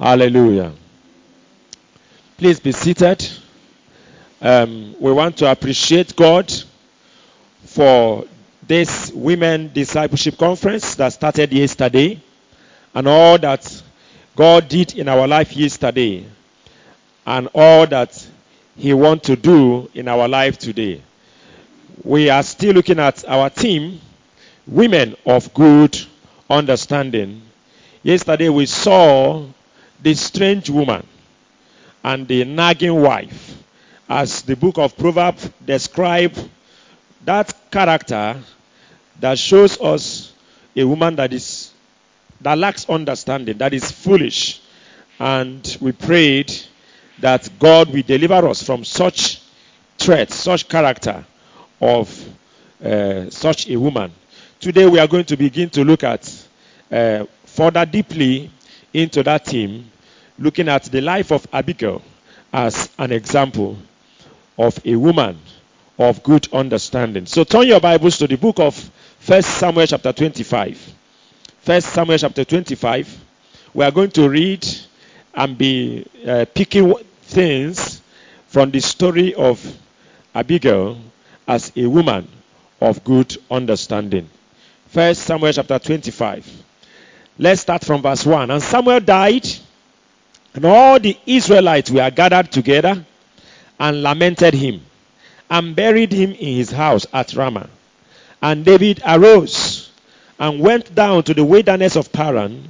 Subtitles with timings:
[0.00, 0.72] Hallelujah.
[2.38, 3.28] Please be seated.
[4.40, 6.50] Um, we want to appreciate God
[7.66, 8.24] for
[8.66, 12.18] this Women Discipleship Conference that started yesterday
[12.94, 13.82] and all that
[14.36, 16.24] God did in our life yesterday
[17.26, 18.26] and all that
[18.78, 21.02] He wants to do in our life today.
[22.02, 24.00] We are still looking at our theme,
[24.66, 26.00] Women of Good
[26.48, 27.42] Understanding.
[28.02, 29.44] Yesterday we saw
[30.02, 31.06] the strange woman
[32.02, 33.62] and the nagging wife
[34.08, 36.34] as the book of Proverbs describe
[37.24, 38.40] that character
[39.20, 40.32] that shows us
[40.74, 41.72] a woman that is
[42.40, 44.62] that lacks understanding, that is foolish.
[45.18, 46.50] And we prayed
[47.18, 49.42] that God will deliver us from such
[49.98, 51.24] threats, such character
[51.80, 52.28] of
[52.82, 54.10] uh, such a woman.
[54.58, 56.46] Today we are going to begin to look at
[56.90, 58.50] uh, further deeply
[58.92, 59.90] into that theme,
[60.38, 62.02] looking at the life of Abigail
[62.52, 63.76] as an example
[64.58, 65.38] of a woman
[65.98, 67.26] of good understanding.
[67.26, 68.90] So turn your Bibles to the book of
[69.26, 70.94] 1 Samuel chapter 25.
[71.64, 73.24] 1 Samuel chapter 25.
[73.74, 74.66] We are going to read
[75.34, 78.00] and be uh, picking things
[78.48, 79.62] from the story of
[80.34, 80.98] Abigail
[81.46, 82.26] as a woman
[82.80, 84.28] of good understanding.
[84.92, 86.64] 1 Samuel chapter 25.
[87.42, 88.50] Let's start from verse 1.
[88.50, 89.48] And Samuel died,
[90.52, 93.02] and all the Israelites were gathered together
[93.78, 94.82] and lamented him,
[95.48, 97.70] and buried him in his house at Ramah.
[98.42, 99.90] And David arose
[100.38, 102.68] and went down to the wilderness of Paran,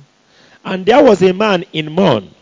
[0.64, 2.32] and there was a man in Maon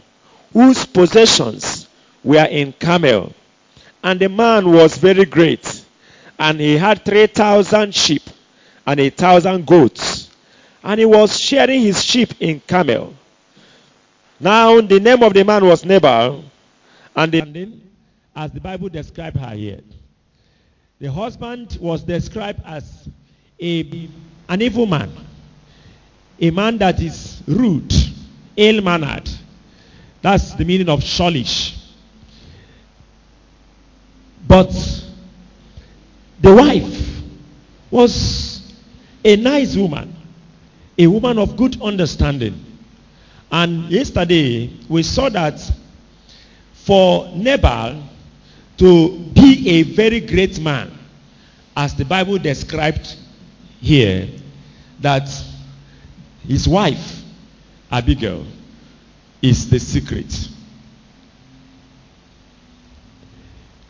[0.53, 1.89] whose possessions
[2.23, 3.33] were in Carmel.
[4.05, 5.83] And the man was very great,
[6.39, 8.23] and he had three thousand sheep
[8.87, 10.28] and a thousand goats,
[10.83, 13.15] and he was shearing his sheep in Carmel.
[14.41, 16.45] Now the name of the man was Nabal,
[17.17, 17.73] and the,
[18.35, 19.81] as the Bible described her here.
[21.01, 23.09] The husband was described as
[23.61, 24.09] a,
[24.49, 25.13] an evil man,
[26.41, 27.93] a man that is rude,
[28.57, 29.29] ill mannered.
[30.23, 31.77] That's the meaning of churlish.
[34.47, 34.73] But
[36.41, 37.23] the wife
[37.91, 38.73] was
[39.25, 40.15] a nice woman,
[40.99, 42.65] a woman of good understanding.
[43.51, 45.61] And yesterday we saw that
[46.73, 48.03] for Nabal
[48.79, 50.91] to be a very great man,
[51.77, 53.17] as the Bible described
[53.81, 54.29] here,
[55.01, 55.29] that
[56.47, 57.23] his wife,
[57.91, 58.45] Abigail,
[59.41, 60.49] is the secret.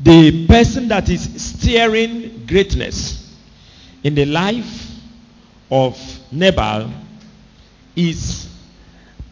[0.00, 3.34] The person that is steering greatness
[4.04, 4.87] in the life
[5.70, 5.98] of
[6.32, 6.90] Nabal
[7.94, 8.48] is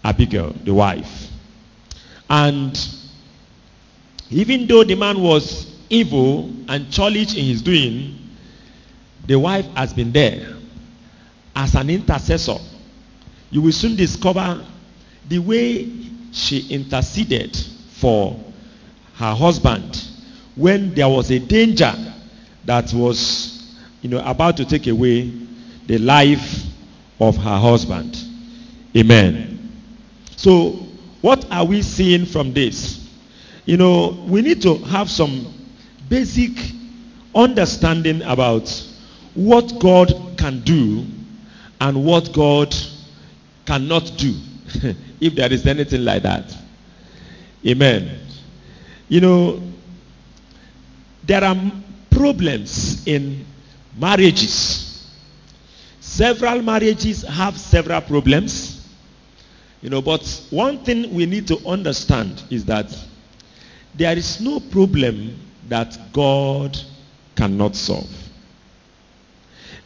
[0.04, 1.28] Abigail, the wife.
[2.28, 2.78] And
[4.30, 8.18] even though the man was evil and churlish in his doing,
[9.26, 10.56] the wife has been there
[11.54, 12.58] as an intercessor.
[13.50, 14.64] You will soon discover
[15.28, 15.90] the way
[16.32, 17.56] she interceded
[17.92, 18.38] for
[19.14, 20.04] her husband
[20.54, 21.94] when there was a danger
[22.64, 25.32] that was you know about to take away
[25.86, 26.64] the life
[27.20, 28.16] of her husband.
[28.96, 29.72] Amen.
[30.36, 30.72] So
[31.22, 33.08] what are we seeing from this?
[33.64, 35.52] You know, we need to have some
[36.08, 36.52] basic
[37.34, 38.68] understanding about
[39.34, 41.04] what God can do
[41.80, 42.74] and what God
[43.66, 44.34] cannot do.
[45.20, 46.56] if there is anything like that.
[47.66, 48.20] Amen.
[49.08, 49.62] You know,
[51.24, 51.56] there are
[52.10, 53.44] problems in
[53.98, 54.85] marriages.
[56.16, 58.88] Several marriages have several problems.
[59.82, 62.86] You know, but one thing we need to understand is that
[63.94, 66.74] there is no problem that God
[67.34, 68.08] cannot solve.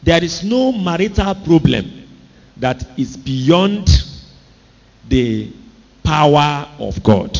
[0.03, 2.07] There is no marital problem
[2.55, 3.89] that is beyond
[5.09, 5.51] the
[6.01, 7.37] power of God.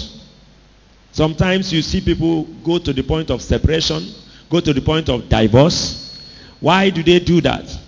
[1.14, 4.06] Sometimes you see people go to the point of separation,
[4.50, 6.22] go to the point of divorce.
[6.60, 7.81] Why do they do that?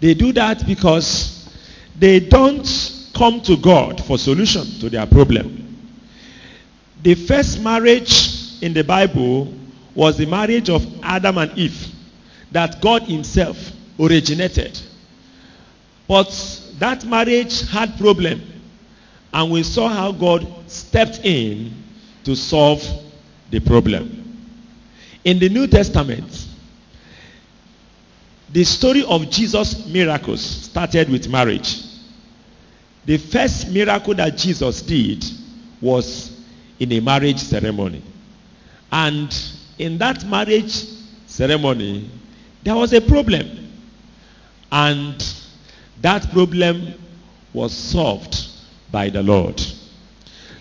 [0.00, 1.48] They do that because
[1.98, 2.66] they don't
[3.14, 5.64] come to God for solution to their problem.
[7.02, 9.52] The first marriage in the Bible
[9.94, 11.86] was the marriage of Adam and Eve
[12.52, 13.56] that God Himself
[13.98, 14.78] originated.
[16.06, 16.30] But
[16.78, 18.40] that marriage had problem,
[19.32, 21.74] and we saw how God stepped in
[22.24, 22.82] to solve
[23.50, 24.24] the problem.
[25.24, 26.47] In the New Testament,
[28.50, 31.82] the story of Jesus' miracles started with marriage.
[33.04, 35.24] The first miracle that Jesus did
[35.80, 36.38] was
[36.78, 38.02] in a marriage ceremony.
[38.90, 39.34] And
[39.78, 40.84] in that marriage
[41.26, 42.10] ceremony,
[42.62, 43.70] there was a problem.
[44.70, 45.34] And
[46.00, 46.94] that problem
[47.52, 48.48] was solved
[48.90, 49.60] by the Lord.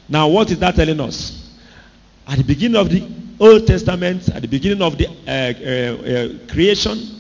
[0.10, 1.56] Now, what is that telling us?
[2.26, 3.08] At the beginning of the
[3.40, 7.17] Old Testament, at the beginning of the uh, uh, uh, creation,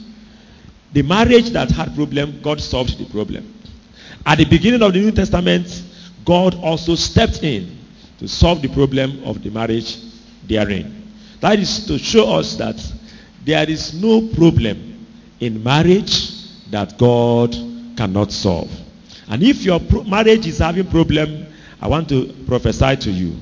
[0.93, 3.53] the marriage that had problem, God solved the problem.
[4.25, 5.83] At the beginning of the New Testament,
[6.25, 7.77] God also stepped in
[8.19, 9.97] to solve the problem of the marriage
[10.47, 11.13] therein.
[11.39, 12.75] That is to show us that
[13.45, 15.05] there is no problem
[15.39, 16.31] in marriage
[16.71, 17.51] that God
[17.95, 18.69] cannot solve.
[19.29, 21.45] And if your pro- marriage is having problem,
[21.81, 23.35] I want to prophesy to you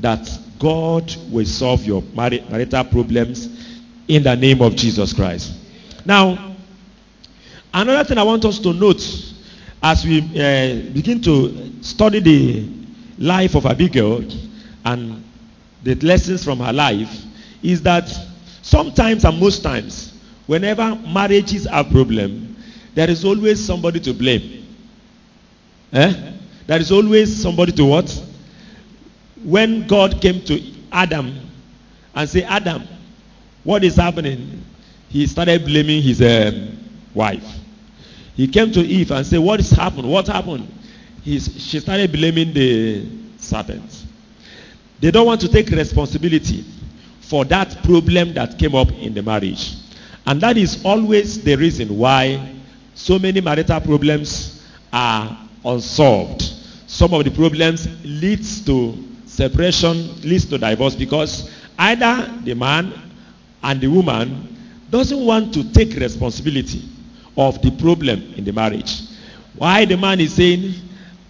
[0.00, 3.48] that God will solve your mari- marital problems
[4.06, 5.52] in the name of Jesus Christ.
[6.04, 6.49] Now,
[7.72, 9.02] another thing I want us to note
[9.82, 12.68] as we uh, begin to study the
[13.18, 14.24] life of Abigail
[14.84, 15.24] and
[15.82, 17.24] the lessons from her life
[17.62, 18.08] is that
[18.62, 22.56] sometimes and most times, whenever marriages have problem,
[22.94, 24.66] there is always somebody to blame.
[25.92, 26.32] Eh?
[26.66, 28.24] There is always somebody to what?
[29.42, 30.60] When God came to
[30.92, 31.34] Adam
[32.14, 32.82] and said, Adam,
[33.64, 34.62] what is happening?
[35.08, 36.79] He started blaming his um,
[37.14, 37.44] wife.
[38.36, 40.08] He came to Eve and said, What is happened?
[40.08, 40.66] What happened?
[41.24, 44.06] She started blaming the serpent.
[45.00, 46.64] They don't want to take responsibility
[47.20, 49.74] for that problem that came up in the marriage.
[50.26, 52.54] And that is always the reason why
[52.94, 56.42] so many marital problems are unsolved.
[56.86, 58.96] Some of the problems leads to
[59.26, 62.92] separation, leads to divorce because either the man
[63.62, 64.56] and the woman
[64.90, 66.88] doesn't want to take responsibility
[67.36, 69.02] of the problem in the marriage.
[69.56, 70.74] Why the man is saying,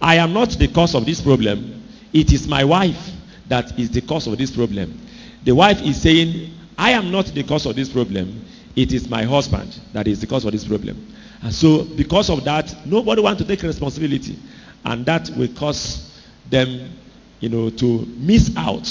[0.01, 1.83] I am not the cause of this problem,
[2.13, 3.11] it is my wife
[3.47, 4.99] that is the cause of this problem.
[5.43, 8.45] The wife is saying, I am not the cause of this problem,
[8.75, 11.13] it is my husband that is the cause of this problem.
[11.41, 14.37] And so, because of that, nobody wants to take responsibility,
[14.85, 16.91] and that will cause them,
[17.39, 18.87] you know, to miss out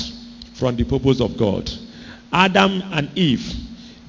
[0.54, 1.70] from the purpose of God.
[2.32, 3.54] Adam and Eve,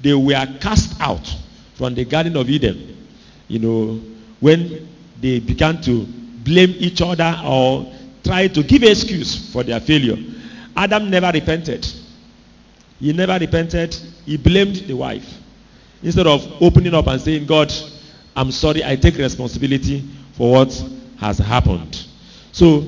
[0.01, 1.33] they were cast out
[1.75, 2.90] from the Garden of Eden,
[3.51, 3.99] you know,
[4.39, 4.87] when
[5.19, 7.91] they began to blame each other or
[8.23, 10.15] try to give excuse for their failure.
[10.75, 11.85] Adam never repented.
[12.97, 13.93] He never repented.
[14.25, 15.27] He blamed the wife.
[16.01, 17.73] Instead of opening up and saying, God,
[18.37, 20.83] I'm sorry, I take responsibility for what
[21.19, 22.05] has happened.
[22.53, 22.87] So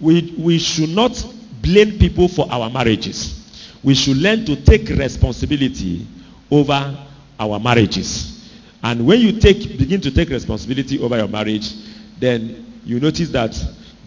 [0.00, 1.24] we, we should not
[1.62, 3.40] blame people for our marriages.
[3.84, 6.04] We should learn to take responsibility
[6.50, 6.98] over
[7.38, 8.33] our marriages.
[8.84, 11.72] And when you take, begin to take responsibility over your marriage,
[12.20, 13.58] then you notice that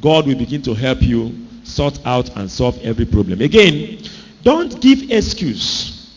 [0.02, 3.42] God will begin to help you sort out and solve every problem.
[3.42, 4.04] Again,
[4.44, 6.16] don't give excuse.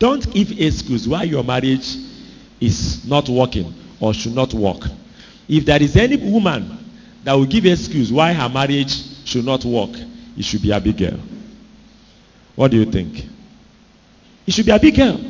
[0.00, 1.96] Don't give excuse why your marriage
[2.60, 4.82] is not working or should not work.
[5.48, 6.78] If there is any woman
[7.22, 8.92] that will give excuse why her marriage
[9.24, 9.90] should not work,
[10.36, 11.20] it should be Abigail.
[12.56, 13.24] What do you think?
[14.48, 15.20] It should be Abigail.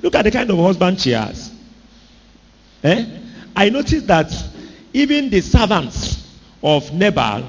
[0.00, 1.53] Look at the kind of husband she has.
[2.84, 3.06] Eh?
[3.56, 4.30] I noticed that
[4.92, 7.48] even the servants of Nabal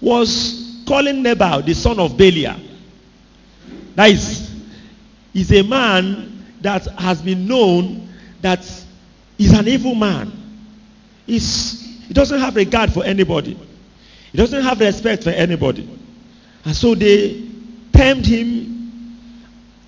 [0.00, 2.58] was calling Nabal the son of Belial.
[3.96, 4.50] That is,
[5.34, 8.08] is a man that has been known
[8.40, 8.60] that
[9.38, 10.32] is an evil man.
[11.26, 13.58] He's, he doesn't have regard for anybody.
[14.32, 15.88] He doesn't have respect for anybody.
[16.64, 17.48] And so they
[17.92, 19.18] termed him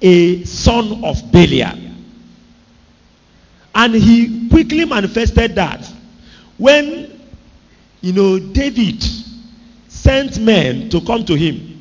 [0.01, 1.82] a son of Belial.
[3.75, 5.91] And he quickly manifested that
[6.59, 7.21] when,
[8.01, 9.03] you know, David
[9.89, 11.73] sent men to come to him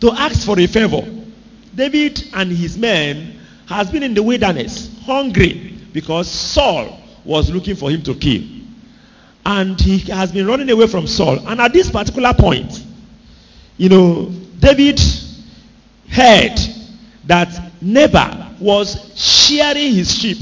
[0.00, 1.02] to ask for a favor.
[1.74, 7.90] David and his men has been in the wilderness hungry because Saul was looking for
[7.90, 8.42] him to kill.
[9.46, 11.46] And he has been running away from Saul.
[11.48, 12.84] And at this particular point,
[13.76, 14.26] you know,
[14.58, 15.00] David
[16.08, 16.58] heard
[17.24, 20.38] that Nabal was shearing his sheep.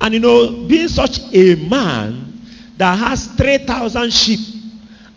[0.00, 2.40] And you know, being such a man
[2.76, 4.40] that has 3,000 sheep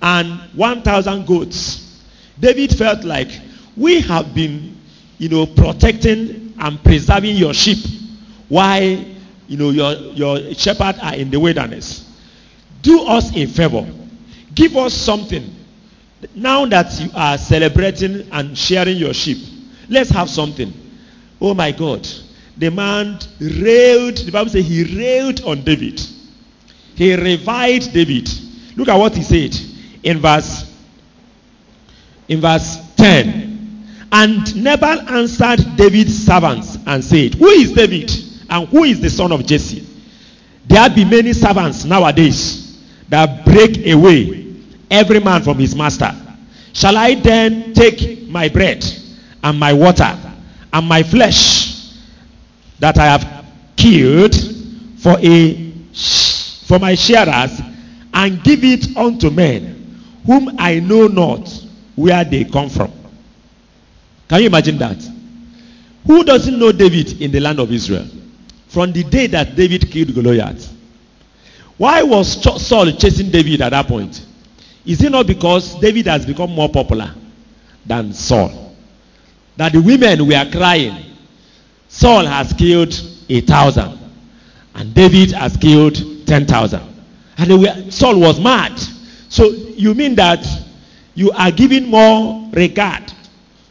[0.02, 2.02] and 1,000 goats,
[2.40, 3.28] David felt like
[3.76, 4.78] we have been,
[5.18, 7.80] you know, protecting and preserving your sheep
[8.48, 12.06] while, you know, your, your shepherd are in the wilderness.
[12.82, 13.86] Do us a favor.
[14.54, 15.56] Give us something.
[16.36, 19.38] Now that you are celebrating and sharing your sheep,
[19.90, 20.74] let's have something.
[21.42, 22.08] Oh my God.
[22.58, 26.02] The man railed, the Bible says he railed on David.
[26.96, 28.30] He reviled David.
[28.76, 29.56] Look at what he said
[30.04, 30.66] in verse
[32.28, 33.48] in verse 10.
[34.12, 38.12] And Nabal answered David's servants and said, Who is David?
[38.50, 39.86] And who is the son of Jesse?
[40.68, 44.56] There be many servants nowadays that break away
[44.90, 46.12] every man from his master.
[46.74, 48.86] Shall I then take my bread
[49.44, 50.18] and my water
[50.72, 51.94] and my flesh
[52.80, 53.46] that I have
[53.76, 54.36] killed
[55.00, 55.72] for a
[56.68, 57.60] for my sharers
[58.14, 59.80] and give it unto men
[60.26, 61.50] whom I know not
[61.96, 62.92] where they come from.
[64.28, 65.04] Can you imagine that?
[66.06, 68.08] Who doesn't know David in the land of Israel?
[68.68, 70.72] From the day that David killed Goliath.
[71.78, 74.26] Why was Saul chasing David at that point?
[74.86, 77.14] Is it not because David has become more popular
[77.86, 78.69] than Saul?
[79.60, 80.96] That the women were crying,
[81.90, 82.98] Saul has killed
[83.28, 84.00] a thousand,
[84.74, 86.82] and David has killed ten thousand.
[87.38, 88.80] And were, Saul was mad.
[89.28, 90.48] So you mean that
[91.14, 93.12] you are giving more regard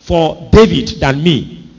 [0.01, 1.71] for David than me?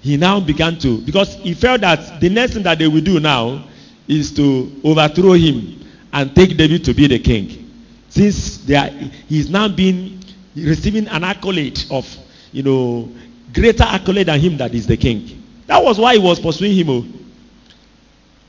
[0.00, 3.20] He now began to, because he felt that the next thing that they will do
[3.20, 3.68] now
[4.08, 7.70] is to overthrow him and take David to be the king.
[8.08, 8.88] Since they are,
[9.28, 10.18] he's now been
[10.56, 12.08] receiving an accolade of,
[12.52, 13.12] you know,
[13.52, 15.42] greater accolade than him that is the king.
[15.66, 16.90] That was why he was pursuing him.
[16.90, 17.04] Oh.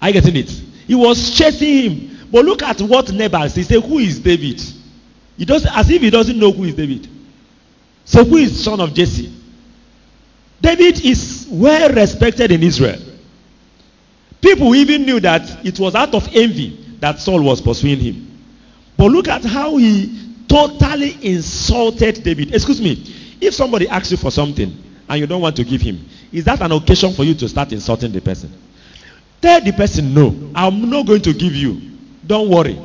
[0.02, 0.50] Are you getting it?
[0.88, 2.28] He was chasing him.
[2.32, 3.56] But look at what Nabal says.
[3.56, 4.62] He said, Who is David?
[5.38, 7.08] He does as if he doesn't know who is David.
[8.06, 9.32] So who is son of Jesse?
[10.62, 13.00] David is well respected in Israel.
[14.42, 18.28] People even knew that it was out of envy that Saul was pursuing him.
[18.98, 22.54] But look at how he totally insulted David.
[22.54, 23.38] Excuse me.
[23.40, 26.62] If somebody asks you for something and you don't want to give him, is that
[26.62, 28.50] an occasion for you to start insulting the person?
[29.42, 31.82] Tell the person, no, I'm not going to give you.
[32.26, 32.80] Don't worry.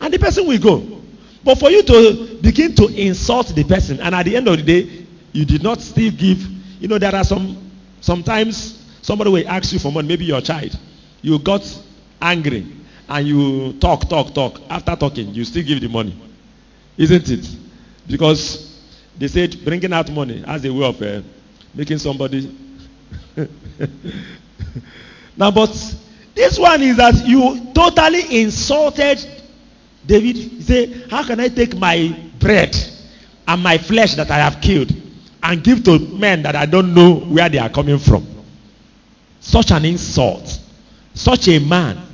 [0.00, 1.00] And the person will go.
[1.42, 4.62] But for you to begin to insult the person, and at the end of the
[4.62, 6.40] day, you did not still give.
[6.80, 10.78] You know, there are some sometimes somebody will ask you for money, maybe your child.
[11.20, 11.62] You got
[12.22, 12.64] angry
[13.08, 14.60] and you talk, talk, talk.
[14.70, 16.16] After talking, you still give the money.
[16.96, 17.56] Isn't it?
[18.06, 18.73] Because
[19.18, 21.22] they said bringing out money as a way of uh,
[21.74, 22.56] making somebody.
[25.36, 25.70] now, but
[26.34, 29.24] this one is that you totally insulted
[30.06, 30.62] David.
[30.62, 32.76] Said, How can I take my bread
[33.46, 34.92] and my flesh that I have killed
[35.42, 38.26] and give to men that I don't know where they are coming from?
[39.40, 40.60] Such an insult.
[41.14, 42.04] Such a man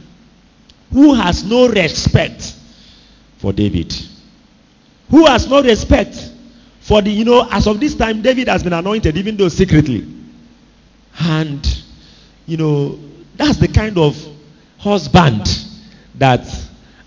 [0.93, 2.55] who has no respect
[3.39, 3.95] for David.
[5.11, 6.30] Who has no respect
[6.91, 10.05] for the, you know, as of this time, David has been anointed, even though secretly.
[11.21, 11.65] And,
[12.47, 12.99] you know,
[13.37, 14.17] that's the kind of
[14.77, 15.47] husband
[16.17, 16.41] that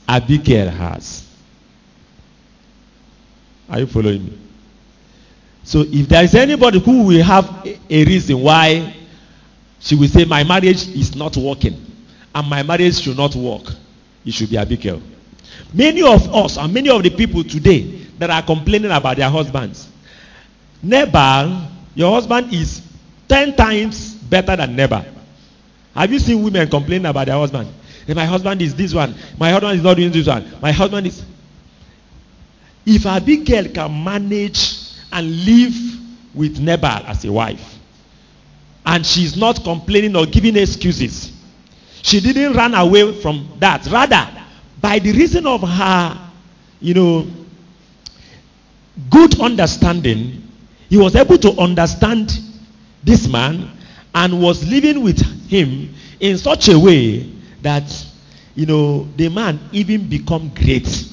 [0.08, 1.28] Abigail has.
[3.68, 4.40] Are you following me?
[5.66, 8.96] So if there is anybody who will have a reason why
[9.82, 11.76] she will say, My marriage is not working
[12.34, 13.64] and my marriage should not work,
[14.26, 15.02] it should be Abigail.
[15.74, 19.90] Many of us and many of the people today that are complaining about their husbands,
[20.82, 22.82] Nabal, your husband is
[23.28, 25.06] 10 times better than Nabal.
[25.96, 27.70] Have you seen women complaining about their husband?
[28.08, 29.16] My husband is this one.
[29.40, 30.46] My husband is not doing this one.
[30.62, 31.24] My husband is.
[32.86, 34.78] If Abigail can manage
[35.12, 35.74] and live
[36.34, 37.78] with Nabal as a wife,
[38.86, 41.32] and she's not complaining or giving excuses,
[42.02, 43.86] she didn't run away from that.
[43.88, 44.28] Rather,
[44.82, 46.32] by the reason of her,
[46.82, 47.26] you know,
[49.10, 50.48] good understanding,
[50.90, 52.40] he was able to understand
[53.04, 53.70] this man
[54.16, 55.20] and was living with
[55.50, 57.32] him in such a way
[57.62, 57.84] that
[58.56, 61.08] you know the man even become great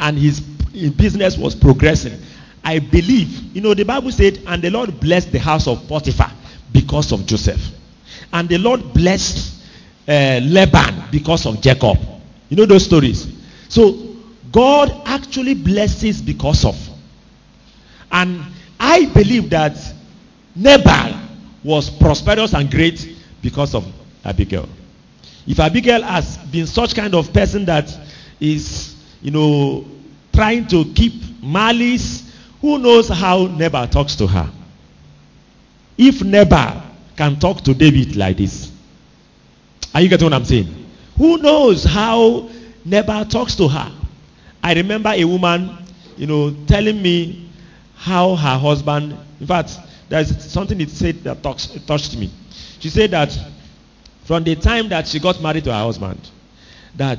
[0.00, 2.18] and his, his business was progressing.
[2.62, 6.30] I believe you know the bible said and the lord blessed the house of potiphar
[6.72, 7.60] because of joseph.
[8.32, 9.62] And the lord blessed
[10.06, 10.40] uh,
[11.10, 11.98] because of jacob.
[12.48, 13.26] You know those stories?
[13.68, 14.07] So
[14.52, 16.76] god actually blesses because of
[18.12, 18.42] and
[18.80, 19.76] i believe that
[20.56, 21.18] nabal
[21.64, 23.86] was prosperous and great because of
[24.24, 24.68] abigail
[25.46, 27.90] if Abigail has been such kind of person that
[28.38, 29.86] is, you know,
[30.30, 32.28] trying to keep malice
[32.60, 34.50] Who knows how Nabal talks to her?
[35.96, 36.82] If Nabal
[37.16, 38.70] can talk to David like this,
[39.94, 40.86] are you getting what I'm saying?
[41.16, 42.48] Who knows how
[42.84, 43.92] Nabal talks to her?
[44.62, 45.78] I remember a woman,
[46.16, 47.48] you know, telling me
[47.94, 49.76] how her husband, in fact,
[50.08, 52.30] there's something it said that talks, touched me.
[52.80, 53.36] She said that
[54.24, 56.20] from the time that she got married to her husband,
[56.96, 57.18] that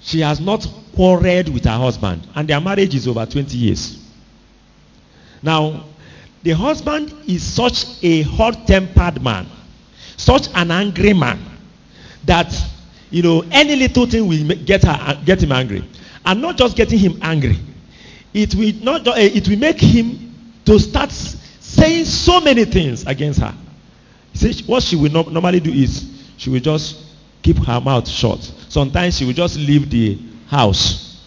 [0.00, 3.98] she has not quarreled with her husband, and their marriage is over 20 years.
[5.42, 5.84] Now,
[6.42, 9.46] the husband is such a hot tempered man,
[10.16, 11.40] such an angry man,
[12.24, 12.54] that
[13.10, 15.84] you know any little thing will get her get him angry,
[16.26, 17.56] and not just getting him angry,
[18.34, 23.40] it will not uh, it will make him to start saying so many things against
[23.40, 23.54] her.
[24.34, 26.04] See, what she will no- normally do is
[26.36, 26.96] she will just
[27.42, 28.40] keep her mouth shut.
[28.68, 30.18] Sometimes she will just leave the
[30.48, 31.22] house,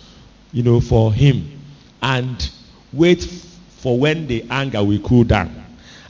[0.52, 1.60] you know, for him
[2.02, 2.50] and
[2.92, 5.56] wait for when the anger will cool down.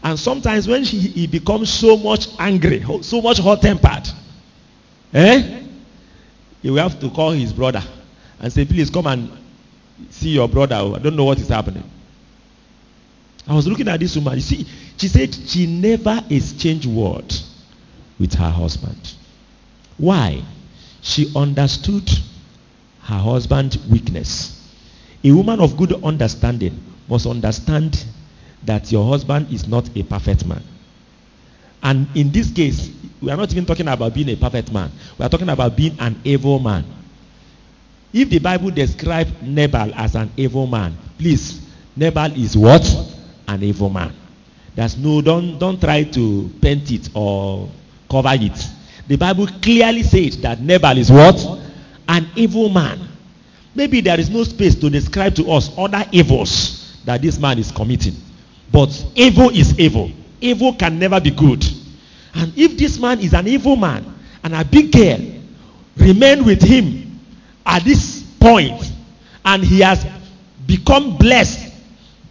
[0.01, 4.09] And sometimes when she, he becomes so much angry, so much hot tempered,
[5.13, 5.61] eh?
[6.61, 7.83] He will have to call his brother
[8.39, 9.31] and say, please come and
[10.09, 10.75] see your brother.
[10.75, 11.83] I don't know what is happening.
[13.47, 14.35] I was looking at this woman.
[14.35, 14.67] You see,
[14.97, 17.33] she said she never exchanged word
[18.19, 19.15] with her husband.
[19.97, 20.43] Why?
[21.01, 22.09] She understood
[23.01, 24.55] her husband's weakness.
[25.23, 28.05] A woman of good understanding must understand
[28.63, 30.63] that your husband is not a perfect man.
[31.81, 32.91] And in this case,
[33.21, 34.91] we are not even talking about being a perfect man.
[35.17, 36.85] We are talking about being an evil man.
[38.11, 41.61] If the Bible describes Nabal as an evil man, please,
[41.95, 42.83] Nabal is what?
[43.47, 44.13] An evil man.
[44.75, 47.69] There's no, don't, don't try to paint it or
[48.09, 48.67] cover it.
[49.07, 51.35] The Bible clearly says that Nabal is what?
[52.07, 52.99] An evil man.
[53.75, 57.71] Maybe there is no space to describe to us other evils that this man is
[57.71, 58.15] committing.
[58.71, 60.11] But evil is evil.
[60.41, 61.63] Evil can never be good.
[62.33, 65.41] And if this man is an evil man and Abigail
[65.97, 67.08] remain with him
[67.69, 68.91] at this point
[69.45, 70.05] and he has
[70.65, 71.71] become blessed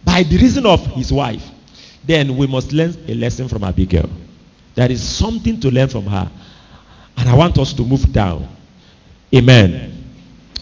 [0.03, 1.43] by the reason of his wife,
[2.05, 4.09] then we must learn a lesson from Abigail.
[4.75, 6.29] There is something to learn from her.
[7.17, 8.47] And I want us to move down.
[9.33, 10.03] Amen.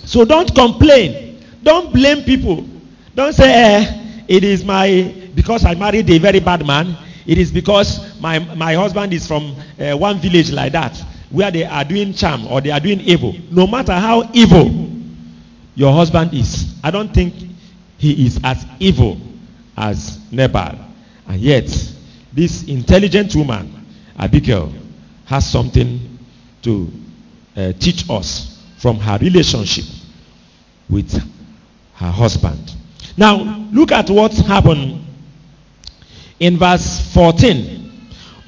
[0.06, 1.44] So don't complain.
[1.64, 2.68] Don't blame people.
[3.16, 6.98] Don't say, eh, it is my, because I married a very bad man.
[7.26, 11.64] It is because my, my husband is from uh, one village like that, where they
[11.66, 13.34] are doing charm or they are doing evil.
[13.52, 14.90] No matter how evil
[15.76, 17.34] your husband is, I don't think
[17.98, 19.18] he is as evil
[19.76, 20.78] as Nabal.
[21.28, 21.66] And yet,
[22.34, 23.86] this intelligent woman,
[24.18, 24.72] Abigail,
[25.26, 26.18] has something
[26.62, 26.92] to
[27.56, 29.86] uh, teach us from her relationship
[30.90, 31.12] with
[31.96, 32.74] her husband.
[33.18, 35.04] Now, look at what happened
[36.40, 37.77] in verse 14.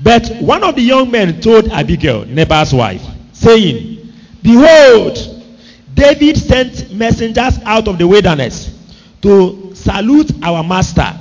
[0.02, 5.18] But one of the young men told Abigail, Nabal's wife, saying, Behold,
[5.94, 8.76] David sent messengers out of the wilderness
[9.22, 11.14] to salute our master.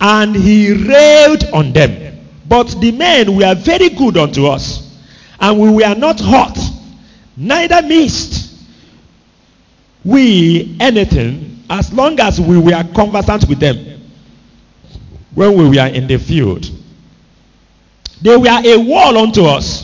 [0.00, 2.26] And he railed on them.
[2.48, 4.96] But the men were very good unto us,
[5.40, 6.58] and we were not hurt,
[7.36, 8.46] neither missed
[10.04, 14.00] we anything as long as we were conversant with them
[15.34, 16.70] when we were in the field.
[18.20, 19.82] They were a wall unto us,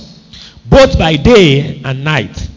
[0.66, 2.48] both by day and night.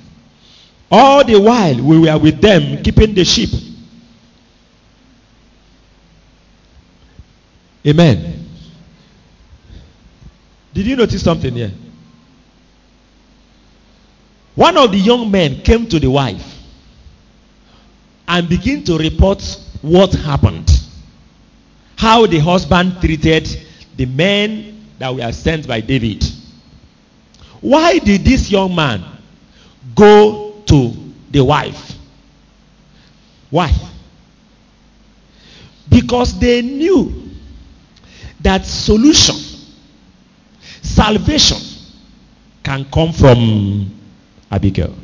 [0.89, 3.49] All the while we were with them, keeping the sheep.
[7.85, 8.47] Amen.
[10.73, 11.71] Did you notice something here?
[14.55, 16.63] One of the young men came to the wife
[18.27, 19.43] and began to report
[19.81, 20.71] what happened.
[21.97, 23.47] How the husband treated
[23.95, 26.23] the men that were sent by David.
[27.61, 29.03] Why did this young man
[29.95, 30.93] go to
[31.31, 31.93] the wife?
[33.49, 33.73] Why?
[35.89, 37.29] Because they knew
[38.41, 39.35] that solution,
[40.81, 41.57] salvation
[42.63, 43.91] can come from
[44.51, 44.95] Abigail.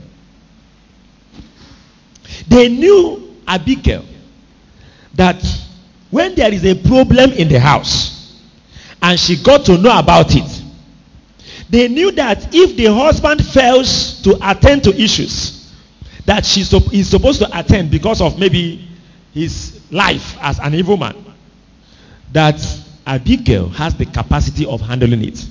[2.47, 4.05] They knew Abigail
[5.13, 5.43] that
[6.09, 8.20] when there is a problem in the house
[9.01, 10.63] and she got to know about it,
[11.69, 15.73] they knew that if the husband fails to attend to issues
[16.25, 18.87] that she is supposed to attend because of maybe
[19.33, 21.15] his life as an evil man,
[22.31, 22.61] that
[23.07, 25.45] Abigail has the capacity of handling it.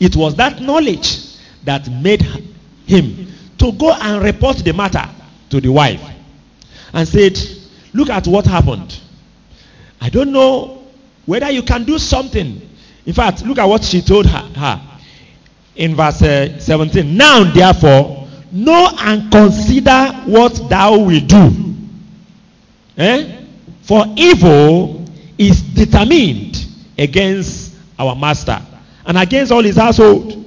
[0.00, 2.22] It was that knowledge that made
[2.86, 5.08] him to go and report the matter
[5.50, 6.02] to the wife
[6.92, 7.38] and said,
[7.92, 9.00] look at what happened.
[10.00, 10.83] I don't know
[11.26, 12.60] whether you can do something.
[13.06, 14.50] In fact, look at what she told her.
[14.58, 14.80] her.
[15.76, 17.16] In verse uh, 17.
[17.16, 21.74] Now, therefore, know and consider what thou will do.
[22.96, 23.44] Eh?
[23.82, 25.04] For evil
[25.36, 26.64] is determined
[26.96, 28.60] against our master
[29.04, 30.40] and against all his household.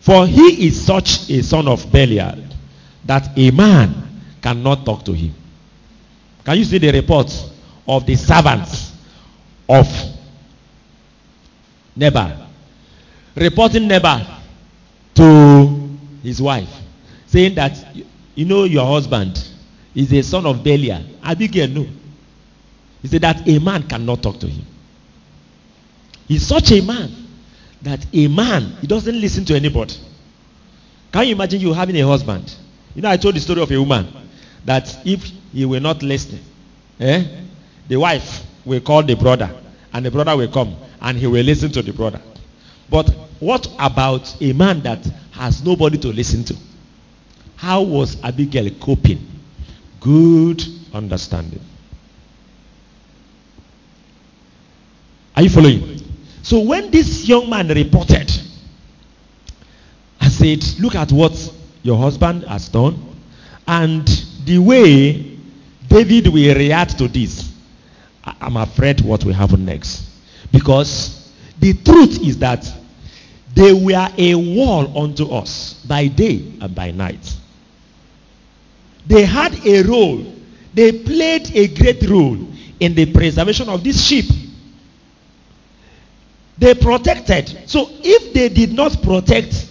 [0.00, 2.38] For he is such a son of Belial
[3.04, 5.34] that a man cannot talk to him.
[6.44, 7.30] Can you see the report
[7.86, 8.89] of the servants
[9.70, 9.86] of
[11.96, 12.48] Nabal?
[13.36, 14.26] Reporting Nabal
[15.14, 16.68] to his wife,
[17.26, 17.76] saying that,
[18.34, 19.42] you know, your husband
[19.94, 21.02] is a son of Belial.
[21.22, 21.86] Abigail, no.
[23.02, 24.66] He said that a man cannot talk to him.
[26.26, 27.10] He's such a man
[27.82, 29.94] that a man, he doesn't listen to anybody.
[31.12, 32.54] Can you imagine you having a husband?
[32.94, 34.06] You know, I told the story of a woman
[34.64, 36.44] that if he were not listening,
[37.00, 37.24] eh,
[37.88, 39.50] the wife will call the brother,
[39.92, 42.20] and the brother will come, and he will listen to the brother.
[42.88, 46.56] But what about a man that has nobody to listen to?
[47.56, 49.26] How was Abigail coping?
[50.00, 51.60] Good understanding.
[55.36, 56.00] Are you following?
[56.42, 58.30] So when this young man reported
[60.20, 61.32] and said, Look at what
[61.82, 63.16] your husband has done,
[63.66, 64.06] and
[64.44, 65.38] the way
[65.88, 67.49] David will react to this, I-
[68.24, 70.08] I'm afraid what will happen next.
[70.52, 72.70] Because the truth is that
[73.54, 77.36] they were a wall unto us by day and by night.
[79.06, 80.24] They had a role,
[80.72, 82.38] they played a great role
[82.78, 84.26] in the preservation of this sheep.
[86.58, 87.68] They protected.
[87.68, 89.68] So if they did not protect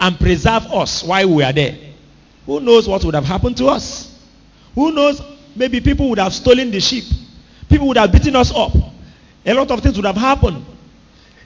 [0.00, 1.76] and preserve us while we are there,
[2.46, 4.18] who knows what would have happened to us?
[4.74, 5.22] Who knows?
[5.54, 7.04] Maybe people would have stolen the sheep.
[7.72, 8.74] People would have beaten us up.
[9.46, 10.62] A lot of things would have happened.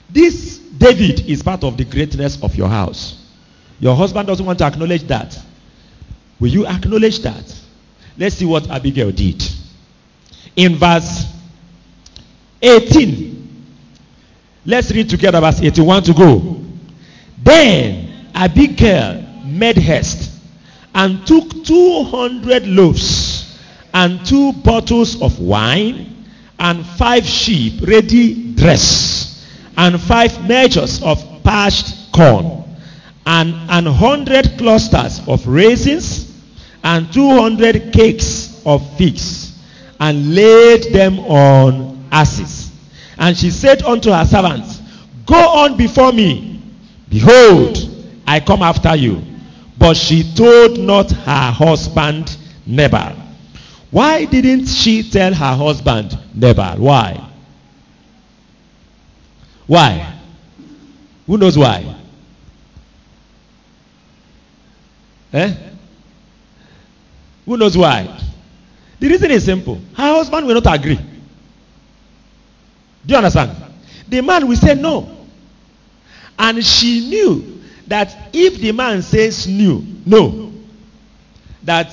[0.09, 3.25] This David is part of the greatness of your house.
[3.79, 5.39] Your husband doesn't want to acknowledge that.
[6.37, 7.61] Will you acknowledge that?
[8.17, 9.41] Let's see what Abigail did.
[10.57, 11.25] In verse
[12.61, 13.65] 18,
[14.65, 16.61] let's read together verse 81 to go.
[17.41, 20.37] Then Abigail made haste
[20.93, 23.57] and took 200 loaves
[23.93, 26.15] and two bottles of wine
[26.59, 29.45] and five sheep ready dressed
[29.77, 32.63] and five measures of parched corn
[33.25, 36.33] and an hundred clusters of raisins
[36.83, 39.59] and two hundred cakes of figs
[39.99, 42.71] and laid them on asses
[43.17, 44.81] and she said unto her servants
[45.25, 46.61] go on before me.
[47.09, 47.77] Behold
[48.25, 49.21] i come after you.
[49.77, 53.15] But she told not her husband Nabal.
[53.89, 56.77] Why didn't she tell her husband Nabal?
[56.77, 57.29] Why?
[59.65, 60.19] Why?
[61.25, 61.95] Who knows why?
[65.33, 65.53] Eh?
[67.45, 68.19] Who knows why?
[68.99, 69.75] The reason is simple.
[69.95, 70.95] Her husband will not agree.
[70.95, 71.03] Do
[73.13, 73.51] you understand?
[74.07, 75.17] The man will say no.
[76.39, 80.53] And she knew that if the man says no, no,
[81.63, 81.91] that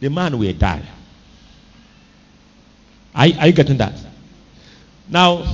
[0.00, 0.82] the man will die.
[3.14, 3.94] Are, are you getting that?
[5.08, 5.44] Now,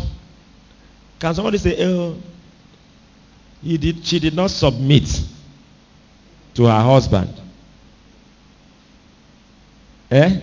[1.19, 2.17] can somebody say, oh,
[3.63, 5.05] he did, she did not submit
[6.55, 7.33] to her husband?
[10.11, 10.41] Eh?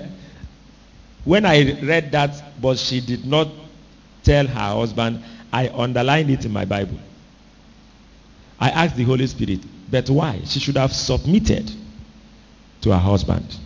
[1.24, 3.48] When I read that, but she did not
[4.24, 6.98] tell her husband, I underlined it in my Bible.
[8.60, 10.42] I asked the Holy Spirit, but why?
[10.46, 11.72] She should have submitted
[12.82, 13.58] to her husband.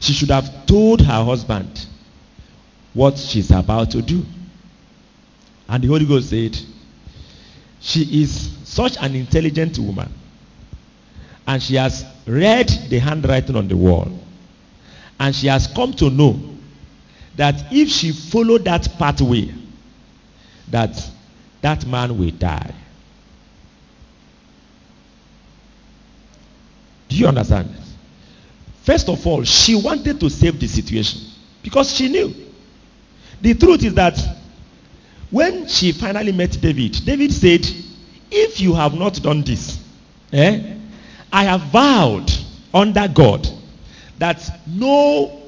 [0.00, 1.86] She should have told her husband
[2.94, 4.24] what she's about to do.
[5.68, 6.58] And the Holy Ghost said,
[7.80, 10.12] She is such an intelligent woman.
[11.46, 14.10] And she has read the handwriting on the wall.
[15.18, 16.40] And she has come to know
[17.36, 19.52] that if she followed that pathway,
[20.70, 21.10] that
[21.60, 22.74] that man will die.
[27.08, 27.74] Do you understand?
[28.90, 31.20] First of all, she wanted to save the situation
[31.62, 32.34] because she knew.
[33.40, 34.18] The truth is that
[35.30, 37.64] when she finally met David, David said,
[38.32, 39.78] If you have not done this,
[40.32, 40.74] eh,
[41.32, 42.32] I have vowed
[42.74, 43.48] under God
[44.18, 45.40] that no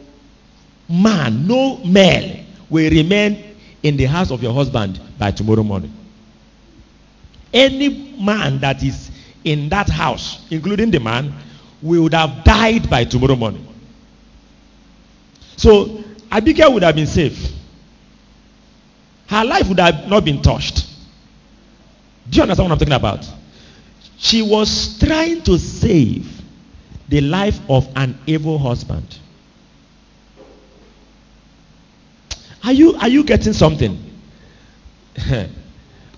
[0.89, 5.93] man, no male will remain in the house of your husband by tomorrow morning.
[7.53, 9.11] Any man that is
[9.43, 11.35] in that house, including the man,
[11.83, 13.66] would have died by tomorrow morning.
[15.57, 17.53] So Abigail would have been safe.
[19.27, 20.87] Her life would have not been touched.
[22.31, 23.29] Do you understand what I'm talking about?
[24.18, 26.42] She was trying to save
[27.09, 29.18] the life of an evil husband.
[32.64, 33.99] Are you are you getting something?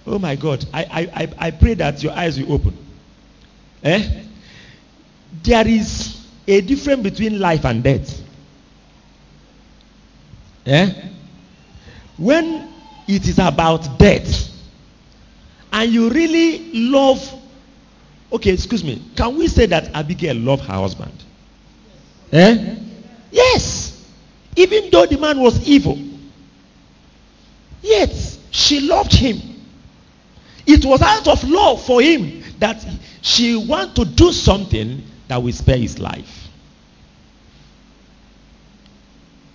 [0.06, 0.64] oh my God.
[0.72, 2.76] I, I, I pray that your eyes will open.
[3.82, 4.24] Eh?
[5.42, 8.22] There is a difference between life and death.
[10.66, 10.90] Eh?
[12.16, 12.68] When
[13.08, 14.50] it is about death
[15.72, 17.18] and you really love
[18.32, 21.12] okay excuse me can we say that abigail loved her husband
[22.32, 22.76] eh
[23.30, 24.08] yes
[24.56, 25.98] even though the man was evil
[27.82, 28.10] yet
[28.50, 29.38] she loved him
[30.66, 32.84] it was out of love for him that
[33.20, 36.48] she wanted to do something that will spare his life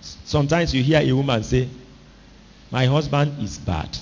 [0.00, 1.68] sometimes you hear a woman say
[2.70, 3.98] my husband is bad.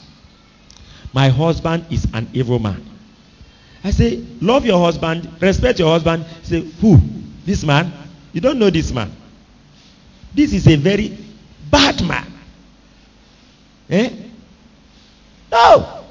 [1.12, 2.84] My husband is an evil man.
[3.82, 6.26] I say, love your husband, respect your husband.
[6.42, 6.98] Say, who?
[7.46, 7.92] This man?
[8.32, 9.10] You don't know this man.
[10.34, 11.16] This is a very
[11.70, 12.26] bad man.
[13.88, 14.10] Eh?
[15.50, 16.04] No.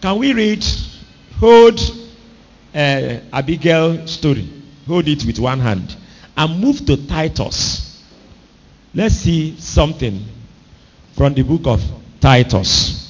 [0.00, 0.64] Can we read,
[1.38, 1.78] hold
[2.74, 4.48] uh, Abigail story,
[4.86, 5.96] hold it with one hand,
[6.36, 8.04] and move to Titus.
[8.94, 10.24] Let's see something
[11.14, 11.82] from the book of
[12.20, 13.02] Titus.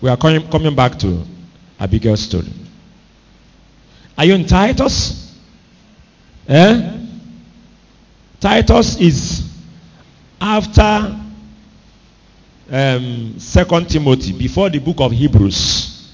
[0.00, 1.24] We are coming, coming back to
[1.80, 2.52] Abigail's story.
[4.16, 5.36] Are you in Titus?
[6.48, 6.98] Eh?
[8.40, 9.50] Titus is
[10.40, 11.20] after
[12.70, 16.12] um, Second Timothy, before the book of Hebrews.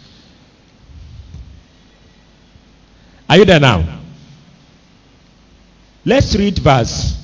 [3.29, 4.01] Are you there now?
[6.05, 7.21] Let's read verse.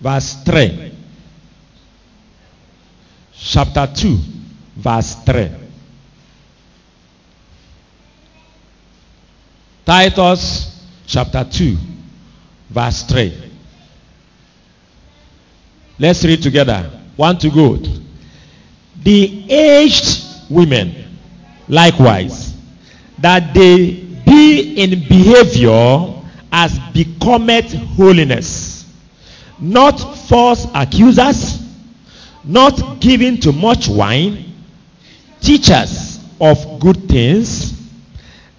[0.00, 0.92] Verse 3.
[3.32, 4.18] Chapter 2,
[4.76, 5.50] verse 3.
[9.86, 11.76] Titus chapter 2,
[12.70, 13.49] verse 3.
[16.00, 16.90] Let's read together.
[17.16, 17.76] One to go.
[19.02, 20.94] The aged women,
[21.68, 22.56] likewise,
[23.18, 23.90] that they
[24.24, 26.14] be in behavior
[26.50, 28.90] as becometh holiness,
[29.58, 31.62] not false accusers,
[32.44, 34.54] not given to much wine,
[35.42, 37.78] teachers of good things,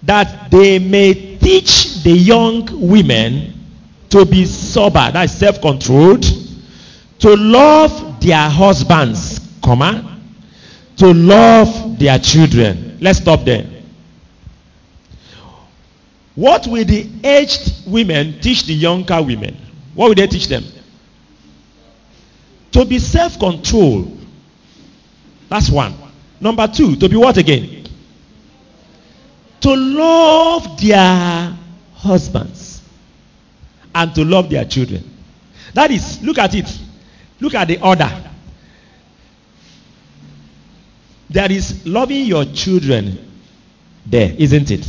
[0.04, 3.52] that they may teach the young women
[4.10, 6.41] to be sober, that's self-controlled,
[7.22, 10.18] to love their husbands, comma,
[10.96, 12.98] to love their children.
[13.00, 13.64] Let's stop there.
[16.34, 19.56] What will the aged women teach the younger women?
[19.94, 20.64] What will they teach them?
[22.72, 24.18] To be self controlled.
[25.48, 25.94] That's one.
[26.40, 27.86] Number two, to be what again?
[29.60, 31.56] To love their
[31.94, 32.82] husbands
[33.94, 35.08] and to love their children.
[35.74, 36.80] That is, look at it.
[37.42, 38.10] Look at the order.
[41.28, 43.18] There is loving your children
[44.06, 44.86] there, isn't it?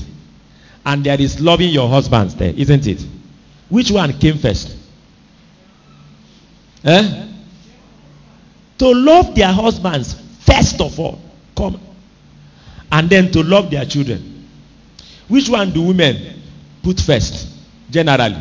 [0.85, 3.05] and there is loving your husbands there, isn't it?
[3.69, 4.75] Which one came first?
[6.83, 7.27] Eh?
[8.79, 11.21] To love their husbands first of all,
[11.55, 11.79] come,
[12.91, 14.47] and then to love their children.
[15.29, 16.41] Which one do women
[16.83, 17.47] put first,
[17.89, 18.35] generally?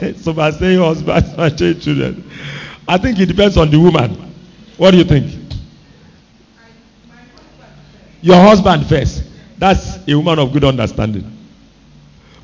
[0.16, 2.30] so by saying husbands and children,
[2.86, 4.34] I think it depends on the woman.
[4.76, 5.36] What do you think?
[8.22, 9.24] Your husband first.
[9.58, 11.36] That's a woman of good understanding.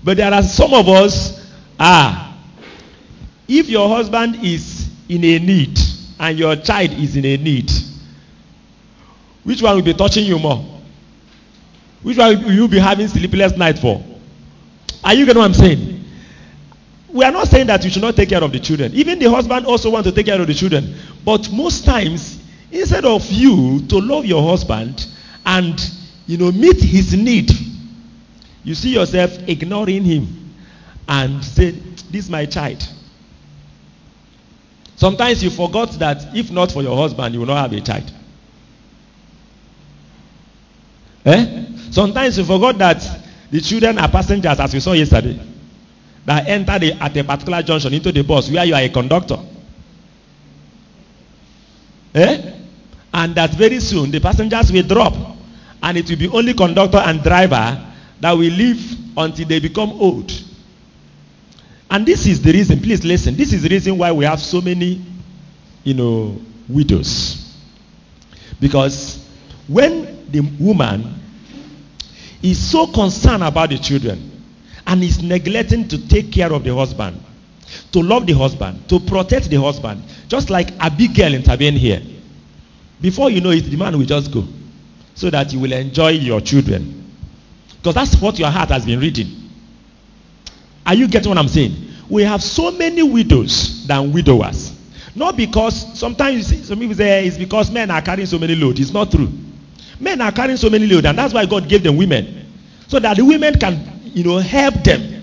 [0.04, 2.38] But there are some of us, ah,
[3.48, 5.78] if your husband is in a need
[6.18, 7.70] and your child is in a need,
[9.44, 10.64] which one will be touching you more?
[12.02, 14.04] Which one will you be having sleepless night for?
[15.02, 15.95] Are you getting what I'm saying?
[17.16, 18.92] We are not saying that you should not take care of the children.
[18.94, 20.94] Even the husband also wants to take care of the children.
[21.24, 22.38] But most times,
[22.70, 25.06] instead of you to love your husband,
[25.46, 25.80] and
[26.26, 27.50] you know meet his need
[28.64, 30.52] you see yourself ignoring him
[31.08, 32.86] and say this is my child
[34.96, 38.12] sometimes you forgot that if not for your husband you will not have a child
[41.24, 43.02] eh sometimes you forgot that
[43.52, 45.40] the children are passengers as we saw yesterday
[46.26, 49.38] that enter the, at a particular junction into the bus where you are a conductor
[52.14, 52.52] eh
[53.14, 55.14] and that very soon the passengers will drop
[55.82, 57.82] and it will be only conductor and driver
[58.20, 58.78] that will live
[59.16, 60.32] until they become old.
[61.90, 64.60] And this is the reason, please listen, this is the reason why we have so
[64.60, 65.04] many,
[65.84, 67.56] you know, widows.
[68.58, 69.24] Because
[69.68, 71.14] when the woman
[72.42, 74.35] is so concerned about the children
[74.86, 77.20] and is neglecting to take care of the husband,
[77.92, 82.02] to love the husband, to protect the husband, just like a big Abigail intervened here.
[83.00, 84.46] Before you know it, the man will just go
[85.14, 87.12] so that you will enjoy your children.
[87.78, 89.50] Because that's what your heart has been reading.
[90.84, 91.74] Are you getting what I'm saying?
[92.08, 94.72] We have so many widows than widowers.
[95.14, 98.78] Not because sometimes some people say it's because men are carrying so many loads.
[98.78, 99.32] It's not true.
[99.98, 102.46] Men are carrying so many loads, and that's why God gave them women.
[102.86, 105.22] So that the women can, you know, help them.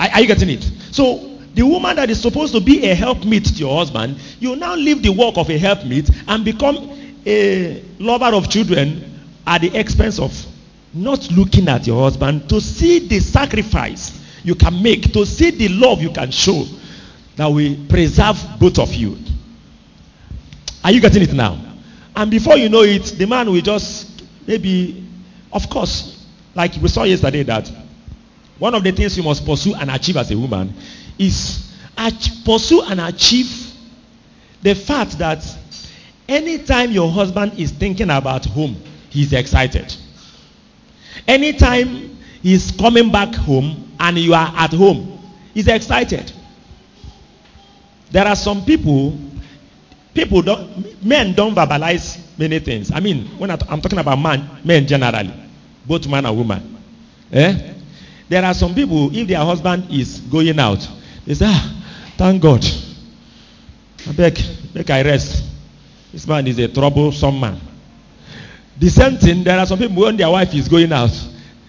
[0.00, 0.62] Are, are you getting it?
[0.92, 4.74] So the woman that is supposed to be a helpmeet to your husband, you now
[4.74, 6.90] leave the work of a helpmeet and become
[7.26, 10.32] a lover of children at the expense of
[10.94, 15.68] not looking at your husband to see the sacrifice you can make, to see the
[15.68, 16.64] love you can show
[17.36, 19.18] that will preserve both of you.
[20.82, 21.60] Are you getting it now?
[22.14, 25.06] And before you know it, the man will just maybe,
[25.52, 26.15] of course,
[26.56, 27.70] like we saw yesterday that
[28.58, 30.72] one of the things you must pursue and achieve as a woman
[31.18, 33.72] is ach- pursue and achieve
[34.62, 35.44] the fact that
[36.28, 38.74] anytime your husband is thinking about home,
[39.10, 39.94] he's excited.
[41.28, 45.20] Anytime he's coming back home and you are at home,
[45.52, 46.32] he's excited.
[48.10, 49.18] There are some people,
[50.14, 52.90] people don't, men don't verbalize many things.
[52.92, 55.32] I mean, when I am talking about man, men generally,
[55.86, 56.78] both man and woman.
[57.32, 57.74] Eh?
[58.28, 60.86] There are some people, if their husband is going out,
[61.24, 61.82] they say, ah,
[62.16, 62.64] thank God.
[64.08, 64.38] I beg,
[64.72, 65.44] beg I rest.
[66.12, 67.60] This man is a troublesome man.
[68.78, 71.10] The same thing, there are some people when their wife is going out,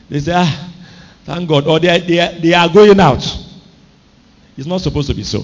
[0.09, 0.73] they say, ah,
[1.25, 1.67] thank God.
[1.67, 3.23] Or they they they are going out.
[4.57, 5.43] It's not supposed to be so.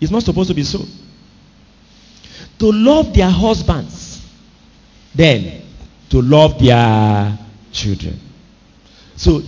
[0.00, 0.80] It's not supposed to be so.
[2.58, 4.26] To love their husbands,
[5.14, 5.62] then
[6.10, 7.38] to love their
[7.72, 8.18] children.
[9.16, 9.42] So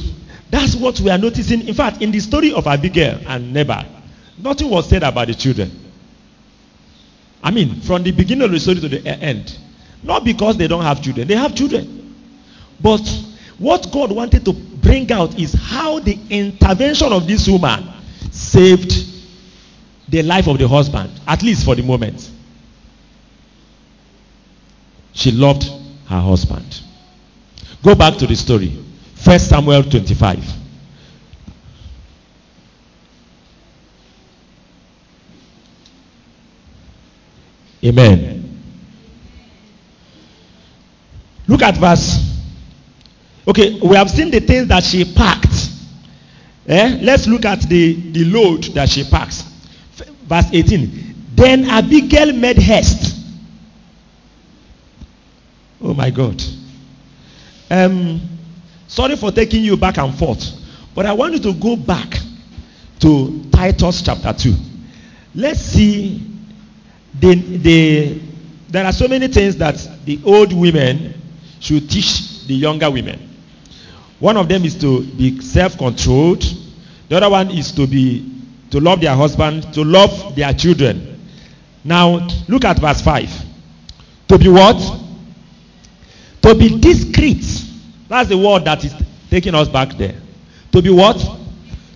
[0.50, 1.66] that's what we are noticing.
[1.66, 3.84] In fact, in the story of Abigail and Nabal,
[4.38, 5.70] nothing was said about the children.
[7.42, 9.58] I mean, from the beginning of the story to the end.
[10.02, 12.14] Not because they don't have children, they have children.
[12.80, 13.06] But
[13.58, 17.88] what God wanted to bring out is how the intervention of this woman
[18.30, 18.92] saved
[20.08, 22.30] the life of the husband, at least for the moment.
[25.12, 25.64] She loved
[26.12, 26.80] her husband.
[27.82, 28.78] Go back to the story.
[29.14, 30.38] First Samuel 25.
[37.84, 38.62] Amen.
[41.48, 42.18] Look at verse.
[43.48, 45.48] Okay, we have seen the things that she packed.
[46.68, 46.98] Eh?
[47.00, 49.42] Let's look at the, the load that she packs.
[50.26, 51.14] Verse 18.
[51.34, 53.11] Then Abigail made haste.
[55.82, 56.42] Oh my God.
[57.70, 58.20] Um,
[58.86, 60.44] sorry for taking you back and forth,
[60.94, 62.18] but I want you to go back
[63.00, 64.54] to Titus chapter 2.
[65.34, 66.24] Let's see
[67.18, 68.20] the, the,
[68.68, 71.20] there are so many things that the old women
[71.58, 73.28] should teach the younger women.
[74.20, 76.44] One of them is to be self-controlled.
[77.08, 78.28] The other one is to be
[78.70, 81.20] to love their husband, to love their children.
[81.84, 83.44] Now look at verse 5.
[84.28, 85.01] To be what?
[86.42, 87.44] To be discreet.
[88.08, 88.94] That's the word that is
[89.30, 90.20] taking us back there.
[90.72, 91.18] To be what?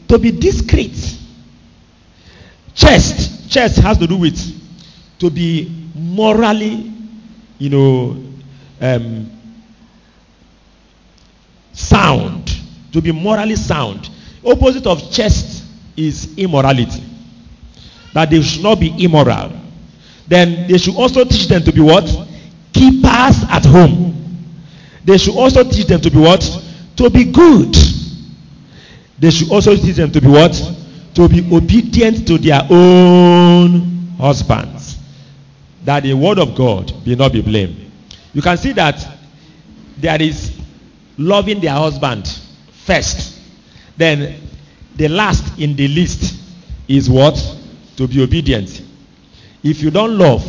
[0.09, 1.19] To be discreet.
[2.75, 3.51] Chest.
[3.51, 4.39] Chest has to do with
[5.19, 6.93] to be morally,
[7.59, 8.23] you know,
[8.81, 9.31] um,
[11.73, 12.55] sound.
[12.93, 14.11] To be morally sound.
[14.45, 15.65] Opposite of chest
[15.97, 17.03] is immorality.
[18.15, 19.53] That they should not be immoral.
[20.29, 22.05] Then they should also teach them to be what?
[22.73, 24.26] Keepers at home.
[25.07, 26.41] They should also teach them to be what?
[26.97, 27.75] To be good.
[29.21, 30.53] They should also teach them to be what?
[31.15, 34.99] To be obedient to their own husbands.
[35.85, 37.89] That the word of God be not be blamed.
[38.35, 39.07] You can see that
[39.97, 40.59] there is
[41.17, 42.27] loving their husband
[42.85, 43.41] first.
[43.97, 44.41] Then
[44.97, 46.35] the last in the list
[46.89, 47.37] is what?
[47.97, 48.83] To be obedient.
[49.63, 50.45] If you don't love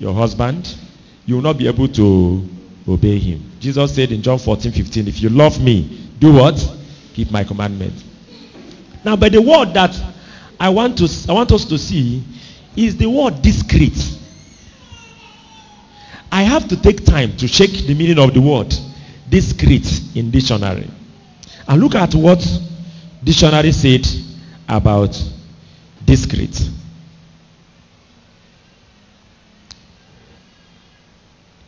[0.00, 0.74] your husband,
[1.26, 2.55] you will not be able to
[2.88, 3.52] obey him.
[3.60, 6.56] Jesus said in John 14, 15, if you love me, do what?
[7.14, 7.94] Keep my commandment.
[9.04, 9.98] Now, but the word that
[10.58, 12.22] I want to I want us to see
[12.76, 14.18] is the word discreet.
[16.30, 18.74] I have to take time to check the meaning of the word
[19.28, 20.88] discreet in dictionary.
[21.68, 22.44] And look at what
[23.22, 24.06] dictionary said
[24.68, 25.20] about
[26.04, 26.70] discreet.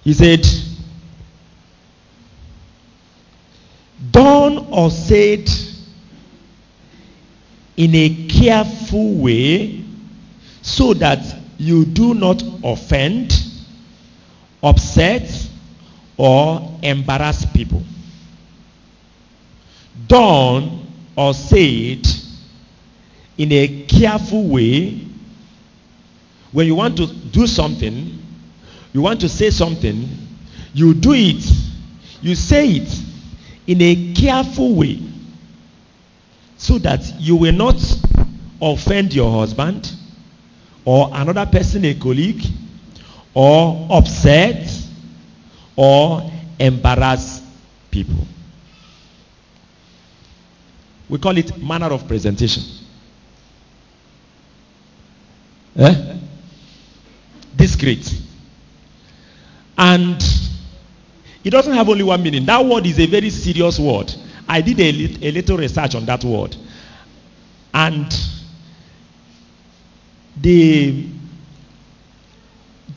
[0.04, 0.46] He said,
[4.10, 5.48] done or said
[7.76, 9.84] in a careful way
[10.62, 11.20] so that
[11.58, 13.32] you do not offend,
[14.62, 15.48] upset,
[16.16, 17.82] or embarrass people.
[20.06, 20.86] Done
[21.16, 22.06] or said
[23.36, 25.04] in a careful way.
[26.50, 28.18] When you want to do something,
[28.92, 30.08] you want to say something,
[30.72, 31.44] you do it,
[32.22, 33.07] you say it
[33.68, 34.98] in a careful way
[36.56, 37.76] so that you will not
[38.60, 39.92] offend your husband
[40.86, 42.42] or another person, a colleague,
[43.34, 44.68] or upset
[45.76, 47.42] or embarrass
[47.90, 48.26] people.
[51.10, 52.62] We call it manner of presentation.
[55.76, 56.16] Eh?
[57.54, 58.18] Discreet.
[59.76, 60.22] And
[61.48, 62.44] it doesn't have only one meaning.
[62.44, 64.14] That word is a very serious word.
[64.46, 66.54] I did a, a little research on that word.
[67.72, 68.14] And
[70.36, 71.06] the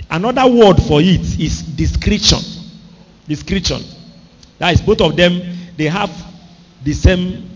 [0.10, 2.40] another word for it is discretion.
[3.26, 3.84] Discretion.
[4.58, 5.42] That is both of them
[5.78, 6.12] they have
[6.84, 7.50] the same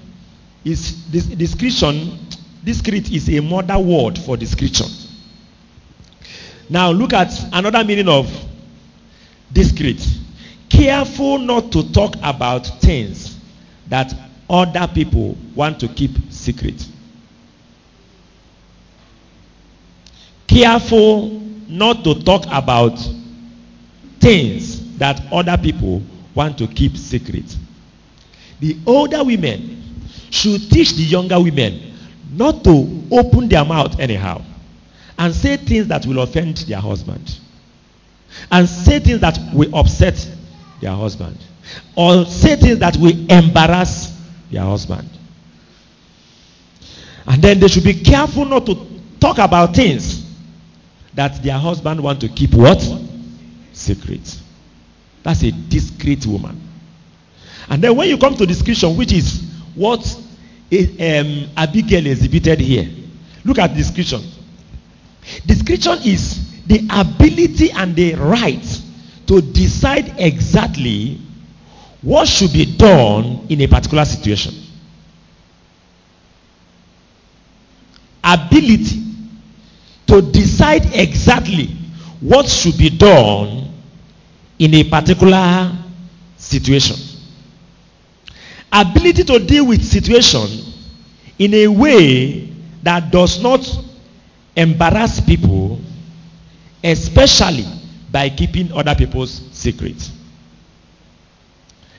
[0.64, 2.20] is this discretion
[2.64, 4.88] discreet is a modern word for discretion.
[6.70, 8.32] Now look at another meaning of
[9.52, 10.22] discreet.
[10.76, 13.40] Careful not to talk about things
[13.88, 14.14] that
[14.50, 16.86] other people want to keep secret.
[20.48, 23.00] Careful not to talk about
[24.20, 26.02] things that other people
[26.36, 27.56] want to keep secret.
[28.60, 31.94] The older women should teach the younger women
[32.34, 34.42] not to open their mouth anyhow
[35.18, 37.40] and say things that will offend their husband
[38.52, 40.35] and say things that will upset
[40.82, 41.38] their husband
[41.96, 44.16] or say things that will embarrass
[44.52, 45.10] their husband.
[47.28, 48.76] And then they should be careful not to
[49.20, 50.24] talk about things
[51.16, 52.82] that their husband want to keep what?
[53.74, 54.42] Secret.
[55.24, 56.62] That's a discreet woman.
[57.68, 59.42] And then when you come to discretion, which is
[59.74, 60.06] what
[60.72, 62.88] um, Abigail exhibited here,
[63.44, 64.22] look at discretion.
[65.48, 68.82] Discretion is the ability and the right
[69.28, 71.20] to decide exactly
[72.02, 74.54] what should be done in a particular situation.
[78.24, 79.02] Ability
[80.08, 81.68] to decide exactly
[82.20, 83.72] what should be done
[84.60, 85.72] in a particular
[86.38, 86.96] situation.
[88.72, 90.74] Ability to deal with situation
[91.40, 92.50] in a way
[92.84, 93.68] that does not
[94.56, 95.80] embarrass people,
[96.84, 97.66] especially
[98.16, 100.10] by keeping other people's secrets.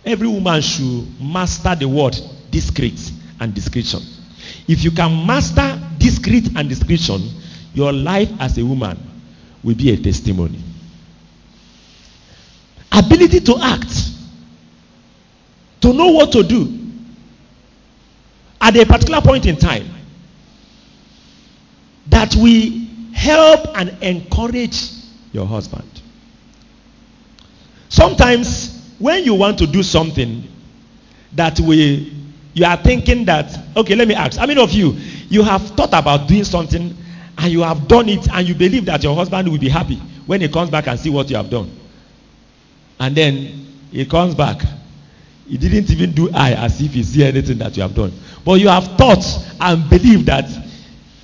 [0.02, 2.16] Every woman should master the word
[2.50, 4.00] discreet and discretion.
[4.66, 7.20] If you can master discreet and discretion,
[7.74, 8.98] your life as a woman
[9.62, 10.58] will be a testimony.
[12.92, 13.92] Ability to act,
[15.82, 16.78] to know what to do
[18.62, 19.86] at a particular point in time
[22.06, 24.80] that we help and encourage
[25.34, 25.95] your husband.
[27.96, 30.46] Sometimes when you want to do something
[31.32, 32.12] that we
[32.52, 34.92] you are thinking that okay let me ask how many of you
[35.30, 36.94] you have thought about doing something
[37.38, 40.42] and you have done it and you believe that your husband will be happy when
[40.42, 41.70] he comes back and see what you have done?
[43.00, 44.60] And then he comes back.
[45.48, 48.12] He didn't even do eye as if he see anything that you have done.
[48.44, 49.24] But you have thought
[49.58, 50.44] and believe that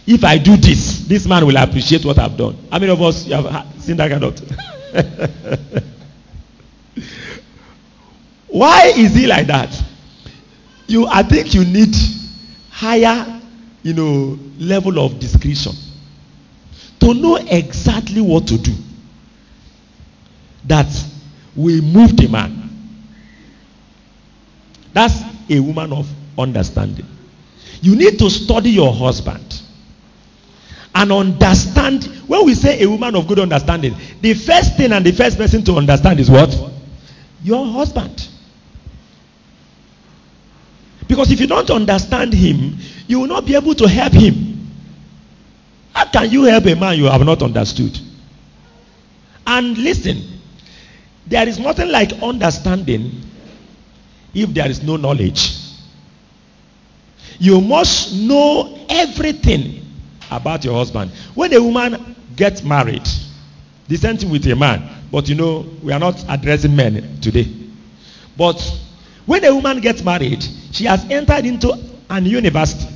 [0.07, 2.57] if i do this this man will appreciate what i've done.
[2.71, 5.89] How many of us have seen that kind of thing
[8.49, 9.83] why is he like that?
[10.87, 11.95] You i think you need
[12.71, 13.41] higher
[13.83, 15.73] you know level of discretion
[17.03, 18.73] to know exactly what to do.
[20.67, 20.87] That
[21.57, 22.71] will move the man.
[24.93, 25.21] That's
[25.51, 27.07] a woman of understanding.
[27.81, 29.63] You need to study your husband
[30.95, 32.05] and understand.
[32.29, 35.65] When we say a woman of good understanding the first thing and the first person
[35.65, 36.55] to understand is what
[37.43, 38.29] your husband
[41.09, 42.77] because if you don't understand him
[43.07, 44.69] you will not be able to help him
[45.95, 47.99] how can you help a man you have not understood
[49.47, 50.33] and listen
[51.27, 53.23] there is nothing like understanding
[54.35, 55.59] if there is no knowledge.
[57.39, 59.85] You must know everything
[60.31, 61.11] about your husband.
[61.35, 63.07] When a woman gets married,
[63.93, 64.89] the same thing with a man.
[65.11, 67.47] But you know, we are not addressing men today.
[68.39, 68.59] But
[69.27, 71.75] when a woman gets married, she has entered into
[72.09, 72.89] an university.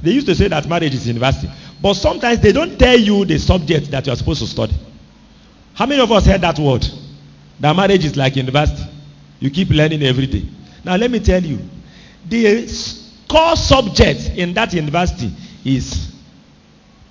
[0.00, 1.50] They used to say that marriage is university.
[1.80, 4.74] But sometimes they don't tell you the subject that you are supposed to study.
[5.74, 6.86] How many of us heard that word?
[7.58, 8.88] That marriage is like university.
[9.40, 10.44] You keep learning every day.
[10.84, 11.58] Now let me tell you,
[12.28, 12.68] the
[13.28, 15.32] core subject in that university
[15.64, 16.12] is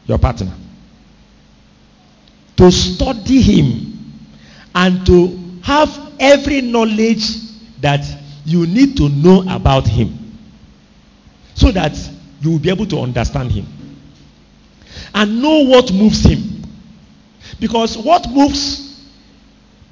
[0.05, 0.53] your partner.
[2.61, 4.21] To study him
[4.75, 7.25] and to have every knowledge
[7.79, 8.05] that
[8.45, 10.37] you need to know about him
[11.55, 11.97] so that
[12.39, 13.65] you will be able to understand him
[15.11, 16.61] and know what moves him.
[17.59, 19.09] Because what moves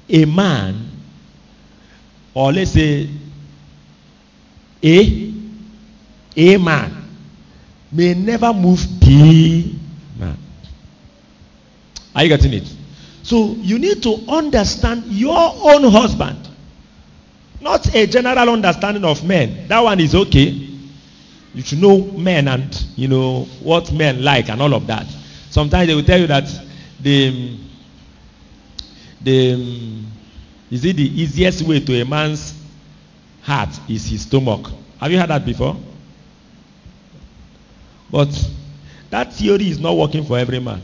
[0.08, 0.90] a man,
[2.34, 3.10] or let's say
[4.80, 5.34] a,
[6.36, 7.04] a man,
[7.90, 9.79] may never move the.
[12.14, 12.72] Are you getting it?
[13.22, 16.48] So you need to understand your own husband.
[17.60, 19.68] Not a general understanding of men.
[19.68, 20.68] That one is okay.
[21.54, 25.06] You should know men and you know what men like and all of that.
[25.50, 26.48] Sometimes they will tell you that
[27.00, 27.58] the
[29.22, 30.02] the
[30.70, 32.54] is it the easiest way to a man's
[33.42, 34.70] heart is his stomach.
[34.98, 35.76] Have you heard that before?
[38.10, 38.28] But
[39.10, 40.80] that theory is not working for every man.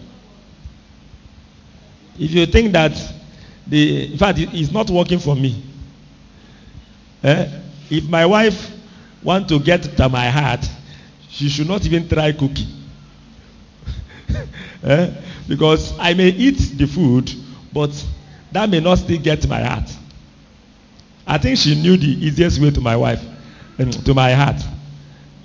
[2.18, 2.92] If you think that
[3.66, 5.62] the in fact it's not working for me.
[7.22, 7.48] Eh?
[7.90, 8.70] If my wife
[9.22, 10.64] want to get to my heart,
[11.28, 12.68] she should not even try cooking.
[14.84, 15.10] eh?
[15.48, 17.32] Because I may eat the food,
[17.72, 17.90] but
[18.52, 19.90] that may not still get my heart.
[21.26, 23.22] I think she knew the easiest way to my wife,
[23.78, 24.62] um, to my heart.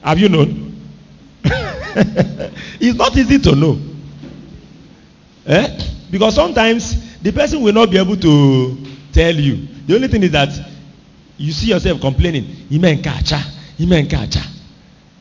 [0.03, 0.79] Have you known?
[1.43, 3.79] it's not easy to know.
[5.47, 5.79] Eh?
[6.11, 8.77] Because sometimes the person will not be able to
[9.13, 9.67] tell you.
[9.87, 10.49] The only thing is that
[11.37, 13.41] you see yourself complaining, Imen kacha,
[13.79, 14.43] Imen kacha.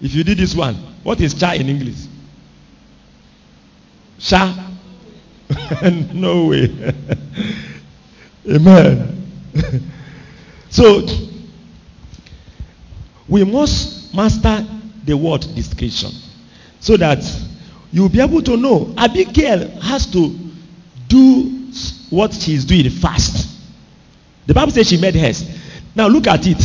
[0.01, 2.07] If you did this one, what is cha in English?
[4.19, 4.55] Sha?
[6.13, 6.69] no way.
[8.51, 9.27] Amen.
[10.71, 11.07] so,
[13.29, 14.67] we must master
[15.05, 16.11] the word discretion
[16.81, 17.25] so that
[17.93, 18.93] you'll be able to know.
[18.97, 20.50] Abigail has to
[21.11, 21.69] do
[22.09, 23.59] what she's doing fast.
[24.47, 25.47] The Bible says she made haste.
[25.95, 26.63] Now look at it.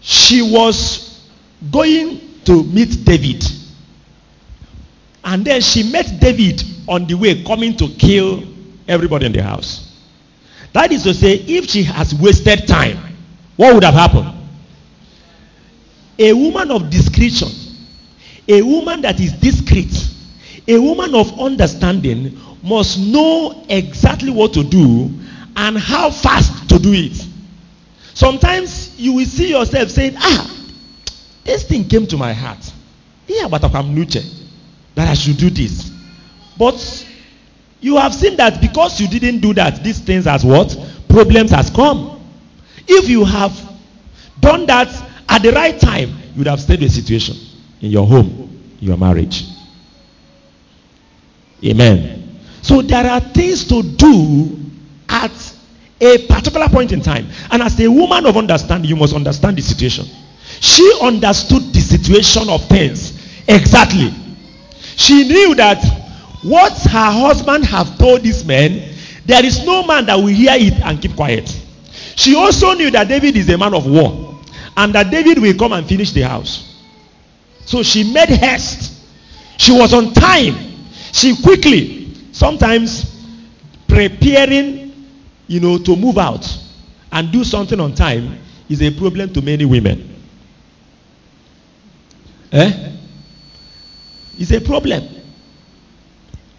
[0.00, 1.30] She was
[1.70, 3.44] going to meet David.
[5.24, 8.42] And then she met David on the way coming to kill
[8.88, 9.96] everybody in the house.
[10.72, 12.98] That is to say, if she has wasted time,
[13.56, 14.32] what would have happened?
[16.18, 17.48] A woman of discretion,
[18.48, 19.94] a woman that is discreet,
[20.66, 25.10] a woman of understanding must know exactly what to do
[25.56, 27.26] and how fast to do it.
[28.14, 30.66] Sometimes you will see yourself saying, Ah,
[31.44, 32.72] this thing came to my heart.
[33.26, 33.94] Yeah, but I'm
[34.94, 35.90] that I should do this.
[36.58, 37.08] But
[37.80, 40.76] you have seen that because you didn't do that, these things as what?
[41.08, 42.20] Problems has come.
[42.86, 43.52] If you have
[44.40, 44.88] done that
[45.28, 47.36] at the right time, you would have stayed the situation
[47.80, 49.44] in your home, your marriage.
[51.64, 52.21] Amen.
[52.62, 54.58] So there are things to do
[55.08, 55.32] at
[56.00, 57.28] a particular point in time.
[57.50, 60.06] And as a woman of understanding, you must understand the situation.
[60.60, 64.12] She understood the situation of things exactly.
[64.96, 65.82] She knew that
[66.42, 68.94] what her husband have told this man,
[69.26, 71.48] there is no man that will hear it and keep quiet.
[72.16, 74.40] She also knew that David is a man of war
[74.76, 76.68] and that David will come and finish the house.
[77.64, 78.92] So she made haste.
[79.56, 80.56] She was on time.
[81.12, 82.01] She quickly,
[82.32, 83.24] sometimes
[83.86, 84.92] preparing,
[85.46, 86.46] you know, to move out
[87.12, 90.08] and do something on time is a problem to many women.
[92.50, 92.92] Eh?
[94.38, 95.08] It's a problem.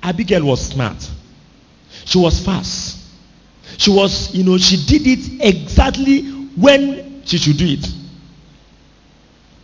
[0.02, 1.10] Abigail was smart.
[2.06, 3.00] She was fast.
[3.78, 6.22] She was, you know, she did it exactly
[6.56, 7.88] when she should do it.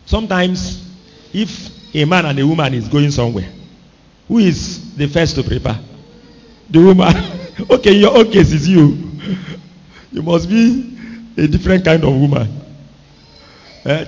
[0.06, 0.84] Sometimes,
[1.32, 3.48] if a man and a woman is going somewhere,
[4.26, 5.78] who is the first to prepare?
[6.70, 7.14] The woman.
[7.70, 9.10] okay, your own case is you.
[10.12, 10.98] You must be
[11.36, 12.48] a different kind of woman.
[13.84, 14.04] Eh?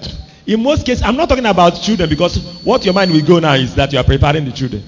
[0.47, 3.55] In most cases, I'm not talking about children because what your mind will go now
[3.55, 4.83] is that you are preparing the children.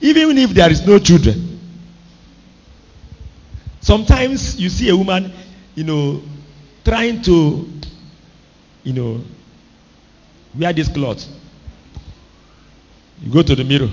[0.00, 1.58] Even if there is no children.
[3.80, 5.32] Sometimes you see a woman,
[5.74, 6.22] you know,
[6.84, 7.68] trying to,
[8.84, 9.20] you know,
[10.58, 11.26] wear this cloth.
[13.22, 13.90] You go to the mirror.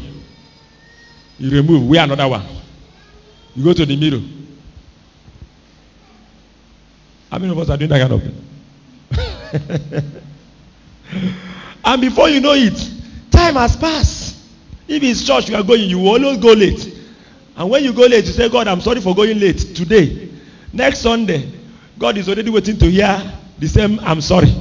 [1.39, 2.45] You remove, wear another one.
[3.58, 4.22] You go to the mirror.
[7.32, 8.43] How many of us are doing that kind of thing?
[11.84, 12.78] and before you know it,
[13.32, 14.38] time has passed.
[14.88, 16.93] If it's church you are going, you always go late.
[17.55, 20.30] And when you go late, you say, God, I'm sorry for going late today.
[20.72, 21.51] Next Sunday,
[21.97, 23.20] God is already waiting to hear
[23.58, 24.53] the same, I'm sorry.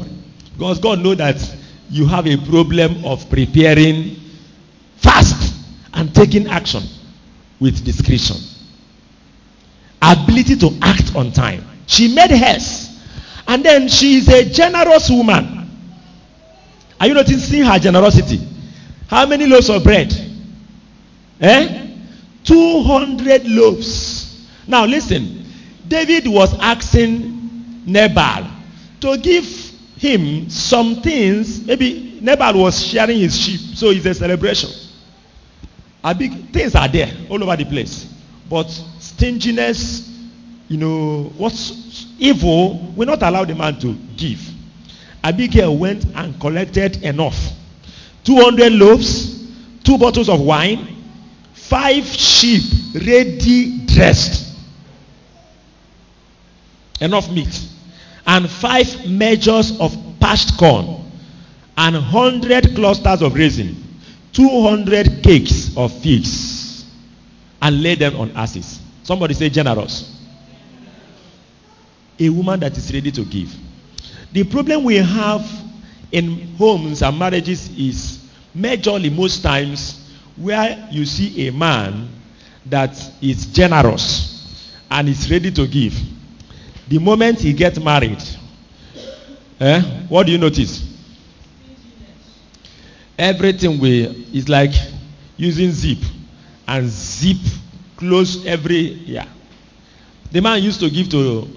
[0.57, 1.37] Because God knows that
[1.91, 4.17] you have a problem of preparing
[4.97, 5.55] fast
[5.93, 6.83] and taking action
[7.61, 8.56] with discretion.
[10.07, 11.65] Ability to act on time.
[11.87, 12.97] She made hers.
[13.49, 15.69] And then she is a generous woman.
[17.01, 18.41] Are you noticing her generosity?
[19.09, 20.13] How many loaves of bread?
[21.41, 21.89] Eh?
[22.45, 24.49] 200 loaves.
[24.67, 25.45] Now listen.
[25.87, 28.51] David was asking Nabal
[29.01, 29.47] to give
[29.99, 31.65] him some things.
[31.65, 34.71] Maybe Nabal was sharing his sheep, so it's a celebration.
[36.03, 38.13] A big things are there all over the place.
[38.49, 38.67] But
[39.17, 40.11] stinginess,
[40.69, 44.41] you know, what's evil will not allow the man to give.
[45.25, 47.37] Abigail went and collected enough.
[48.25, 49.49] 200 loaves,
[49.85, 50.97] two bottles of wine,
[51.55, 52.63] five sheep
[53.07, 54.55] ready dressed,
[57.01, 57.69] enough meat,
[58.27, 61.03] and five measures of parched corn,
[61.79, 63.83] and 100 clusters of raisin,
[64.33, 66.85] 200 cakes of figs,
[67.63, 68.81] and laid them on asses.
[69.07, 70.13] Somebody say generous.
[72.19, 73.55] A woman that is ready to give.
[74.33, 75.49] The problem we have
[76.11, 82.09] in homes and marriages is majorly most times where you see a man
[82.67, 85.97] that is generous and is ready to give.
[86.89, 88.21] The moment he gets married,
[89.61, 90.83] eh, what do you notice?
[93.17, 94.03] Everything we
[94.35, 94.73] is like
[95.37, 95.99] using zip
[96.67, 97.37] and zip
[97.97, 99.27] close every year.
[100.31, 101.49] The man used to give to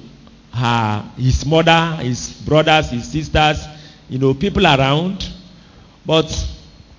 [0.53, 3.65] her his mother, his brothers, his sisters,
[4.09, 5.29] you know, people around.
[6.05, 6.27] But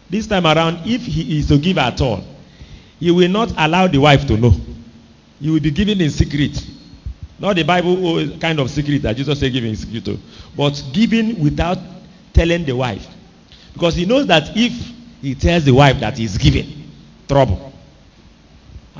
[0.09, 2.25] this time around, if he is to give at all,
[2.99, 4.53] he will not allow the wife to know.
[5.41, 6.63] He will be giving in secret.
[7.39, 10.19] Not the Bible oh, kind of secret that Jesus said giving in secret to,
[10.55, 11.79] but giving without
[12.35, 13.07] telling the wife.
[13.73, 14.73] Because he knows that if
[15.23, 16.91] he tells the wife that he's giving,
[17.27, 17.70] trouble.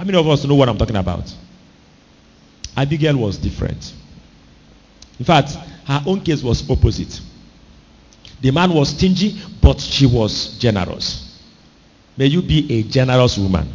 [0.01, 1.31] How many of us know what I'm talking about?
[2.75, 3.93] Abigail was different.
[5.19, 5.51] In fact,
[5.85, 7.21] her own case was opposite.
[8.41, 11.39] The man was stingy, but she was generous.
[12.17, 13.71] May you be a generous woman.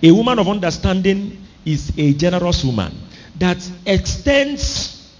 [0.00, 2.96] A woman of understanding is a generous woman
[3.40, 5.12] that extends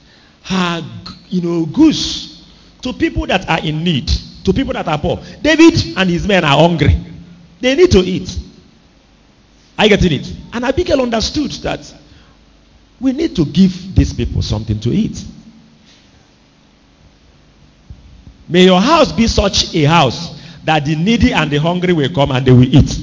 [0.44, 0.84] her,
[1.30, 2.46] you know, goods
[2.82, 4.06] to people that are in need,
[4.44, 5.20] to people that are poor.
[5.42, 6.96] David and his men are hungry.
[7.60, 8.45] They need to eat.
[9.78, 10.32] You getting it?
[10.52, 11.94] And Abigail understood that
[13.00, 15.22] we need to give these people something to eat.
[18.48, 22.30] May your house be such a house that the needy and the hungry will come
[22.30, 22.98] and they will eat.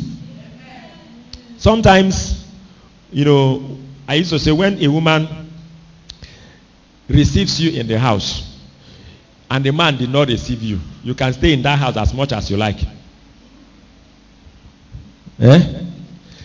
[1.58, 2.46] Sometimes,
[3.12, 5.28] you know, I used to say when a woman
[7.08, 8.58] receives you in the house
[9.50, 12.32] and the man did not receive you, you can stay in that house as much
[12.32, 12.80] as you like.
[15.40, 15.84] Eh?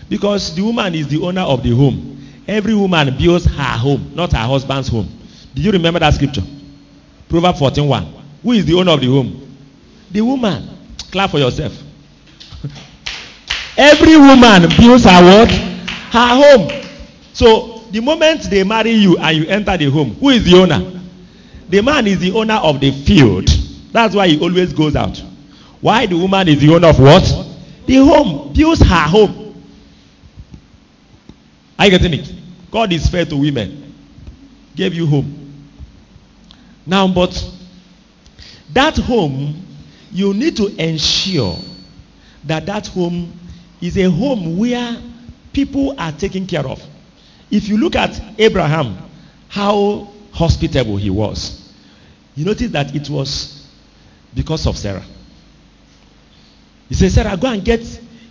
[0.09, 2.19] Because the woman is the owner of the home.
[2.47, 5.09] Every woman builds her home, not her husband's home.
[5.55, 6.43] Did you remember that scripture?
[7.29, 8.07] Proverbs 14:1.
[8.43, 9.57] Who is the owner of the home?
[10.11, 10.71] The woman.
[11.11, 11.73] Clap for yourself.
[13.77, 15.51] Every woman builds her what?
[15.51, 16.83] Her home.
[17.33, 21.01] So the moment they marry you and you enter the home, who is the owner?
[21.69, 23.47] The man is the owner of the field.
[23.93, 25.23] That's why he always goes out.
[25.81, 27.25] Why the woman is the owner of what?
[27.87, 28.53] The home.
[28.53, 29.48] Builds her home.
[31.79, 32.33] Are you getting it?
[32.71, 33.95] God is fair to women.
[34.75, 35.69] Gave you home.
[36.87, 37.53] Now, but
[38.73, 39.65] that home,
[40.11, 41.57] you need to ensure
[42.45, 43.33] that that home
[43.81, 45.01] is a home where
[45.53, 46.83] people are taken care of.
[47.51, 48.99] If you look at Abraham,
[49.49, 51.73] how hospitable he was,
[52.35, 53.69] you notice that it was
[54.35, 55.05] because of Sarah.
[56.89, 57.81] He said, Sarah, go and get.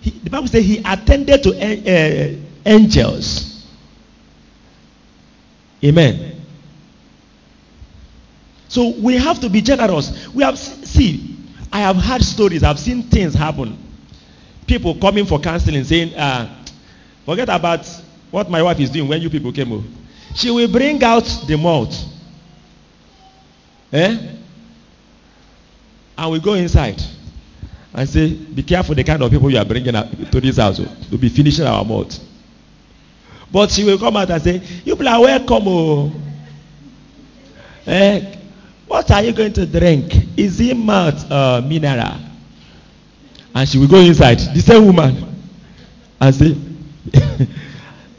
[0.01, 3.65] He, the Bible says he attended to uh, angels.
[5.83, 6.41] Amen.
[8.67, 10.27] So we have to be generous.
[10.33, 11.37] We have see,
[11.71, 13.77] I have heard stories, I've seen things happen.
[14.67, 16.63] People coming for counseling saying, uh,
[17.25, 17.87] forget about
[18.31, 19.87] what my wife is doing when you people came over.
[20.35, 21.95] She will bring out the malt.
[23.93, 24.35] Eh?
[26.17, 27.01] And we go inside
[27.93, 31.09] and say, Be careful the kind of people you are bringing to this house oh,
[31.09, 32.19] to be finishing our malt.
[33.51, 35.63] But she will come out and say, You people are welcome.
[35.67, 36.11] Oh.
[37.85, 38.35] Eh?
[38.87, 40.37] What are you going to drink?
[40.37, 42.19] Is it malt uh, mineral?
[43.53, 45.43] And she will go inside, the same woman,
[46.19, 46.55] and say,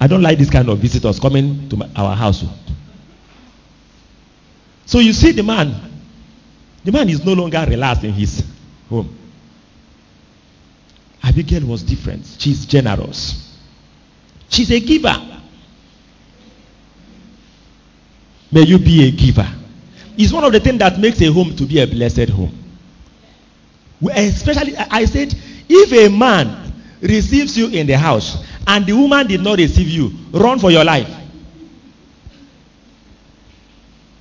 [0.01, 2.43] I don't like this kind of visitors coming to my, our house.
[2.45, 2.59] Oh.
[4.87, 5.75] So you see the man,
[6.85, 8.43] the man is no longer relaxed in his
[8.89, 9.15] home.
[11.23, 12.25] Abigail was different.
[12.39, 13.48] She's generous.
[14.49, 15.15] She's a giver.
[18.51, 19.49] May you be a giver.
[20.17, 22.53] It's one of the things that makes a home to be a blessed home.
[24.15, 25.35] Especially, I said,
[25.69, 30.13] if a man receives you in the house and the woman did not receive you,
[30.33, 31.09] run for your life.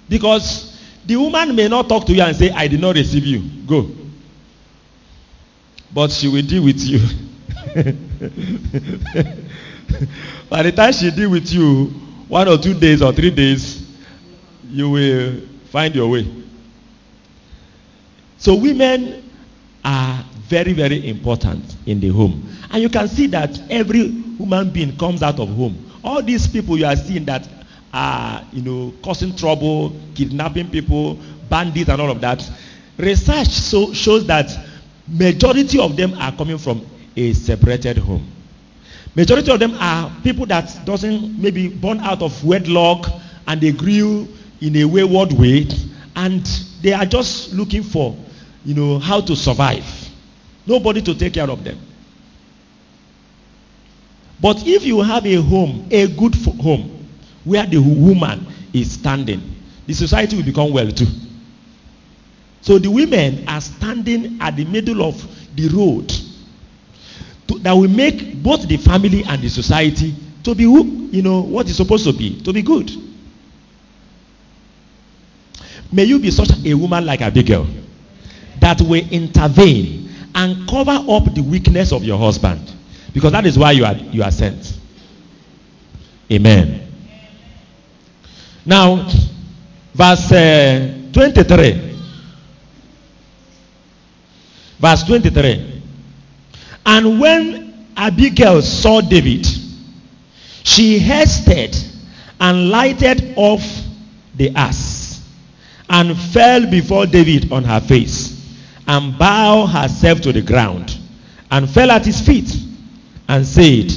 [0.09, 3.41] Because the woman may not talk to you and say, I did not receive you.
[3.65, 3.89] Go.
[5.93, 6.99] But she will deal with you.
[10.49, 11.85] By the time she deal with you,
[12.27, 13.87] one or two days or three days,
[14.69, 16.27] you will find your way.
[18.37, 19.29] So women
[19.83, 22.47] are very, very important in the home.
[22.71, 25.91] And you can see that every human being comes out of home.
[26.03, 27.47] All these people you are seeing that
[27.93, 31.17] are, you know, causing trouble, kidnapping people,
[31.49, 32.47] bandits and all of that.
[32.97, 34.49] Research so, shows that
[35.07, 36.85] majority of them are coming from
[37.15, 38.25] a separated home.
[39.17, 43.07] Majority of them are people that doesn't maybe born out of wedlock
[43.47, 44.27] and they grew
[44.61, 45.65] in a wayward way
[46.15, 46.45] and
[46.83, 48.15] they are just looking for,
[48.63, 49.83] you know, how to survive.
[50.67, 51.79] Nobody to take care of them.
[54.39, 57.07] But if you have a home, a good home,
[57.43, 59.41] where the woman is standing,
[59.87, 61.07] the society will become well too.
[62.61, 65.19] So the women are standing at the middle of
[65.55, 66.13] the road
[67.47, 71.41] to, that will make both the family and the society to be, who you know,
[71.41, 72.91] what is supposed to be, to be good.
[75.91, 77.65] May you be such a woman like Abigail
[78.59, 82.73] that will intervene and cover up the weakness of your husband
[83.13, 84.77] because that is why you are you are sent.
[86.31, 86.91] Amen.
[88.65, 89.07] Now,
[89.93, 91.97] verse uh, 23.
[94.79, 95.76] Verse 23.
[96.87, 99.45] And when Abigail saw David,
[100.63, 101.75] she hasted
[102.39, 103.61] and lighted off
[104.35, 105.21] the ass
[105.89, 108.57] and fell before David on her face
[108.87, 110.97] and bowed herself to the ground
[111.51, 112.55] and fell at his feet
[113.27, 113.91] and said,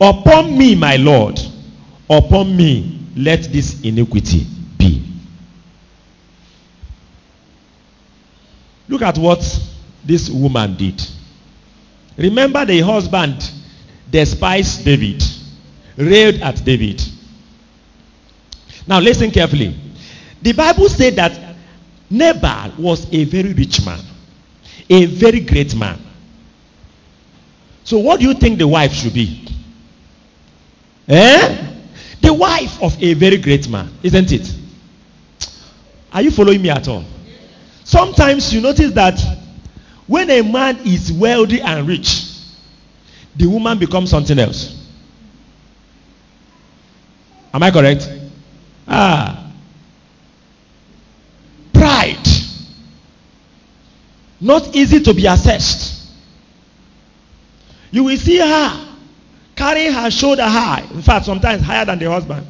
[0.00, 1.38] Upon me, my Lord,
[2.08, 4.46] upon me let this iniquity
[4.78, 5.02] be.
[8.88, 9.40] Look at what
[10.02, 11.02] this woman did.
[12.16, 13.50] Remember, the husband
[14.10, 15.22] despised David,
[15.96, 17.02] railed at David.
[18.86, 19.76] Now, listen carefully.
[20.40, 21.56] The Bible said that
[22.08, 24.00] Nabal was a very rich man,
[24.88, 26.00] a very great man.
[27.84, 29.46] So, what do you think the wife should be?
[31.08, 31.72] Eh?
[32.20, 34.52] The wife of a very great man, isn't it?
[36.12, 37.04] Are you following me at all?
[37.84, 39.20] Sometimes you notice that
[40.06, 42.26] when a man is wealthy and rich,
[43.34, 44.74] the woman becomes something else.
[47.52, 48.08] Am I correct?
[48.86, 49.50] Ah.
[51.72, 52.28] Pride.
[54.40, 56.10] Not easy to be assessed.
[57.90, 58.86] You will see her
[59.56, 60.86] carrying her shoulder high.
[60.92, 62.46] In fact, sometimes higher than the husband.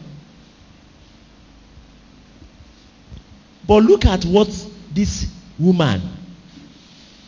[3.67, 4.49] But look at what
[4.93, 5.27] this
[5.59, 6.16] woman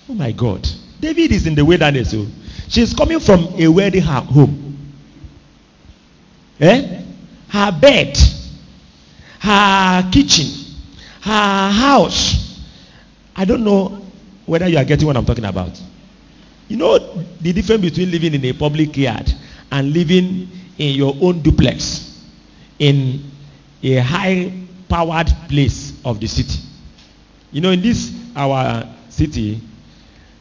[0.08, 0.66] Oh my God.
[1.00, 2.10] David is in the wilderness.
[2.10, 2.26] So
[2.68, 4.76] she's coming from a wedding home.
[6.60, 7.02] Eh?
[7.48, 8.18] Her bed,
[9.40, 10.46] her kitchen,
[11.22, 12.60] her house.
[13.36, 14.04] I don't know
[14.46, 15.80] whether you are getting what I'm talking about.
[16.68, 16.98] You know
[17.40, 19.32] the difference between living in a public yard
[19.70, 22.24] and living in your own duplex
[22.78, 23.30] in
[23.82, 24.52] a high
[24.88, 26.58] powered place of the city.
[27.52, 29.60] You know, in this our city,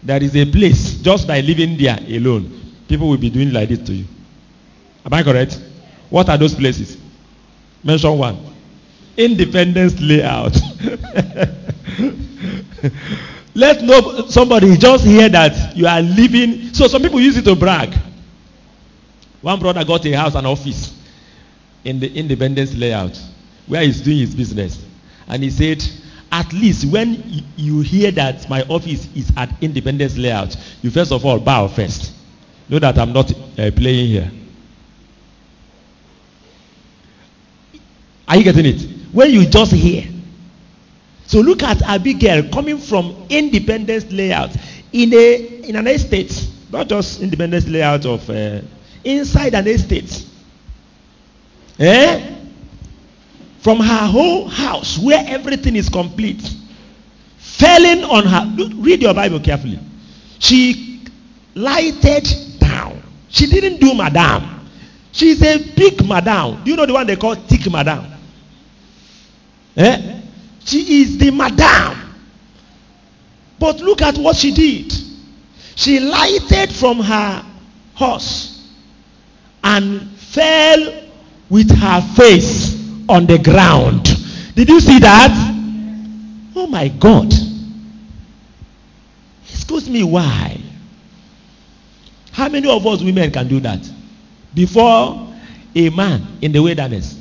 [0.03, 3.79] there is a place just by living there alone, people will be doing like this
[3.79, 4.05] to you.
[5.05, 5.59] Am I correct?
[6.09, 6.97] What are those places?
[7.83, 8.37] Mention one.
[9.15, 10.55] Independence layout.
[13.55, 16.73] Let no somebody just hear that you are living.
[16.73, 17.97] So some people use it to brag.
[19.41, 20.93] One brother got a house and office
[21.83, 23.19] in the independence layout
[23.65, 24.85] where he's doing his business.
[25.27, 25.83] And he said,
[26.31, 31.25] at least when you hear that my office is at independence layout, you first of
[31.25, 32.13] all bow first.
[32.69, 34.31] Know that I'm not uh, playing here.
[38.27, 38.81] Are you getting it?
[39.13, 40.03] When you just hear.
[41.25, 44.55] So look at Abigail coming from independence layout
[44.91, 48.61] in a in an estate, not just independence layout of uh,
[49.03, 50.25] inside an estate.
[51.79, 52.36] Eh?
[53.67, 56.55] From her whole house where everything is complete,
[57.37, 58.65] falling on her.
[58.75, 59.77] Read your Bible carefully.
[60.39, 61.03] She
[61.53, 63.03] lighted down.
[63.27, 64.69] She didn't do madam.
[65.11, 66.63] She's a big madam.
[66.63, 68.05] Do you know the one they call thick madam?
[69.75, 70.21] Eh?
[70.63, 72.15] She is the madam.
[73.59, 74.93] But look at what she did.
[75.75, 77.45] She lighted from her
[77.95, 78.65] horse
[79.61, 81.03] and fell
[81.49, 82.56] with her face
[83.09, 84.05] on the ground.
[84.55, 85.31] Did you see that?
[86.55, 87.31] Oh my God.
[89.49, 90.59] Excuse me, why?
[92.31, 93.79] How many of us women can do that?
[94.53, 95.33] Before
[95.75, 97.19] a man in the wilderness.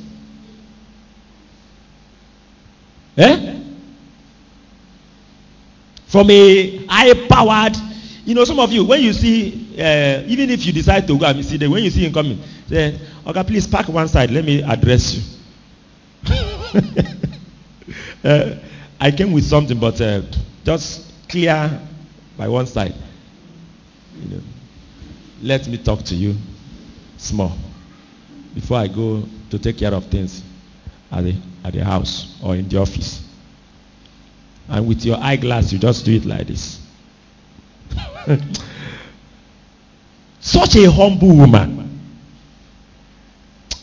[3.17, 3.59] Eh?
[6.07, 7.75] From a high powered,
[8.25, 11.25] you know, some of you, when you see, uh, even if you decide to go
[11.25, 14.45] and see them, when you see him coming, say, okay, please park one side, let
[14.45, 15.36] me address you.
[18.23, 18.55] uh,
[18.99, 20.21] I came with something, but uh,
[20.63, 21.79] just clear
[22.37, 22.95] by one side.
[24.21, 24.41] You know,
[25.41, 26.35] let me talk to you
[27.17, 27.55] small
[28.53, 30.43] before I go to take care of things
[31.11, 33.23] at the, at the house or in the office.
[34.69, 36.79] And with your eyeglass, you just do it like this.
[40.39, 41.99] Such a humble woman.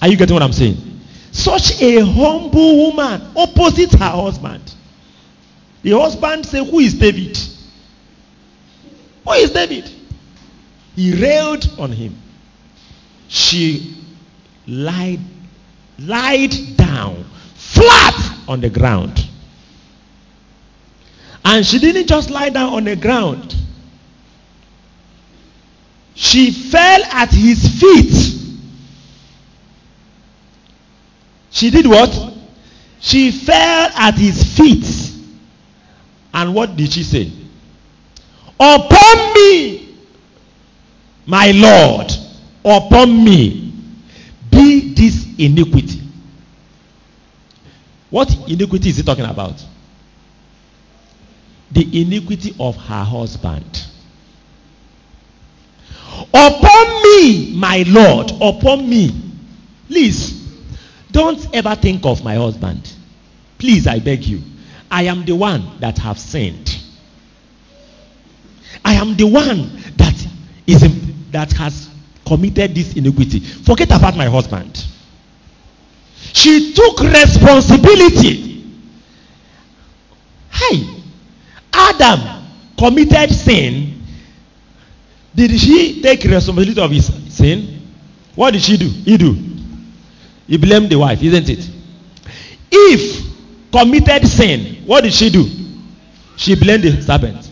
[0.03, 0.93] Are you getting what I'm saying?
[1.35, 4.72] Such a humble woman opposite her husband.
[5.82, 7.37] The husband said, Who is David?
[9.24, 9.91] Who is David?
[10.95, 12.16] He railed on him.
[13.26, 13.97] She
[14.68, 15.18] lied,
[15.99, 17.24] lied down
[17.57, 19.28] flat on the ground.
[21.45, 23.57] And she didn't just lie down on the ground.
[26.14, 28.34] She fell at his feet.
[31.64, 32.14] She did what?
[33.00, 34.84] She fell at his feet.
[36.34, 37.32] And what did she say?
[38.60, 39.96] Upon me,
[41.24, 42.12] my Lord,
[42.62, 43.72] upon me,
[44.50, 46.02] be this iniquity.
[48.10, 49.64] What iniquity is he talking about?
[51.70, 53.86] The iniquity of her husband.
[56.28, 59.18] Upon me, my Lord, upon me.
[59.88, 60.43] Please,
[61.14, 62.92] don't ever think of my husband.
[63.56, 64.42] Please, I beg you.
[64.90, 66.76] I am the one that have sinned.
[68.84, 70.14] I am the one that
[70.66, 70.82] is
[71.30, 71.88] that has
[72.26, 73.40] committed this iniquity.
[73.40, 74.84] Forget about my husband.
[76.32, 78.64] She took responsibility.
[80.50, 81.00] Hey,
[81.72, 82.44] Adam
[82.76, 84.02] committed sin.
[85.34, 87.82] Did she take responsibility of his sin?
[88.34, 88.88] What did she do?
[88.88, 89.53] He do.
[90.47, 91.70] He blamed the wife, isn't it?
[92.70, 93.26] Eve
[93.72, 94.82] committed sin.
[94.86, 95.49] What did she do?
[96.36, 97.51] She blamed the serpent.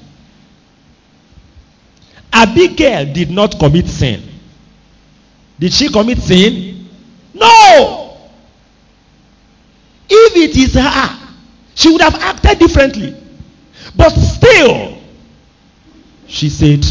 [2.32, 4.22] Abigail did not commit sin.
[5.59, 6.88] Did she commit sin?
[7.34, 8.16] No.
[10.09, 11.18] If it is her,
[11.74, 13.16] she would have acted differently.
[13.95, 14.99] But still,
[16.26, 16.84] she said,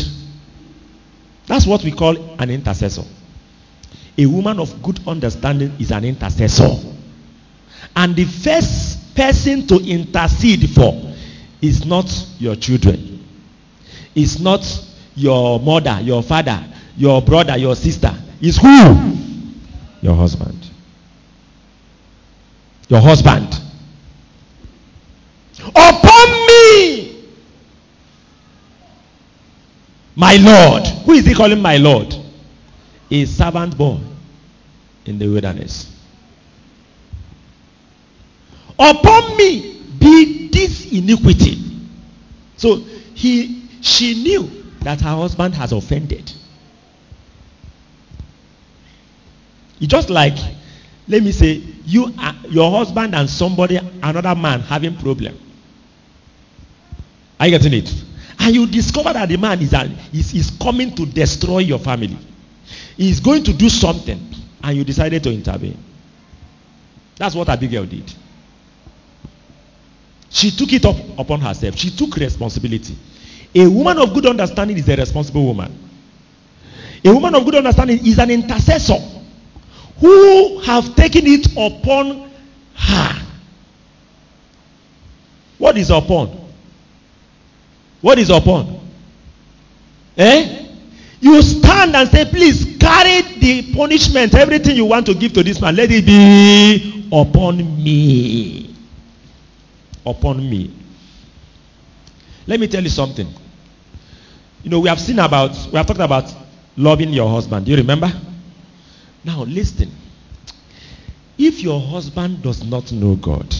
[1.47, 3.03] that's what we call an intercessor.
[4.21, 6.69] A woman of good understanding is an intercessor.
[7.95, 11.15] And the first person to intercede for
[11.59, 12.05] is not
[12.37, 13.25] your children,
[14.13, 14.61] it's not
[15.15, 16.63] your mother, your father,
[16.95, 18.13] your brother, your sister.
[18.39, 19.17] Is who?
[20.01, 20.69] Your husband.
[22.89, 23.59] Your husband.
[25.67, 27.25] Upon me,
[30.15, 30.85] my Lord.
[31.05, 32.13] Who is he calling my Lord?
[33.09, 33.99] A servant boy
[35.05, 35.91] in the wilderness.
[38.77, 41.57] Upon me be this iniquity.
[42.57, 42.75] So
[43.13, 44.49] he she knew
[44.81, 46.31] that her husband has offended.
[49.79, 50.37] It's just like,
[51.07, 55.37] let me say, you, uh, your husband and somebody, another man having problem.
[57.39, 57.91] Are you getting it?
[58.39, 59.73] And you discover that the man is,
[60.13, 62.17] is, is coming to destroy your family.
[62.95, 64.19] He's going to do something,
[64.63, 65.77] and you decided to intervene.
[67.17, 68.11] That's what Abigail did.
[70.29, 71.75] She took it up upon herself.
[71.77, 72.95] She took responsibility.
[73.53, 75.77] A woman of good understanding is a responsible woman.
[77.03, 78.97] A woman of good understanding is an intercessor
[79.99, 82.31] who have taken it upon
[82.75, 83.27] her.
[85.57, 86.49] What is upon?
[88.01, 88.79] What is upon?
[90.17, 90.70] Eh?
[91.21, 95.61] You stand and say, please carry the punishment, everything you want to give to this
[95.61, 98.75] man, let it be upon me.
[100.03, 100.73] Upon me.
[102.47, 103.27] Let me tell you something.
[104.63, 106.33] You know, we have seen about, we have talked about
[106.75, 107.65] loving your husband.
[107.67, 108.11] Do you remember?
[109.23, 109.91] Now, listen.
[111.37, 113.53] If your husband does not know God,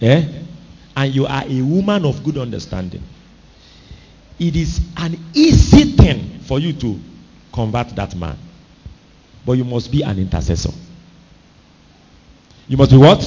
[0.00, 0.28] eh,
[0.96, 3.02] and you are a woman of good understanding,
[4.38, 6.98] it is an easy thing for you to
[7.52, 8.36] convert that man.
[9.44, 10.72] But you must be an intercessor.
[12.68, 13.20] You must be what?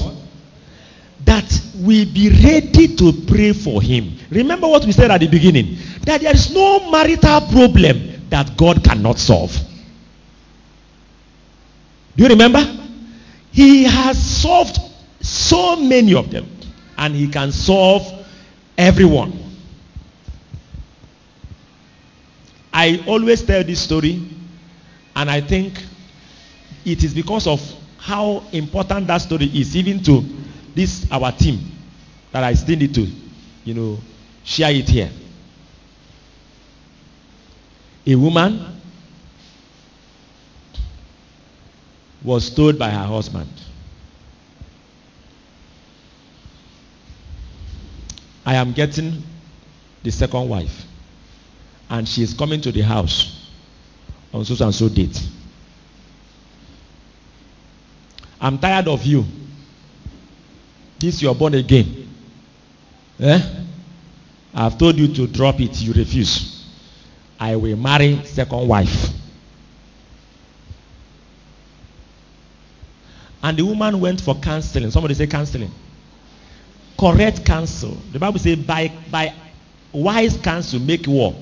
[1.26, 4.18] That we be ready to pray for him.
[4.30, 8.84] Remember what we said at the beginning that there is no marital problem that God
[8.84, 9.56] cannot solve.
[12.16, 12.64] Do you remember?
[13.52, 14.80] He has solved
[15.22, 16.48] so many of them,
[16.98, 18.26] and he can solve
[18.78, 19.34] everyone.
[22.78, 24.22] I always tell this story,
[25.16, 25.82] and I think
[26.84, 27.62] it is because of
[27.98, 30.22] how important that story is, even to
[30.76, 31.72] this our team,
[32.34, 33.08] that I still need to,
[33.64, 33.98] you know,
[34.44, 35.10] share it here.
[38.08, 38.82] A woman
[42.22, 43.50] was told by her husband,
[48.46, 49.24] I am getting
[50.04, 50.85] the second wife,
[51.90, 53.52] and she is coming to the house
[54.34, 55.22] on so and so date.
[58.40, 59.26] I'm tired of you.
[61.00, 62.08] This you're born again.
[63.20, 63.42] Eh?
[64.54, 66.66] I've told you to drop it, you refuse.
[67.40, 69.10] I will marry second wife.
[73.44, 74.90] And the woman went for counseling.
[74.90, 75.72] Somebody say counseling.
[76.98, 77.96] Correct counsel.
[78.12, 79.34] The Bible says by by
[79.92, 81.36] wise counsel make war.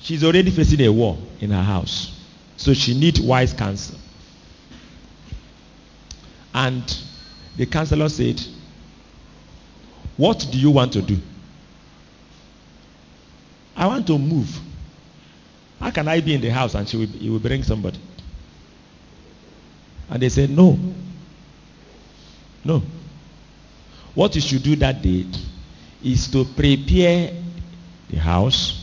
[0.00, 2.14] She's already facing a war in her house.
[2.56, 3.98] So she need wise counsel.
[6.54, 6.82] And
[7.56, 8.40] the counselor said,
[10.16, 11.18] What do you want to do?
[13.76, 14.58] I want to move.
[15.78, 18.00] How can I be in the house and she will, will bring somebody?
[20.10, 20.78] And they said, No.
[22.64, 22.82] No.
[24.14, 25.26] What you should do that day
[26.02, 27.32] is to prepare
[28.10, 28.77] the house,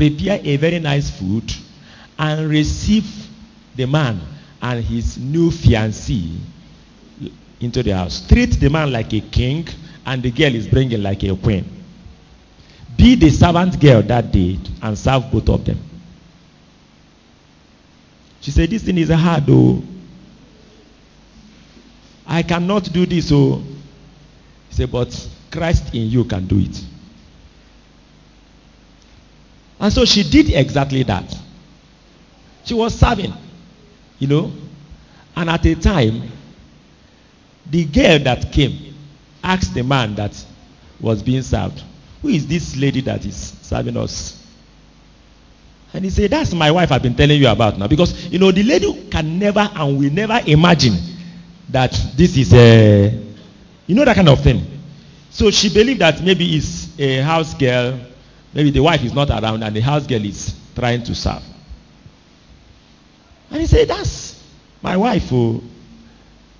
[0.00, 1.44] prepare a very nice food,
[2.18, 3.04] and receive
[3.76, 4.18] the man
[4.62, 6.38] and his new fiancée
[7.60, 8.26] into the house.
[8.26, 9.68] Treat the man like a king,
[10.06, 11.66] and the girl is bringing like a queen.
[12.96, 15.78] Be the servant girl that day and serve both of them.
[18.40, 19.82] She said, This thing is hard, though.
[22.26, 23.62] I cannot do this, oh.
[24.70, 26.84] He said, But Christ in you can do it.
[29.80, 31.34] And so she did exactly that.
[32.64, 33.32] She was serving,
[34.18, 34.52] you know.
[35.34, 36.30] And at a time,
[37.70, 38.94] the girl that came
[39.42, 40.44] asked the man that
[41.00, 41.82] was being served,
[42.20, 44.36] Who is this lady that is serving us?
[45.94, 47.86] And he said, That's my wife I've been telling you about now.
[47.88, 50.96] Because, you know, the lady can never and will never imagine
[51.70, 53.10] that this is a,
[53.86, 54.78] you know, that kind of thing.
[55.30, 57.98] So she believed that maybe it's a house girl,
[58.52, 61.42] maybe the wife is not around and the house girl is trying to serve.
[63.50, 64.42] And he said, That's
[64.82, 65.28] my wife.
[65.32, 65.62] Oh.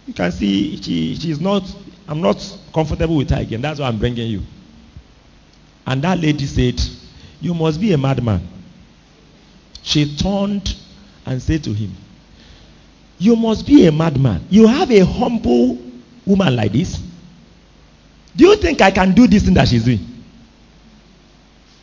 [0.07, 1.62] You can see she, she's not,
[2.09, 2.36] I'm not
[2.74, 3.61] comfortable with her again.
[3.61, 4.43] That's why I'm bringing you.
[5.86, 6.80] And that lady said,
[7.41, 8.47] You must be a madman.
[9.82, 10.76] She turned
[11.26, 11.95] and said to him,
[13.18, 14.45] You must be a madman.
[14.51, 15.78] You have a humble
[16.26, 17.01] woman like this.
[18.36, 20.19] Do you think I can do this thing that she's doing?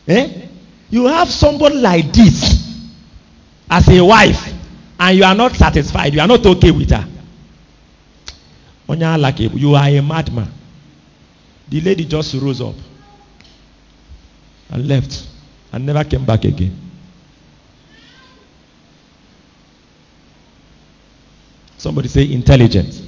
[0.07, 0.47] Eh?
[0.89, 2.65] You have somebody like this
[3.69, 4.53] as a wife,
[4.99, 6.13] and you are not satisfied.
[6.13, 7.05] You are not okay with her.
[8.89, 10.49] You are a madman.
[11.67, 12.75] The lady just rose up
[14.69, 15.27] and left
[15.73, 16.79] and never came back again.
[21.77, 23.01] Somebody say intelligent.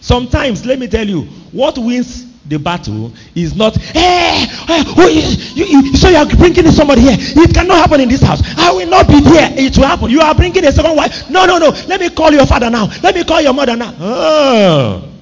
[0.00, 5.08] Sometimes, let me tell you, what wins the battle is not, hey, hey oh,
[5.54, 7.16] you, you, so you are bringing somebody here.
[7.18, 8.40] It cannot happen in this house.
[8.56, 9.50] I will not be there.
[9.56, 10.10] It will happen.
[10.10, 11.28] You are bringing a second wife.
[11.28, 11.70] No, no, no.
[11.88, 12.88] Let me call your father now.
[13.02, 13.94] Let me call your mother now.
[13.98, 15.12] Oh.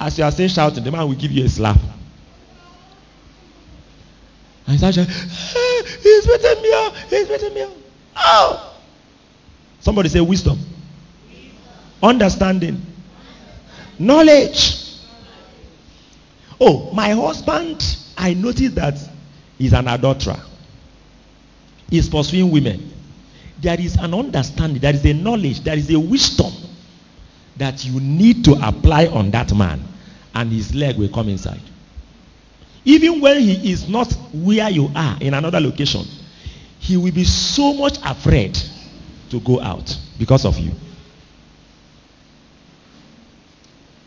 [0.00, 1.78] As you are saying shouting, the man will give you a slap.
[4.66, 6.96] And he's shouting, hey, he's beating me up.
[7.10, 7.72] He's beating me up.
[8.16, 8.76] Oh.
[9.80, 10.58] Somebody say wisdom.
[10.58, 11.56] wisdom.
[12.02, 12.80] Understanding.
[13.98, 14.81] Knowledge.
[16.64, 17.84] Oh, my husband,
[18.16, 18.94] I noticed that
[19.58, 20.40] he's an adulterer.
[21.90, 22.92] He's pursuing women.
[23.60, 26.52] There is an understanding, there is a knowledge, there is a wisdom
[27.56, 29.82] that you need to apply on that man,
[30.36, 31.60] and his leg will come inside.
[32.84, 36.04] Even when he is not where you are in another location,
[36.78, 38.56] he will be so much afraid
[39.30, 40.70] to go out because of you.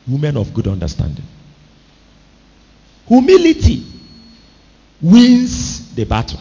[0.07, 1.25] Women of good understanding.
[3.07, 3.85] Humility
[5.01, 6.39] wins the battle.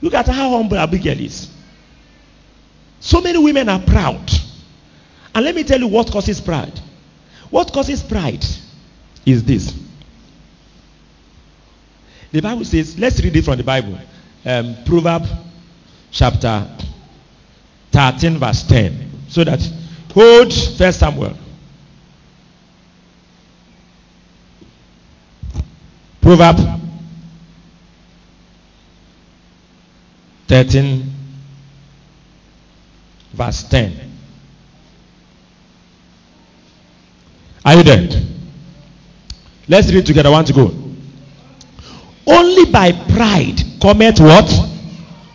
[0.00, 1.50] Look at how humble Abigail is.
[3.00, 4.30] So many women are proud.
[5.34, 6.78] And let me tell you what causes pride.
[7.50, 8.44] What causes pride
[9.26, 9.74] is this.
[12.32, 13.98] The Bible says, let's read it from the Bible.
[14.44, 15.24] Um, Proverb
[16.10, 16.68] chapter
[17.92, 19.10] 13, verse 10.
[19.28, 19.60] So that
[20.12, 21.36] hold First Samuel
[26.24, 26.56] Proverb
[30.48, 31.12] 13,
[33.34, 34.10] verse 10.
[37.62, 38.08] Are you there?
[39.68, 40.30] Let's read together.
[40.30, 40.74] One to go.
[42.26, 44.48] Only by pride cometh what?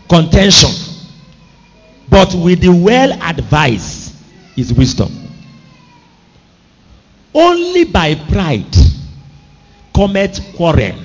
[0.10, 0.72] Contention.
[2.10, 4.16] But with the well advised
[4.58, 5.12] is wisdom.
[7.36, 8.89] Only by pride
[10.00, 10.96] cometh quarrel.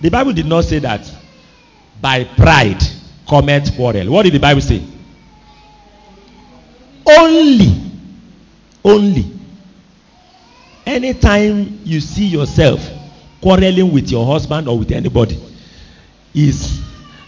[0.00, 1.12] The Bible did not say that
[2.00, 2.80] by pride
[3.28, 4.08] cometh quarrel.
[4.12, 4.84] What did the Bible say?
[7.04, 7.90] Only,
[8.84, 9.32] only.
[10.86, 12.88] Anytime you see yourself
[13.42, 15.42] quarreling with your husband or with anybody,
[16.32, 16.80] is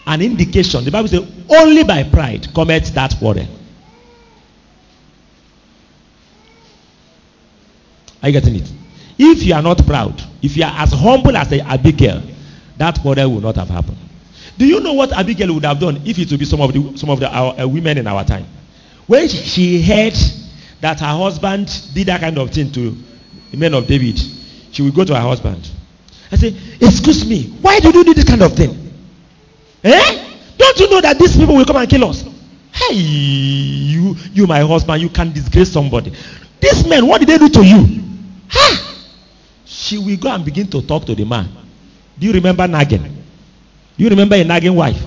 [0.07, 0.85] an indication.
[0.85, 3.58] The Bible says only by pride cometh that quarrel.
[8.21, 8.71] Are you getting it?
[9.17, 12.21] If you are not proud, if you are as humble as Abigail,
[12.77, 13.97] that quarrel will not have happened.
[14.57, 16.97] Do you know what Abigail would have done if it would be some of the
[16.97, 18.45] some of the our, uh, women in our time?
[19.07, 20.15] When she heard
[20.81, 22.95] that her husband did that kind of thing to
[23.51, 24.19] the men of David,
[24.71, 25.69] she would go to her husband
[26.31, 28.91] and say, "Excuse me, why did you do this kind of thing?
[29.83, 30.25] Eh?
[30.57, 32.23] Don't you know that these people will come and kill us?
[32.71, 36.13] Hey, you, you, my husband, you can disgrace somebody.
[36.59, 38.08] These men, what did they do to you?
[38.49, 38.95] Ha!
[39.65, 41.49] She will go and begin to talk to the man.
[42.17, 43.03] Do you remember nagging?
[43.03, 45.01] Do you remember a nagging wife?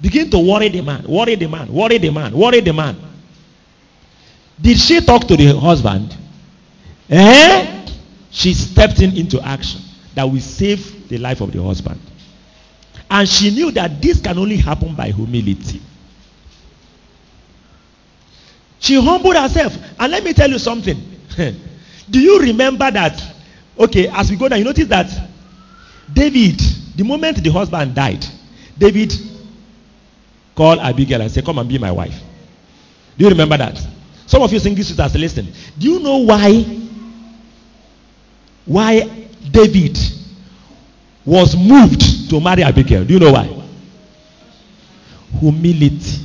[0.00, 2.96] Begin to worry the man, worry the man, worry the man, worry the man.
[4.60, 6.16] Did she talk to the husband?
[7.10, 7.86] Eh?
[8.30, 9.80] She stepped in into action
[10.14, 12.00] that will save the life of the husband.
[13.10, 15.80] And she knew that this can only happen by humility.
[18.80, 19.76] She humbled herself.
[19.98, 21.17] And let me tell you something.
[22.10, 23.22] Do you remember that?
[23.78, 25.06] Okay, as we go down, you notice that
[26.12, 26.58] David,
[26.96, 28.24] the moment the husband died,
[28.76, 29.12] David
[30.54, 32.20] called Abigail and said, Come and be my wife.
[33.16, 33.80] Do you remember that?
[34.26, 35.52] Some of you single sisters listen.
[35.78, 36.62] Do you know why?
[38.64, 39.98] Why David
[41.24, 43.04] was moved to marry Abigail?
[43.04, 43.48] Do you know why?
[45.40, 46.24] Humility.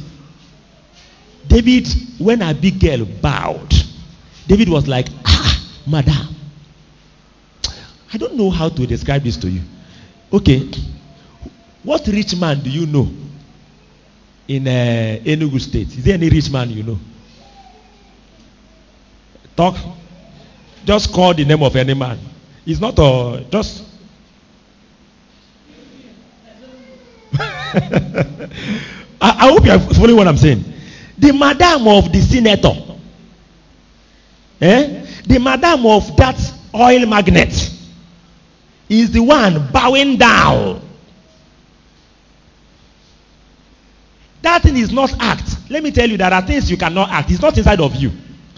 [1.47, 1.87] David,
[2.17, 3.73] when Abigail bowed,
[4.47, 6.27] David was like, ah, madam.
[8.13, 9.61] I don't know how to describe this to you.
[10.31, 10.69] Okay.
[11.83, 13.11] What rich man do you know
[14.47, 15.87] in uh, Enugu State?
[15.87, 16.99] Is there any rich man you know?
[19.55, 19.75] Talk.
[20.85, 22.19] Just call the name of any man.
[22.65, 23.83] It's not a just.
[27.33, 28.47] I,
[29.21, 30.63] I hope you are following what I'm saying.
[31.17, 32.92] The madam of the senator
[34.63, 35.05] Eh?
[35.25, 36.39] The madam of that
[36.73, 37.51] oil magnet
[38.87, 40.79] is the one bowing down.
[44.41, 45.69] That thing is not act.
[45.69, 47.31] Let me tell you, there are things you cannot act.
[47.31, 48.11] It's not inside of you.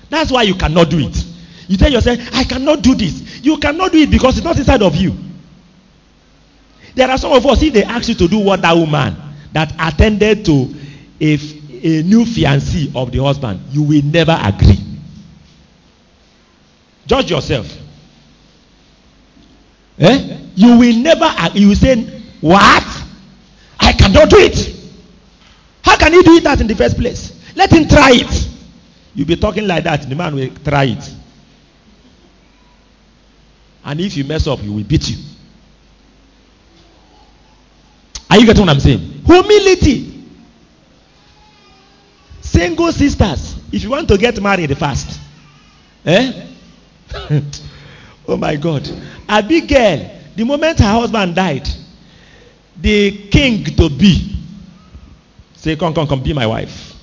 [0.09, 1.25] That's why you cannot do it.
[1.67, 3.43] You tell yourself, I cannot do this.
[3.43, 5.15] You cannot do it because it's not inside of you.
[6.93, 9.15] There are some of us, if they ask you to do what that woman
[9.53, 10.73] that attended to
[11.19, 14.84] a, a new fiancé of the husband, you will never agree.
[17.05, 17.67] Judge yourself.
[19.99, 20.37] Eh?
[20.55, 21.95] You will never, ag- you will say,
[22.41, 22.83] What?
[23.79, 24.73] I cannot do it.
[25.83, 27.31] How can he do that in the first place?
[27.55, 28.49] Let him try it.
[29.13, 31.15] You'll be talking like that, the man will try it.
[33.83, 35.17] And if you mess up, he will beat you.
[38.29, 39.21] Are you getting what I'm saying?
[39.25, 40.11] Humility.
[42.41, 45.19] Single sisters, if you want to get married fast,
[46.05, 46.47] eh?
[48.27, 48.89] oh my God.
[49.27, 51.67] Abigail, the moment her husband died,
[52.77, 54.35] the king to be
[55.65, 56.93] say, Come, come, come, be my wife.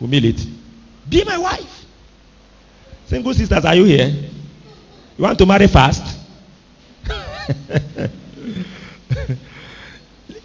[0.00, 0.52] Humility.
[1.08, 1.86] Be my wife.
[3.06, 4.08] Single sisters, are you here?
[5.16, 6.18] You want to marry fast?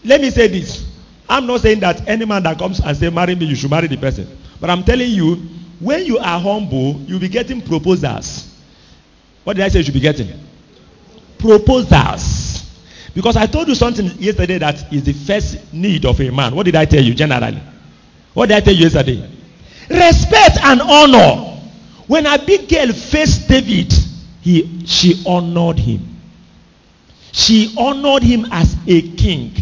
[0.03, 0.85] Let me say this.
[1.27, 3.87] I'm not saying that any man that comes and say marry me, you should marry
[3.87, 4.27] the person.
[4.61, 5.41] But I'm telling you,
[5.79, 8.55] when you are humble, you'll be getting proposals.
[9.43, 10.27] What did I say you should be getting?
[11.37, 12.65] Proposals.
[13.13, 16.55] Because I told you something yesterday that is the first need of a man.
[16.55, 17.61] What did I tell you generally?
[18.33, 19.29] What did I tell you yesterday?
[19.89, 21.57] Respect and honor.
[22.07, 23.93] When Abigail faced David,
[24.41, 26.17] he, she honored him.
[27.31, 29.53] She honored him as a king,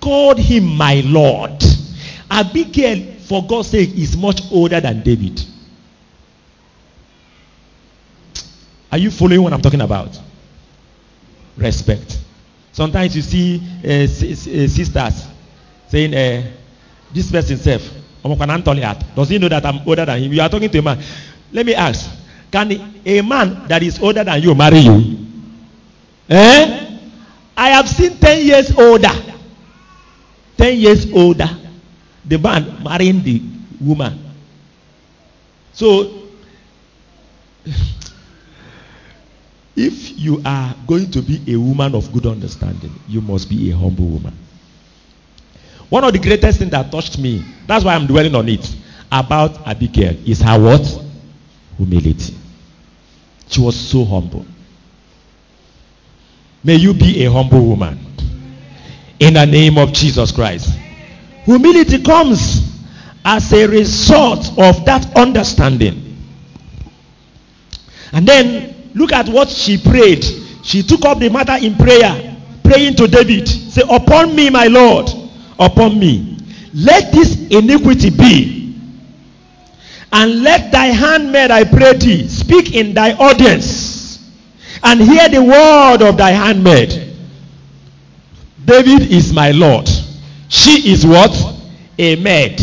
[0.00, 1.62] called him my lord.
[2.30, 5.44] Abigail, for God's sake, is much older than David.
[8.90, 10.18] Are you following what I'm talking about?
[11.56, 12.18] Respect.
[12.72, 15.26] Sometimes you see uh, sisters
[15.88, 16.52] saying, uh,
[17.12, 17.82] This person self,
[18.22, 20.32] does he know that I'm older than him?
[20.32, 21.02] You are talking to a man.
[21.52, 22.10] Let me ask
[22.50, 22.72] Can
[23.04, 25.18] a man that is older than you marry you?
[26.28, 26.98] Eh?
[27.56, 29.12] I have seen 10 years older.
[30.56, 31.48] 10 years older.
[32.24, 33.42] The man marrying the
[33.80, 34.18] woman.
[35.72, 36.28] So,
[39.76, 43.76] if you are going to be a woman of good understanding, you must be a
[43.76, 44.34] humble woman.
[45.90, 48.74] One of the greatest things that touched me, that's why I'm dwelling on it,
[49.12, 51.02] about Abigail is her what?
[51.76, 52.34] Humility.
[53.48, 54.46] She was so humble.
[56.64, 58.00] May you be a humble woman.
[59.20, 60.76] In the name of Jesus Christ.
[61.44, 62.82] Humility comes
[63.24, 66.16] as a result of that understanding.
[68.12, 70.24] And then look at what she prayed.
[70.64, 73.46] She took up the matter in prayer, praying to David.
[73.48, 75.08] Say, Upon me, my Lord,
[75.58, 76.38] upon me.
[76.74, 78.74] Let this iniquity be.
[80.12, 83.96] And let thy handmaid, I pray thee, speak in thy audience
[84.82, 86.90] and hear the word of thy handmaid.
[88.64, 89.88] David is my Lord.
[90.48, 91.34] She is what?
[91.98, 92.60] A maid.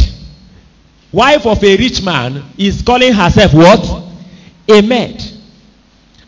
[1.11, 4.03] Wife of a rich man is calling herself what?
[4.69, 5.21] A maid.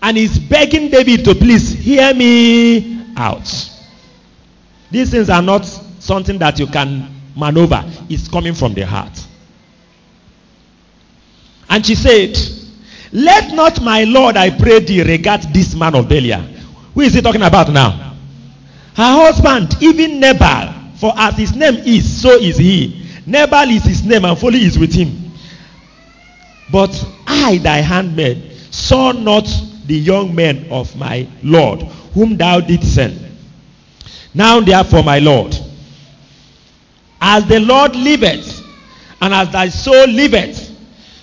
[0.06, 3.72] And is begging David to please hear me out.
[4.92, 9.20] These things are not something that you can maneuver, it's coming from the heart.
[11.68, 12.38] And she said,
[13.14, 16.42] Let not my Lord, I pray thee, regard this man of Belial.
[16.94, 18.16] Who is he talking about now?
[18.96, 23.08] Her husband, even Nabal, for as his name is, so is he.
[23.26, 25.32] Nabal is his name, and folly is with him.
[26.72, 26.94] But
[27.26, 29.48] I, thy handmaid, saw not
[29.88, 31.82] the young men of my Lord,
[32.14, 33.20] whom thou didst send.
[34.34, 35.56] Now, therefore, my Lord,
[37.22, 38.64] as the Lord liveth,
[39.22, 40.72] and as thy soul liveth,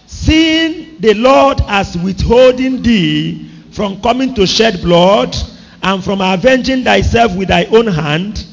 [0.07, 5.37] seeing the Lord as withholding thee from coming to shed blood,
[5.83, 8.47] and from avenging thyself with thy own hand,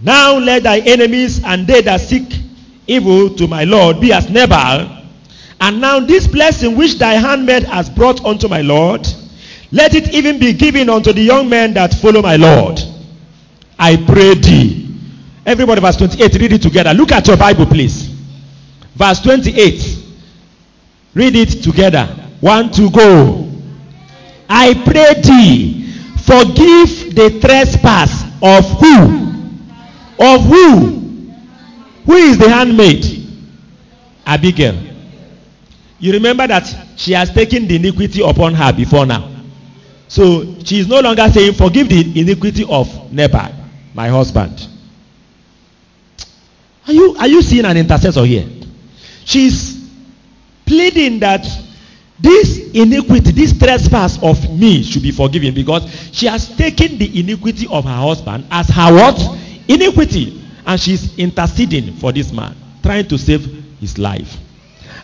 [0.00, 2.32] now let thy enemies and they that seek
[2.86, 5.02] evil to my Lord be as Nabal.
[5.60, 9.06] And now this blessing which thy handmaid has brought unto my Lord,
[9.72, 12.78] let it even be given unto the young men that follow my Lord.
[13.78, 14.94] I pray thee.
[15.46, 16.92] Everybody, verse 28, read it together.
[16.92, 18.08] Look at your Bible, please.
[18.94, 19.98] Verse 28.
[21.14, 22.04] Read it together.
[22.40, 23.50] One, two, go.
[24.48, 29.32] I pray thee, forgive the trespass of who?
[30.18, 31.02] Of who?
[32.04, 33.06] Who is the handmaid?
[34.26, 34.78] Abigail.
[35.98, 36.66] You remember that
[36.96, 39.31] she has taken the iniquity upon her before now.
[40.12, 43.50] So she is no longer saying, Forgive the iniquity of Nabal,
[43.94, 44.68] my husband.
[46.86, 48.46] Are you, are you seeing an intercessor here?
[49.24, 49.88] She's
[50.66, 51.46] pleading that
[52.20, 57.66] this iniquity, this trespass of me should be forgiven because she has taken the iniquity
[57.70, 59.18] of her husband as her what?
[59.66, 60.42] Iniquity.
[60.66, 63.46] and she's interceding for this man, trying to save
[63.80, 64.36] his life.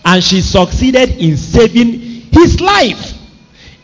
[0.04, 1.98] And she succeeded in saving
[2.30, 3.17] his life.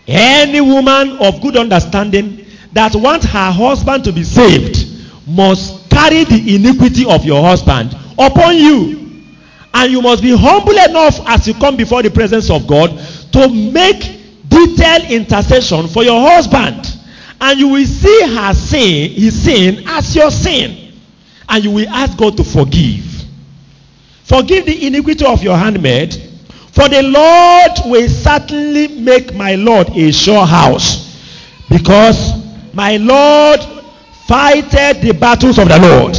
[0.06, 4.86] Any woman of good understanding that wants her husband to be saved
[5.26, 9.22] must carry the iniquity of your husband upon you.
[9.72, 12.90] And you must be humble enough as you come before the presence of God
[13.32, 14.00] to make
[14.48, 16.86] detailed intercession for your husband.
[17.40, 20.92] And you will see her sin, his sin as your sin.
[21.48, 23.04] And you will ask God to forgive.
[24.24, 26.16] Forgive the iniquity of your handmaid,
[26.74, 31.04] for the Lord will certainly make my Lord a sure house.
[31.70, 32.32] Because
[32.74, 33.60] my Lord
[34.26, 36.16] fighteth the battles of the Lord,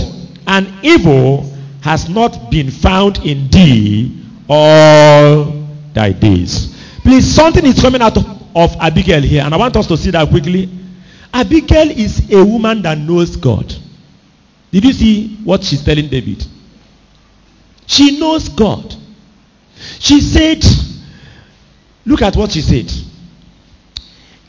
[0.48, 1.52] and evil
[1.82, 6.74] has not been found in thee all thy days.
[7.02, 8.26] Please, something is coming out of,
[8.56, 10.70] of Abigail here, and I want us to see that quickly.
[11.34, 13.76] Abigail is a woman that knows God.
[14.72, 16.46] Did you see what she's telling David?
[17.88, 18.96] She knows God.
[20.00, 20.64] She said,
[22.06, 22.92] look at what she said.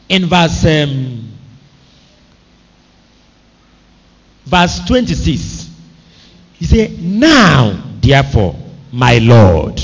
[0.08, 1.32] In verse um,
[4.44, 5.70] verse 26.
[6.54, 8.56] He said, Now, therefore,
[8.92, 9.78] my Lord.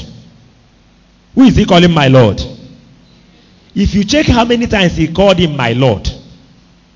[1.35, 2.41] Who is he calling my Lord?
[3.75, 6.09] If you check how many times he called him my Lord,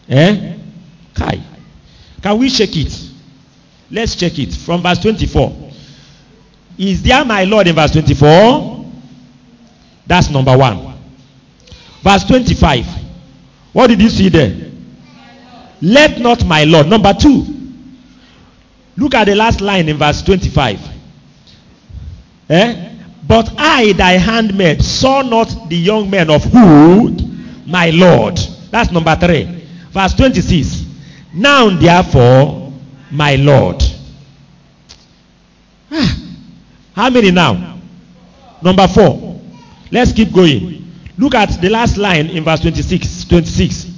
[0.08, 0.56] eh?
[1.14, 1.40] Kai.
[2.22, 3.10] Can we check it?
[3.90, 5.65] Let's check it from verse 24.
[6.78, 8.84] Is there my Lord in verse 24?
[10.06, 10.94] That's number one.
[12.02, 12.86] Verse 25.
[13.72, 14.70] What did you see there?
[15.82, 16.86] Let not my Lord.
[16.86, 17.44] Number two.
[18.96, 20.80] Look at the last line in verse 25.
[22.48, 22.92] Eh?
[23.26, 27.10] But I, thy handmaid, saw not the young men of who?
[27.66, 28.38] My Lord.
[28.70, 29.44] That's number three.
[29.90, 30.84] Verse 26.
[31.34, 32.72] Now, therefore,
[33.10, 33.82] my Lord.
[36.96, 37.78] How many now?
[38.62, 39.38] Number four.
[39.92, 40.90] Let's keep going.
[41.18, 43.26] Look at the last line in verse 26.
[43.26, 43.92] 26.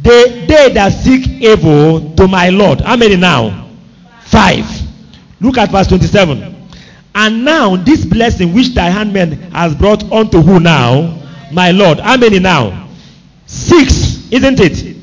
[0.00, 2.80] They, they that seek evil to my Lord.
[2.80, 3.68] How many now?
[4.20, 4.64] Five.
[5.40, 6.68] Look at verse 27.
[7.16, 11.20] And now this blessing which thy handmaid has brought unto who now?
[11.50, 11.98] My Lord.
[11.98, 12.88] How many now?
[13.46, 14.96] Six, isn't it?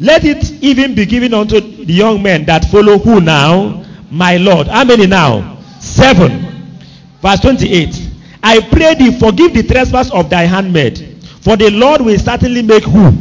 [0.00, 3.84] Let it even be given unto the young men that follow who now?
[4.10, 4.66] My Lord.
[4.66, 5.59] How many now?
[6.00, 6.72] Seven.
[7.20, 8.10] Verse 28.
[8.42, 12.84] I pray thee, forgive the trespass of thy handmaid, for the Lord will certainly make
[12.84, 13.12] who?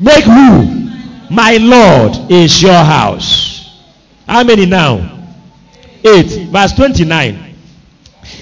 [0.00, 0.90] Make who?
[1.30, 3.82] My Lord a sure house.
[4.26, 5.26] How many now?
[6.04, 6.50] Eight.
[6.50, 7.54] Verse 29.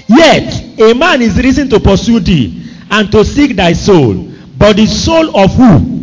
[0.09, 4.87] Yet a man is risen to pursue thee and to seek thy soul, but the
[4.87, 6.03] soul of who?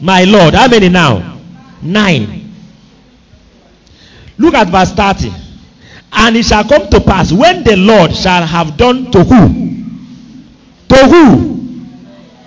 [0.00, 0.54] My Lord.
[0.54, 1.40] How many now?
[1.82, 2.54] Nine.
[4.38, 5.47] Look at verse 30.
[6.20, 9.48] And it shall come to pass when the Lord shall have done to who?
[10.88, 11.78] To who?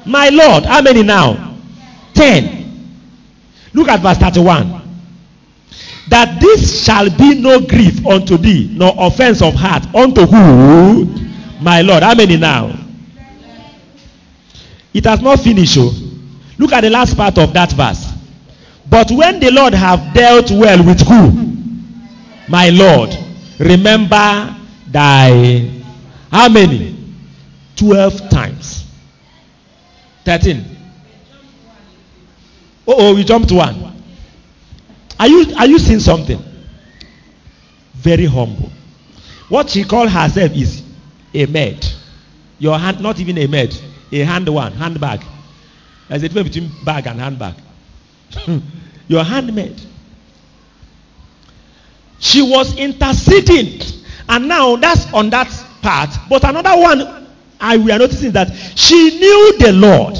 [0.06, 0.66] My Lord.
[0.66, 1.58] How many now?
[2.14, 2.62] Ten.
[3.74, 4.82] Look at verse 31.
[6.10, 11.06] That this shall be no grief unto thee, nor offense of heart unto who?
[11.62, 12.04] My Lord.
[12.04, 12.78] How many now?
[14.94, 15.78] It has not finished.
[15.80, 15.94] Oh.
[16.58, 18.12] Look at the last part of that verse.
[18.90, 21.32] But when the Lord have dealt well with who?
[22.50, 23.18] My Lord.
[23.62, 24.58] Remember
[24.88, 25.70] thy
[26.32, 26.98] how many?
[27.76, 28.86] Twelve times.
[30.26, 30.66] Thirteen.
[32.88, 34.04] Oh, oh, we jumped one.
[35.20, 36.42] Are you are you seeing something?
[37.94, 38.72] Very humble.
[39.48, 40.82] What she called herself is
[41.34, 41.86] a maid.
[42.58, 43.76] Your hand, not even a maid,
[44.12, 45.22] a hand one, handbag.
[46.10, 47.56] There's a difference between bag and handbag.
[49.08, 49.80] Your handmaid.
[52.22, 53.82] She was interceding.
[54.30, 55.50] And now that's on that
[55.82, 56.10] part.
[56.30, 57.28] But another one
[57.60, 60.18] I we are noticing that she knew the Lord.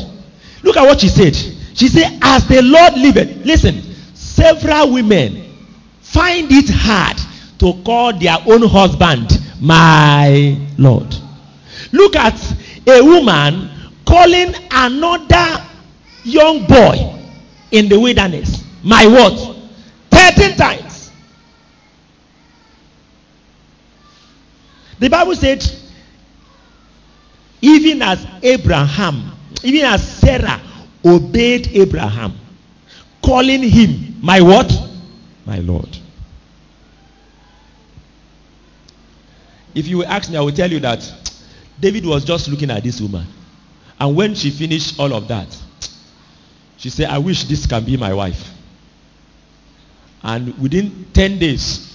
[0.64, 1.36] Look at what she said.
[1.36, 3.46] She said, As the Lord liveth.
[3.46, 3.82] Listen,
[4.14, 5.44] several women
[6.02, 7.18] find it hard
[7.60, 11.16] to call their own husband my Lord.
[11.92, 12.40] Look at
[12.88, 13.70] a woman
[14.06, 15.66] calling another
[16.24, 17.20] young boy
[17.72, 19.58] in the wilderness my what?
[20.12, 20.81] 13 times.
[25.02, 25.66] The Bible said,
[27.60, 29.32] even as Abraham,
[29.64, 30.62] even as Sarah
[31.04, 32.38] obeyed Abraham,
[33.26, 34.72] calling him my what?
[35.44, 35.90] My Lord.
[39.74, 41.12] If you ask me, I will tell you that
[41.80, 43.26] David was just looking at this woman.
[44.00, 45.48] And when she finished all of that,
[46.78, 48.52] she said, I wish this can be my wife.
[50.22, 51.92] And within 10 days,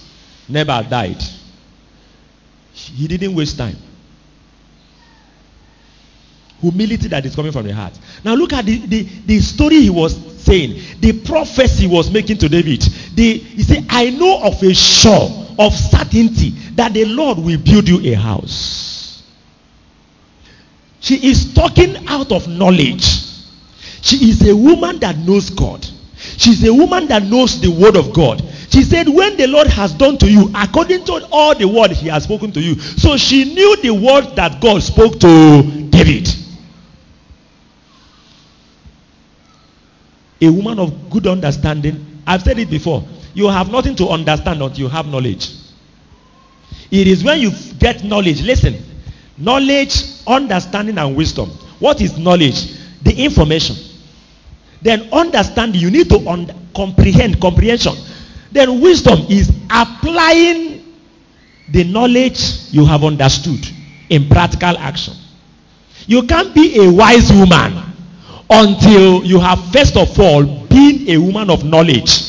[0.49, 1.23] Nabal died.
[2.95, 3.75] He didn't waste time.
[6.61, 7.93] Humility that is coming from the heart.
[8.23, 12.37] Now look at the, the, the story he was saying, the prophecy he was making
[12.39, 12.81] to David.
[13.13, 17.87] The, he said, I know of a sure of certainty that the Lord will build
[17.87, 19.23] you a house.
[20.99, 23.05] She is talking out of knowledge.
[24.01, 25.85] She is a woman that knows God.
[26.15, 28.41] She's a woman that knows the word of God.
[28.77, 32.09] She said, When the Lord has done to you, according to all the word he
[32.09, 32.75] has spoken to you.
[32.75, 36.29] So she knew the word that God spoke to David.
[40.41, 42.21] A woman of good understanding.
[42.27, 43.03] I've said it before.
[43.33, 45.55] You have nothing to understand until you have knowledge.
[46.91, 47.49] It is when you
[47.79, 48.43] get knowledge.
[48.43, 48.75] Listen,
[49.39, 51.49] knowledge, understanding, and wisdom.
[51.79, 52.77] What is knowledge?
[53.01, 53.75] The information.
[54.83, 57.95] Then understanding, you need to un- comprehend, comprehension.
[58.57, 60.83] Then wisdom is applying
[61.69, 63.63] the knowledge you have understood
[64.09, 65.13] in practical action.
[66.07, 67.83] You can't be a wise woman
[68.49, 72.19] until you have first of all been a woman of knowledge.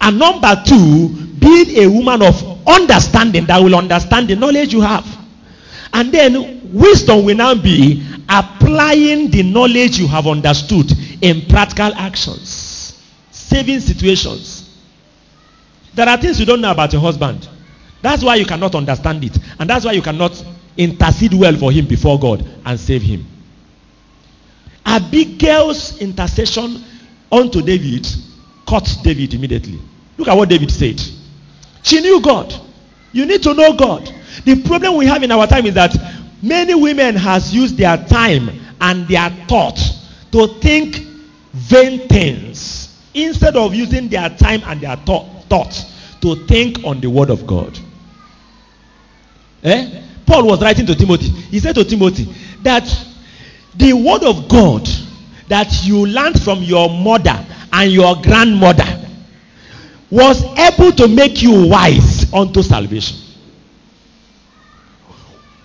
[0.00, 1.08] And number two,
[1.40, 5.04] being a woman of understanding that will understand the knowledge you have.
[5.94, 13.02] And then wisdom will now be applying the knowledge you have understood in practical actions,
[13.32, 14.57] saving situations.
[15.98, 17.48] There are things you don't know about your husband.
[18.02, 19.36] That's why you cannot understand it.
[19.58, 20.44] And that's why you cannot
[20.76, 23.26] intercede well for him before God and save him.
[24.86, 26.84] Abigail's intercession
[27.32, 28.06] unto David
[28.64, 29.80] caught David immediately.
[30.18, 31.02] Look at what David said.
[31.82, 32.54] She knew God.
[33.10, 34.08] You need to know God.
[34.44, 35.96] The problem we have in our time is that
[36.40, 38.50] many women has used their time
[38.80, 39.80] and their thought
[40.30, 40.94] to think
[41.54, 45.87] vain things instead of using their time and their thought, thought
[46.20, 47.78] to think on the word of God.
[49.62, 50.02] Eh?
[50.26, 51.28] Paul was writing to Timothy.
[51.28, 52.24] He said to Timothy
[52.62, 52.84] that
[53.74, 54.88] the word of God
[55.48, 59.08] that you learned from your mother and your grandmother
[60.10, 63.16] was able to make you wise unto salvation.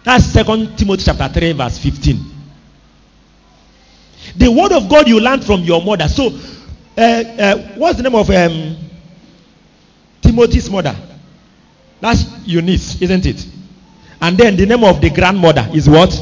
[0.04, 2.20] That's Second Timothy chapter 3, verse 15.
[4.36, 6.08] The word of God you learned from your mother.
[6.08, 6.28] So,
[6.98, 8.78] uh, uh, what's the name of um,
[10.24, 10.96] Timothy's mother?
[12.00, 13.48] That's Eunice, isn't it?
[14.22, 16.20] And then the name of the grandmother is what?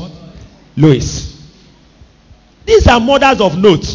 [0.75, 1.31] Lois.
[2.65, 3.85] These are mothers of note.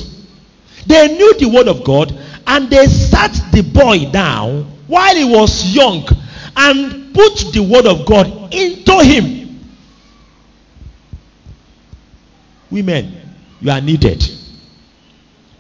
[0.86, 2.16] They knew the word of God
[2.46, 6.06] and they sat the boy down while he was young
[6.56, 9.60] and put the word of God into him.
[12.70, 13.20] Women,
[13.60, 14.22] you are needed.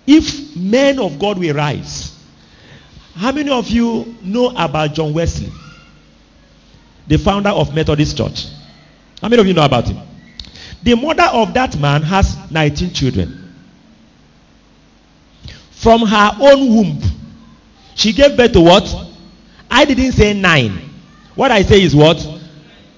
[0.06, 2.05] If men of God will rise,
[3.16, 5.50] how many of you know about John Wesley,
[7.06, 8.46] the founder of Methodist Church?
[9.22, 9.98] How many of you know about him?
[10.82, 13.54] The mother of that man has 19 children.
[15.70, 17.00] From her own womb,
[17.94, 18.94] she gave birth to what?
[19.70, 20.90] I didn't say nine.
[21.34, 22.20] What I say is what?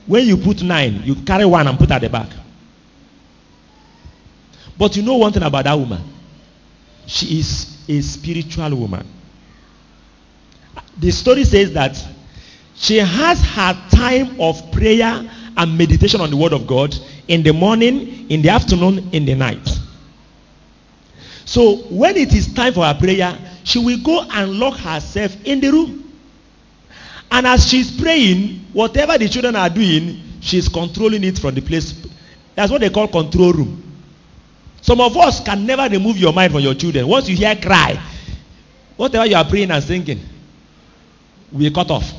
[0.07, 2.31] When you put nine, you carry one and put at the back.
[4.77, 6.03] But you know one thing about that woman?
[7.07, 9.07] She is a spiritual woman.
[10.99, 12.03] The story says that
[12.75, 16.97] she has her time of prayer and meditation on the word of God
[17.27, 19.69] in the morning, in the afternoon, in the night.
[21.45, 25.61] So when it is time for her prayer, she will go and lock herself in
[25.61, 26.13] the room.
[27.31, 32.07] And as she's praying, whatever the children are doing, she's controlling it from the place.
[32.55, 33.83] That's what they call control room.
[34.81, 37.07] Some of us can never remove your mind from your children.
[37.07, 38.01] Once you hear cry,
[38.97, 40.21] whatever you are praying and singing,
[41.53, 42.13] will cut off.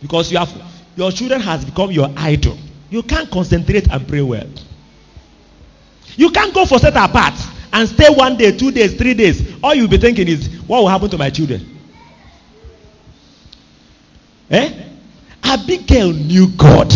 [0.00, 0.52] Because you have
[0.96, 2.56] your children has become your idol.
[2.90, 4.46] You can't concentrate and pray well.
[6.16, 7.34] You can't go for set apart
[7.72, 9.54] and stay one day, two days, three days.
[9.62, 11.78] All you'll be thinking is, what will happen to my children?
[14.50, 14.84] Eh?
[15.42, 16.92] Abigail knew God.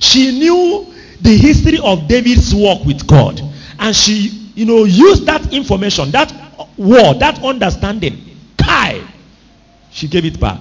[0.00, 0.86] She knew
[1.20, 3.40] the history of David's walk with God.
[3.78, 6.32] And she, you know, used that information, that
[6.78, 8.38] word, that understanding.
[8.56, 9.02] Kai.
[9.94, 10.60] She gave it back.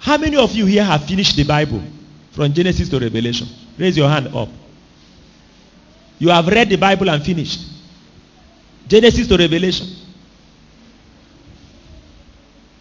[0.00, 1.80] How many of you here have finished the Bible
[2.32, 3.46] from Genesis to Revelation?
[3.78, 4.48] Raise your hand up.
[6.18, 7.60] You have read the Bible and finished.
[8.88, 9.86] Genesis to Revelation.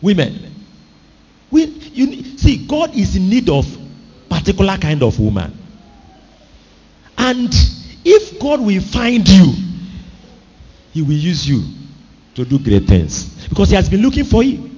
[0.02, 0.56] Women.
[1.52, 3.68] We, you, see, God is in need of
[4.30, 5.56] particular kind of woman.
[7.20, 7.54] And
[8.04, 9.54] if God will find you,
[10.92, 11.64] He will use you
[12.44, 14.70] to do great things because he has been looking for you.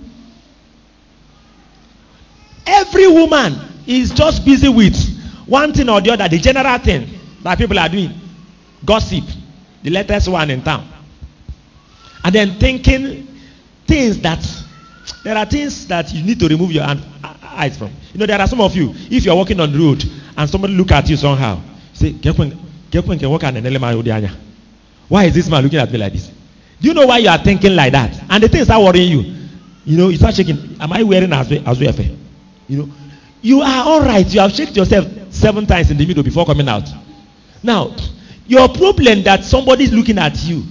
[2.65, 3.55] Every woman
[3.85, 4.95] is just busy with
[5.45, 7.07] one thing or the other, the general thing
[7.43, 8.11] that people are doing
[8.85, 9.23] gossip,
[9.83, 10.87] the latest one in town.
[12.23, 13.27] And then thinking
[13.87, 14.45] things that
[15.23, 17.03] there are things that you need to remove your hand,
[17.43, 17.91] eyes from.
[18.13, 20.03] You know, there are some of you, if you're walking on the road
[20.37, 21.59] and somebody look at you somehow,
[21.93, 22.11] say,
[25.07, 26.31] why is this man looking at me like this?
[26.81, 28.19] Do you know why you are thinking like that?
[28.27, 29.35] And the things are worrying you.
[29.85, 30.77] You know, you start shaking.
[30.79, 31.93] Am I wearing as well?
[32.67, 32.89] You know,
[33.41, 34.25] you are all right.
[34.25, 36.89] You have shaken yourself seven times in the middle before coming out.
[37.61, 37.95] Now,
[38.47, 40.63] your problem that somebody is looking at you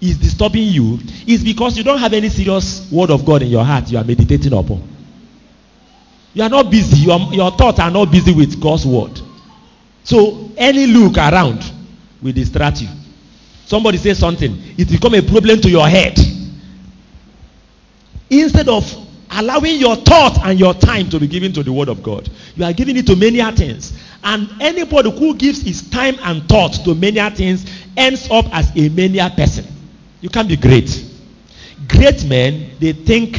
[0.00, 3.64] is disturbing you is because you don't have any serious word of God in your
[3.64, 4.82] heart you are meditating upon.
[6.34, 7.06] You are not busy.
[7.06, 9.20] Your thoughts are not busy with God's word.
[10.02, 11.64] So any look around
[12.20, 12.88] will distract you.
[13.66, 16.18] Somebody says something, it become a problem to your head.
[18.30, 18.84] Instead of
[19.30, 22.64] allowing your thought and your time to be given to the word of God, you
[22.64, 23.98] are giving it to many things.
[24.22, 28.88] And anybody who gives his time and thought to many things ends up as a
[28.90, 29.66] mania person.
[30.20, 31.04] You can't be great.
[31.88, 33.38] Great men, they think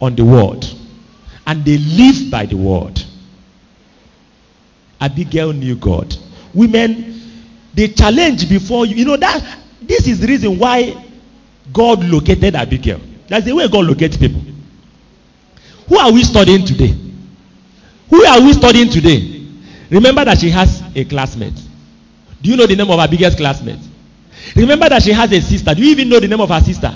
[0.00, 0.66] on the word
[1.46, 3.02] and they live by the word.
[5.00, 6.14] Abigail knew God.
[6.52, 7.17] Women,
[7.78, 8.96] they challenge before you.
[8.96, 9.40] You know that
[9.80, 11.00] this is the reason why
[11.72, 13.00] God located Abigail.
[13.28, 14.42] That's the way God locates people.
[15.86, 16.92] Who are we studying today?
[18.10, 19.46] Who are we studying today?
[19.90, 21.54] Remember that she has a classmate.
[22.42, 23.78] Do you know the name of her biggest classmate?
[24.56, 25.72] Remember that she has a sister.
[25.72, 26.92] Do you even know the name of her sister?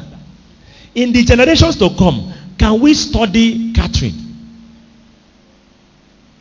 [0.96, 4.18] In the generations to come, can we study Catherine?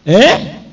[0.07, 0.63] Eh?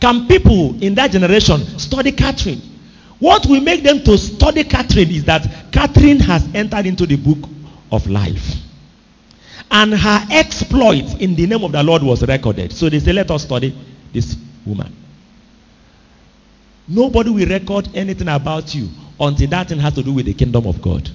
[0.00, 2.77] Can people in that generation study Catherine?
[3.18, 7.48] What will make them to study Catherine is that Catherine has entered into the book
[7.90, 8.54] of life.
[9.70, 12.72] And her exploit in the name of the Lord was recorded.
[12.72, 13.76] So they say, let us study
[14.12, 14.94] this woman.
[16.86, 18.88] Nobody will record anything about you
[19.20, 21.10] until that thing has to do with the kingdom of God.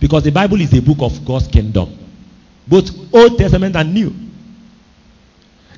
[0.00, 1.96] Because the Bible is a book of God's kingdom.
[2.66, 4.12] Both Old Testament and New.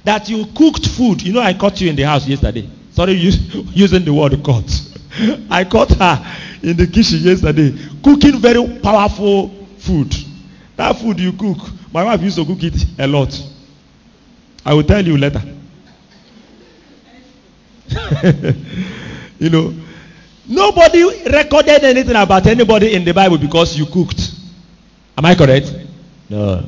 [0.05, 1.22] That you cooked food.
[1.22, 2.68] You know, I caught you in the house yesterday.
[2.92, 4.70] Sorry, using the word caught.
[5.50, 10.14] I caught her in the kitchen yesterday cooking very powerful food.
[10.76, 11.58] That food you cook,
[11.92, 13.32] my wife used to cook it a lot.
[14.64, 15.42] I will tell you later.
[19.38, 19.74] you know,
[20.48, 24.32] nobody recorded anything about anybody in the Bible because you cooked.
[25.16, 25.72] Am I correct?
[26.28, 26.66] No.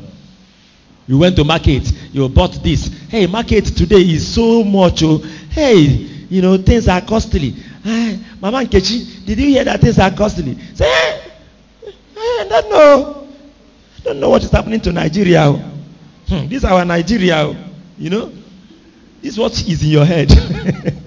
[1.08, 2.88] You went to market, you bought this.
[3.08, 5.02] Hey, market today is so much.
[5.02, 5.18] Oh.
[5.50, 7.50] Hey, you know, things are costly.
[7.50, 10.56] Hey, Mama Nkechi, did you hear that things are costly?
[10.74, 11.32] Say, hey,
[12.14, 13.28] I don't know.
[13.98, 15.52] I don't know what is happening to Nigeria.
[15.52, 17.54] Hmm, this is our Nigeria.
[17.98, 18.32] You know,
[19.22, 20.30] this is what is in your head.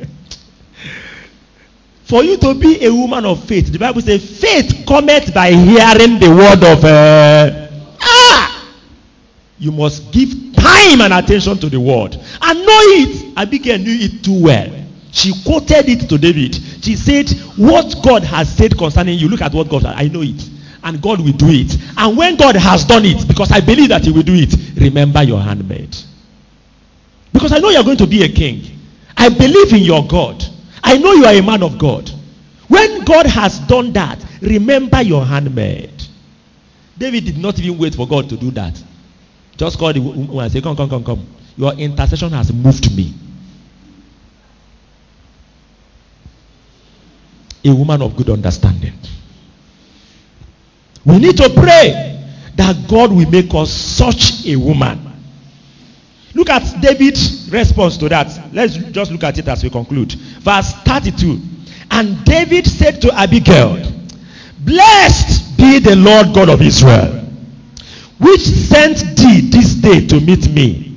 [2.04, 6.18] For you to be a woman of faith, the Bible says, faith cometh by hearing
[6.20, 6.84] the word of.
[6.84, 7.68] Uh,
[8.02, 8.74] ah!
[9.60, 12.16] You must give time and attention to the word.
[12.42, 13.38] And know it.
[13.38, 14.79] Abigail knew it too well.
[15.12, 16.56] She quoted it to David.
[16.56, 19.96] She said, What God has said concerning you, look at what God said.
[19.96, 20.50] I know it.
[20.84, 21.76] And God will do it.
[21.98, 25.24] And when God has done it, because I believe that He will do it, remember
[25.24, 25.96] your handmaid.
[27.34, 28.64] Because I know you're going to be a king.
[29.18, 30.44] I believe in your God.
[30.84, 32.10] I know you are a man of God.
[32.68, 35.92] When God has done that, remember your handmaid.
[36.98, 38.82] David did not even wait for God to do that.
[39.58, 41.28] Just call the woman and say, Come, come, come, come.
[41.58, 43.14] Your intercession has moved me.
[47.64, 48.94] A woman of good understanding.
[51.06, 52.10] We need to pray
[52.56, 55.06] that God will make us such a woman.
[56.36, 58.54] Look at David's response to that.
[58.54, 60.14] Let's just look at it as we conclude.
[60.14, 61.40] Verse 32.
[61.92, 63.78] And David said to Abigail,
[64.60, 67.26] Blessed be the Lord God of Israel,
[68.20, 70.96] which sent thee this day to meet me.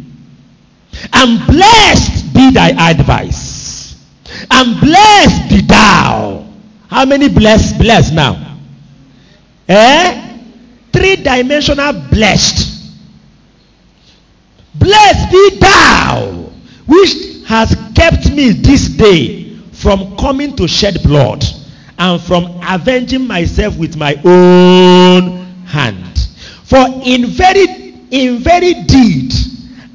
[1.12, 3.96] And blessed be thy advice.
[4.50, 6.51] And blessed be thou.
[6.92, 7.78] How many blessed?
[7.78, 8.58] Blessed now.
[9.66, 10.38] Eh?
[10.92, 12.92] Three dimensional blessed.
[14.74, 16.50] Blessed be thou,
[16.84, 21.42] which has kept me this day from coming to shed blood
[21.98, 26.28] and from avenging myself with my own hand.
[26.64, 29.32] For in very, in very deed,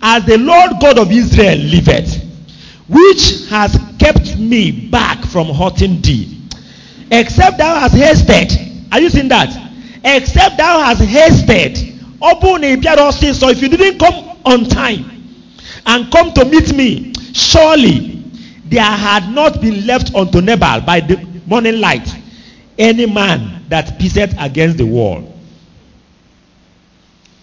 [0.02, 2.24] as the Lord God of Israel liveth,
[2.88, 6.37] which has kept me back from hurting thee,
[7.12, 8.52] except thou hast hasted.
[8.92, 9.68] Are you seeing that?
[10.04, 11.78] except thou hast hasted
[12.22, 15.06] ọsịsọ if you didn't come on time
[15.86, 18.24] and come to meet me surely
[18.66, 22.08] there had not been left unto Nabal by the morning light
[22.78, 25.34] any man that pissed against the wall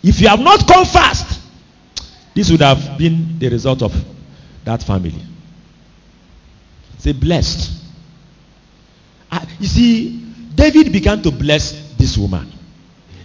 [0.03, 1.41] if you have not come fast
[2.35, 3.93] this would have been the result of
[4.65, 5.23] that family
[6.99, 7.84] say blessed
[9.35, 10.20] Ah, you see
[10.55, 12.52] david began to bless this woman.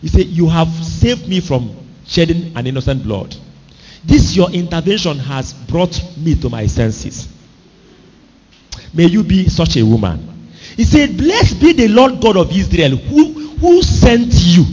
[0.02, 1.76] He said you have saved me from
[2.07, 3.36] shedding an innocent blood.
[4.03, 7.27] This your intervention has brought me to my senses.
[8.91, 10.49] May you be such a woman.
[10.76, 14.65] He said blessed be the lord god of israel who who sent you.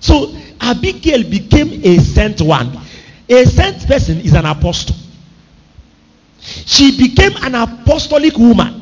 [0.00, 2.78] So abigail became a sent one.
[3.26, 4.96] A sent person is an apostle.
[6.40, 8.79] She became an apostolic woman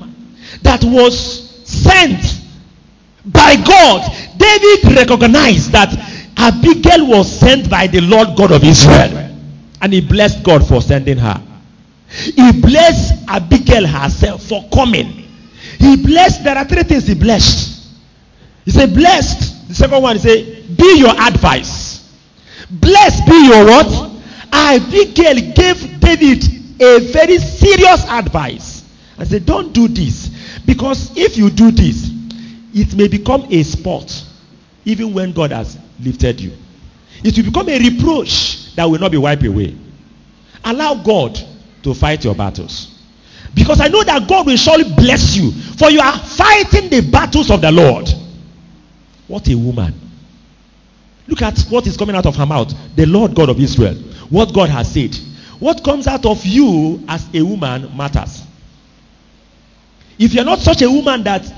[0.63, 2.41] that was sent
[3.25, 4.11] by God.
[4.37, 5.93] David recognized that
[6.37, 9.37] Abigail was sent by the Lord God of Israel.
[9.81, 11.43] And he blessed God for sending her.
[12.09, 15.25] He blessed Abigail herself for coming.
[15.79, 17.87] He blessed, there are three things he blessed.
[18.65, 19.69] He said, blessed.
[19.69, 22.13] The second one, he said, be your advice.
[22.71, 24.13] Blessed be your what?
[24.53, 26.45] Abigail gave David
[26.81, 28.85] a very serious advice.
[29.19, 30.28] I said, don't do this.
[30.69, 32.11] Because if you do this,
[32.75, 34.23] it may become a sport,
[34.85, 36.53] even when God has lifted you.
[37.25, 39.75] It will become a reproach that will not be wiped away.
[40.63, 41.39] Allow God
[41.83, 43.01] to fight your battles.
[43.55, 47.51] Because I know that God will surely bless you, for you are fighting the battles
[47.51, 48.07] of the Lord.
[49.27, 49.95] What a woman.
[51.27, 52.75] Look at what is coming out of her mouth.
[52.95, 53.95] The Lord God of Israel.
[54.29, 55.17] What God has said.
[55.61, 58.43] What comes out of you as a woman matters.
[60.19, 61.51] If you're not such a woman that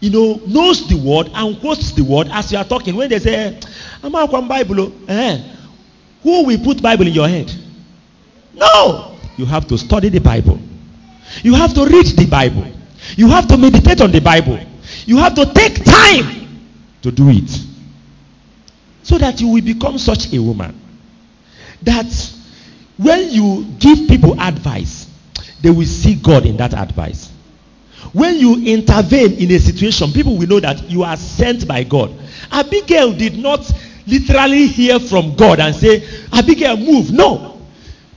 [0.00, 3.18] you know knows the word and quotes the word as you are talking, when they
[3.18, 3.58] say,
[4.02, 5.42] I'm out Bible, eh,
[6.22, 7.52] who will put Bible in your head?
[8.54, 9.16] No.
[9.36, 10.58] You have to study the Bible.
[11.42, 12.66] You have to read the Bible.
[13.16, 14.58] You have to meditate on the Bible.
[15.06, 16.68] You have to take time
[17.02, 17.50] to do it.
[19.02, 20.78] So that you will become such a woman
[21.82, 22.34] that
[22.98, 25.06] when you give people advice,
[25.62, 27.29] they will see God in that advice.
[28.12, 32.12] When you intervene in a situation, people will know that you are sent by God.
[32.50, 33.70] Abigail did not
[34.06, 36.02] literally hear from God and say,
[36.32, 37.12] Abigail, move.
[37.12, 37.60] No.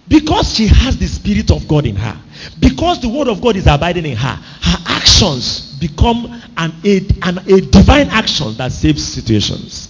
[0.08, 2.20] Because she has the Spirit of God in her,
[2.60, 7.38] because the Word of God is abiding in her, her actions become an, a, an,
[7.40, 9.90] a divine action that saves situations.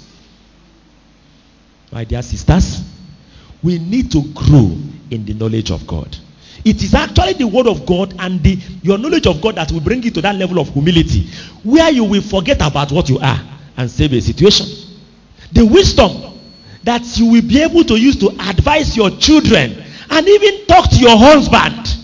[1.91, 2.83] My dear sisters,
[3.61, 4.77] we need to grow
[5.09, 6.15] in the knowledge of God.
[6.65, 9.81] It is actually the word of God and the, your knowledge of God that will
[9.81, 11.29] bring you to that level of humility
[11.63, 13.39] where you will forget about what you are
[13.75, 14.67] and save a situation.
[15.51, 16.39] The wisdom
[16.83, 20.97] that you will be able to use to advise your children and even talk to
[20.97, 21.97] your husband.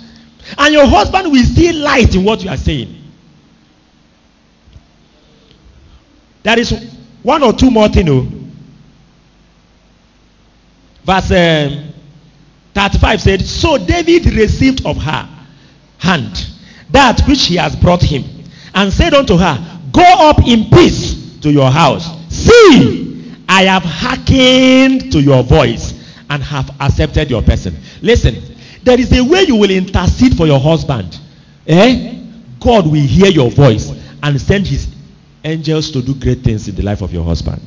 [0.57, 2.95] And your husband will see light in what you are saying.
[6.44, 6.72] There is
[7.22, 8.10] one or two more things.
[8.10, 8.27] Oh.
[11.03, 11.89] Verse um,
[12.80, 15.27] 35 said, So David received of her
[15.97, 16.47] hand
[16.91, 18.23] that which he has brought him,
[18.73, 22.07] and said unto her, Go up in peace to your house.
[22.30, 25.93] See, I have hearkened to your voice
[26.30, 27.76] and have accepted your person.
[28.01, 28.41] Listen,
[28.84, 31.19] there is a way you will intercede for your husband.
[31.68, 32.23] Eh?
[32.61, 33.91] God will hear your voice
[34.23, 34.88] and send his
[35.43, 37.61] angels to do great things in the life of your husband.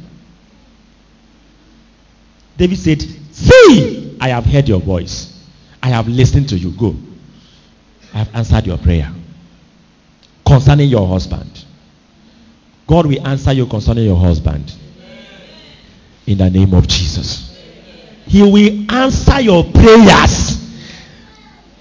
[2.57, 3.03] David said,
[3.33, 5.29] See, I have heard your voice.
[5.83, 6.71] I have listened to you.
[6.73, 6.97] Go.
[8.15, 9.13] I have answered your prayer
[10.47, 11.65] concerning your husband.
[12.87, 14.73] God will answer you concerning your husband.
[16.27, 17.59] In the name of Jesus.
[18.27, 20.59] He will answer your prayers.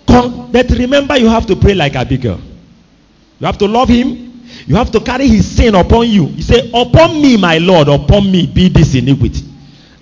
[0.08, 2.40] Con- but remember, you have to pray like a Abigail.
[3.40, 4.32] You have to love him.
[4.68, 6.26] You have to carry his sin upon you.
[6.28, 9.51] You say, Upon me, my Lord, upon me be this iniquity.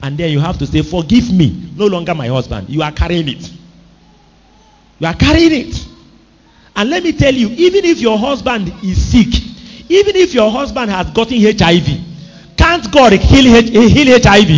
[0.01, 2.69] And then you have to say, Forgive me, no longer my husband.
[2.69, 3.51] You are carrying it.
[4.99, 5.87] You are carrying it.
[6.75, 9.43] And let me tell you, even if your husband is sick,
[9.89, 14.49] even if your husband has gotten HIV, can't God heal, heal HIV?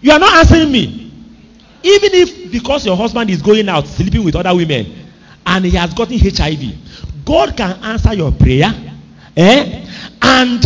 [0.00, 1.12] You are not answering me.
[1.82, 5.10] Even if because your husband is going out sleeping with other women
[5.44, 8.72] and he has gotten HIV, God can answer your prayer
[9.36, 9.86] eh?
[10.22, 10.64] and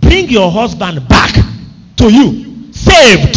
[0.00, 1.34] bring your husband back
[1.96, 3.36] to you, saved,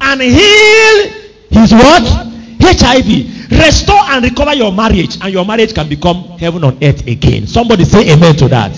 [0.00, 1.10] and heal
[1.50, 2.02] his what?
[2.60, 3.50] HIV.
[3.50, 7.46] Restore and recover your marriage, and your marriage can become heaven on earth again.
[7.46, 8.72] Somebody say amen to that.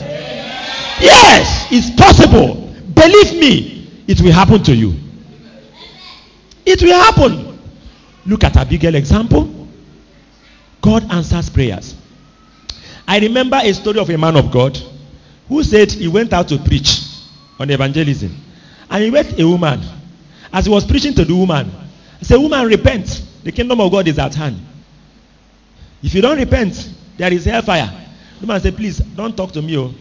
[1.01, 2.55] Yes, it's possible.
[2.95, 4.95] Believe me, it will happen to you.
[6.65, 7.59] It will happen.
[8.27, 9.69] Look at Abigail example.
[10.81, 11.95] God answers prayers.
[13.07, 14.77] I remember a story of a man of God
[15.49, 17.03] who said he went out to preach
[17.59, 18.35] on evangelism.
[18.91, 19.81] And he met a woman.
[20.53, 21.71] As he was preaching to the woman,
[22.19, 23.23] he said, Woman, repent.
[23.43, 24.59] The kingdom of God is at hand.
[26.03, 27.91] If you don't repent, there is hellfire.
[28.41, 29.77] The woman said, Please, don't talk to me.
[29.79, 29.95] Oh.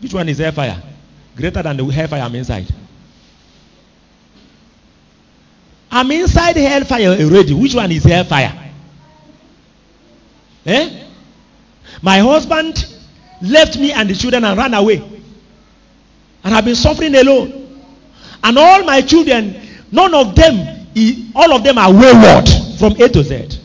[0.00, 0.82] Which one is hellfire?
[1.36, 2.66] Greater than the hellfire I'm inside.
[5.90, 7.54] I'm inside hellfire already.
[7.54, 8.72] Which one is hellfire?
[10.66, 11.04] Eh?
[12.02, 12.86] My husband
[13.40, 15.02] left me and the children and ran away.
[16.44, 17.65] And I've been suffering alone.
[18.46, 19.60] And all my children,
[19.90, 20.86] none of them,
[21.34, 22.48] all of them are wayward
[22.78, 23.58] from A to Z.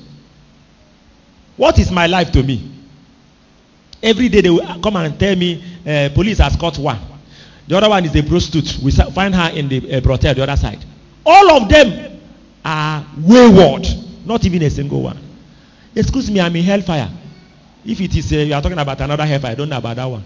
[1.56, 2.68] What is my life to me?
[4.02, 7.00] Every day they will come and tell me, uh, police has caught one.
[7.68, 8.80] The other one is a prostitute.
[8.84, 10.84] We find her in the uh, brothel, the other side.
[11.24, 12.20] All of them
[12.66, 13.86] are wayward.
[14.26, 15.20] Not even a single one.
[15.96, 17.12] Excuse me, I'm in hellfire.
[17.86, 20.06] If it is, uh, you are talking about another hellfire, I don't know about that
[20.06, 20.24] one.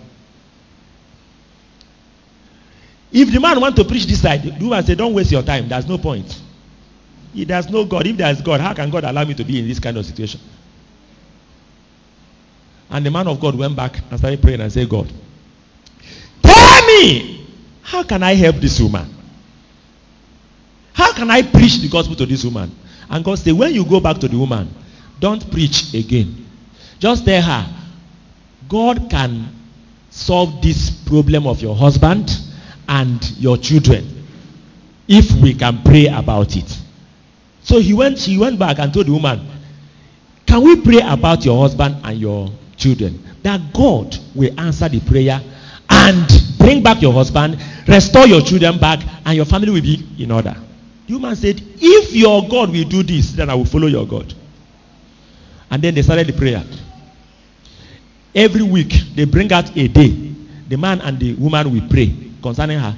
[3.17, 5.69] If the man want to preach this side, the woman say, don't waste your time.
[5.69, 6.37] There's no point.
[7.33, 9.69] If there's no God, if there's God, how can God allow me to be in
[9.69, 10.41] this kind of situation?
[12.89, 15.09] And the man of God went back and started praying and said, God,
[16.43, 17.47] tell me,
[17.83, 19.09] how can I help this woman?
[20.91, 22.69] How can I preach the gospel to this woman?
[23.09, 24.67] And God said, when you go back to the woman,
[25.21, 26.45] don't preach again.
[26.99, 27.75] Just tell her,
[28.67, 29.55] God can
[30.09, 32.29] solve this problem of your husband
[32.87, 34.15] and your children
[35.07, 36.81] if we can pray about it.
[37.61, 39.47] So he went, she went back and told the woman,
[40.45, 43.23] Can we pray about your husband and your children?
[43.43, 45.41] That God will answer the prayer
[45.89, 50.31] and bring back your husband, restore your children back, and your family will be in
[50.31, 50.55] order.
[51.07, 54.33] The woman said, If your God will do this, then I will follow your God.
[55.69, 56.63] And then they started the prayer.
[58.33, 60.33] Every week, they bring out a day.
[60.67, 62.95] The man and the woman will pray concerning her.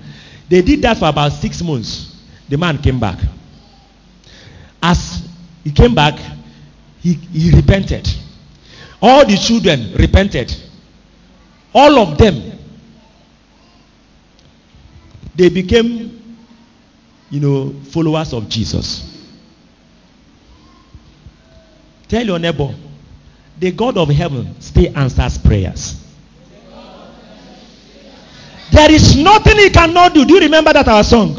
[0.50, 2.22] They did that for about six months.
[2.50, 3.18] The man came back.
[4.84, 5.26] As
[5.64, 6.20] he came back,
[7.00, 8.08] he, he repented.
[9.02, 10.54] All the children repented.
[11.74, 12.60] All of them.
[15.36, 16.38] They became,
[17.30, 19.04] you know, followers of Jesus.
[22.10, 22.76] Tell your neighbor,
[23.60, 26.07] the God of heaven still answers prayers.
[28.72, 30.26] There is nothing he cannot do.
[30.26, 31.36] Do you remember that our song?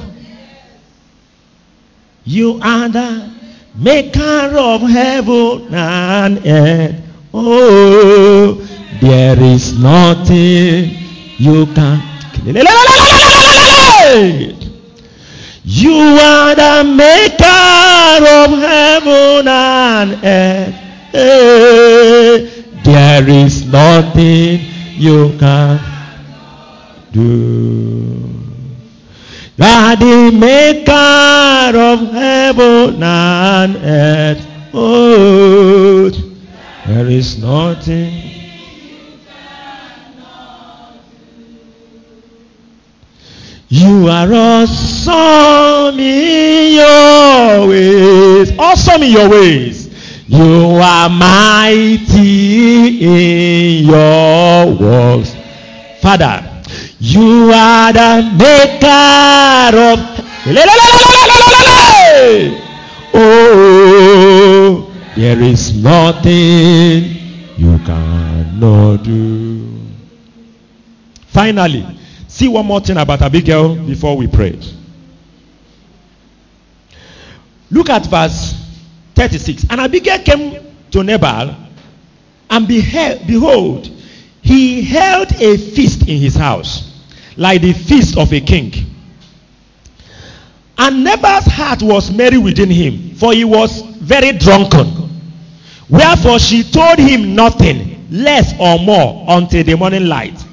[2.25, 3.33] You are the
[3.75, 6.97] maker of heaven and earth.
[7.33, 8.55] Oh,
[9.01, 10.91] there is nothing
[11.39, 12.03] you can.
[15.65, 20.75] You are the maker of heaven and earth.
[22.85, 24.61] There is nothing
[24.97, 25.98] you can
[27.13, 28.39] do.
[29.61, 34.47] Are the maker of heaven and earth.
[34.73, 36.11] Oh,
[36.87, 38.29] there is nothing.
[43.69, 48.59] You are awesome in your ways.
[48.59, 49.89] Awesome in your ways.
[50.29, 55.35] You are mighty in your works.
[56.01, 56.48] Father,
[57.01, 59.99] you are the maker of.
[63.15, 67.17] Oh, there is nothing
[67.57, 69.81] you cannot do.
[71.27, 71.87] Finally,
[72.27, 74.59] see one more thing about Abigail before we pray.
[77.71, 78.55] Look at verse
[79.15, 79.67] 36.
[79.71, 81.55] And Abigail came to Nabal,
[82.51, 83.91] and behold,
[84.43, 87.03] he held a feast in his house,
[87.37, 88.73] like the feast of a king.
[90.79, 95.11] And Nabal's heart was merry within him, for he was very drunken.
[95.89, 100.45] Wherefore she told him nothing, less or more, until the morning light.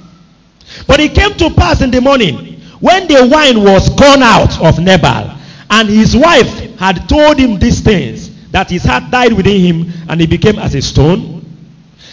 [0.88, 4.80] But it came to pass in the morning, when the wine was gone out of
[4.80, 5.38] Nabal,
[5.70, 10.20] and his wife had told him these things, that his heart died within him, and
[10.22, 11.35] he became as a stone.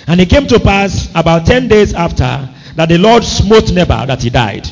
[0.06, 4.22] And it came to pass about 10 days after that the Lord smote Nabal that
[4.22, 4.68] he died.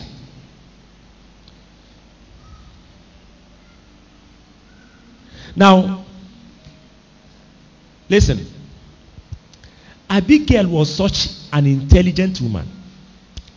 [5.55, 6.05] Now,
[8.09, 8.47] listen.
[10.09, 12.69] Abigail was such an intelligent woman.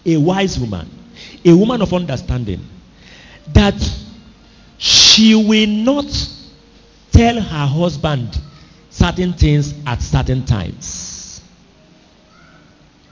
[0.05, 0.89] a wise woman,
[1.45, 2.65] a woman of understanding,
[3.53, 3.75] that
[4.77, 6.05] she will not
[7.11, 8.37] tell her husband
[8.89, 11.02] certain things at certain times.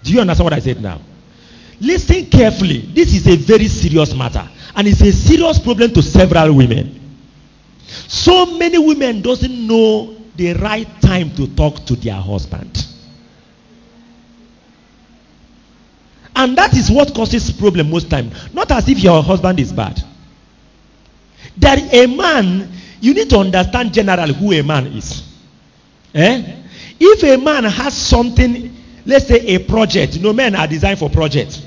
[0.04, 1.00] Do you understand what I said now?
[1.80, 2.80] Listen carefully.
[2.94, 7.00] This is a very serious matter and it's a serious problem to several women.
[8.08, 12.88] So many women doesn't know the right time to talk to their husband.
[16.36, 18.32] And that is what causes problem most time.
[18.54, 20.02] Not as if your husband is bad.
[21.58, 22.72] That a man,
[23.02, 25.24] you need to understand generally who a man is.
[26.14, 26.58] Eh?
[27.00, 28.76] If a man has something,
[29.06, 31.66] let's say a project, you know, men are designed for projects,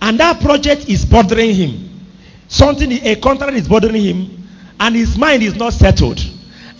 [0.00, 2.06] and that project is bothering him,
[2.48, 4.48] something, a contract is bothering him,
[4.80, 6.20] and his mind is not settled,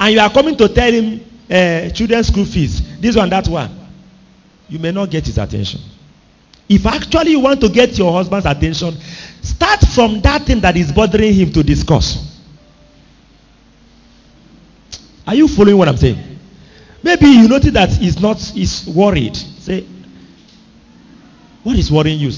[0.01, 1.21] and you are coming to tell him
[1.51, 3.71] uh, children's school fees, this one, that one,
[4.69, 5.81] you may not get his attention.
[6.69, 8.99] If actually you want to get your husband's attention,
[9.43, 12.41] start from that thing that is bothering him to discuss.
[15.27, 16.34] Are you following what I'm saying?
[17.05, 19.37] Maybe you notice that he's not he's worried.
[19.37, 19.87] Say,
[21.63, 22.33] what is worrying you?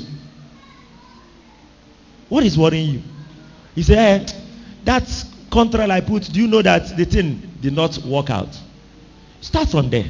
[2.29, 3.03] What is worrying you?
[3.77, 4.33] He said, eh,
[4.83, 8.59] that contract I put, do you know that the thing did not work out?
[9.41, 10.07] Start from there.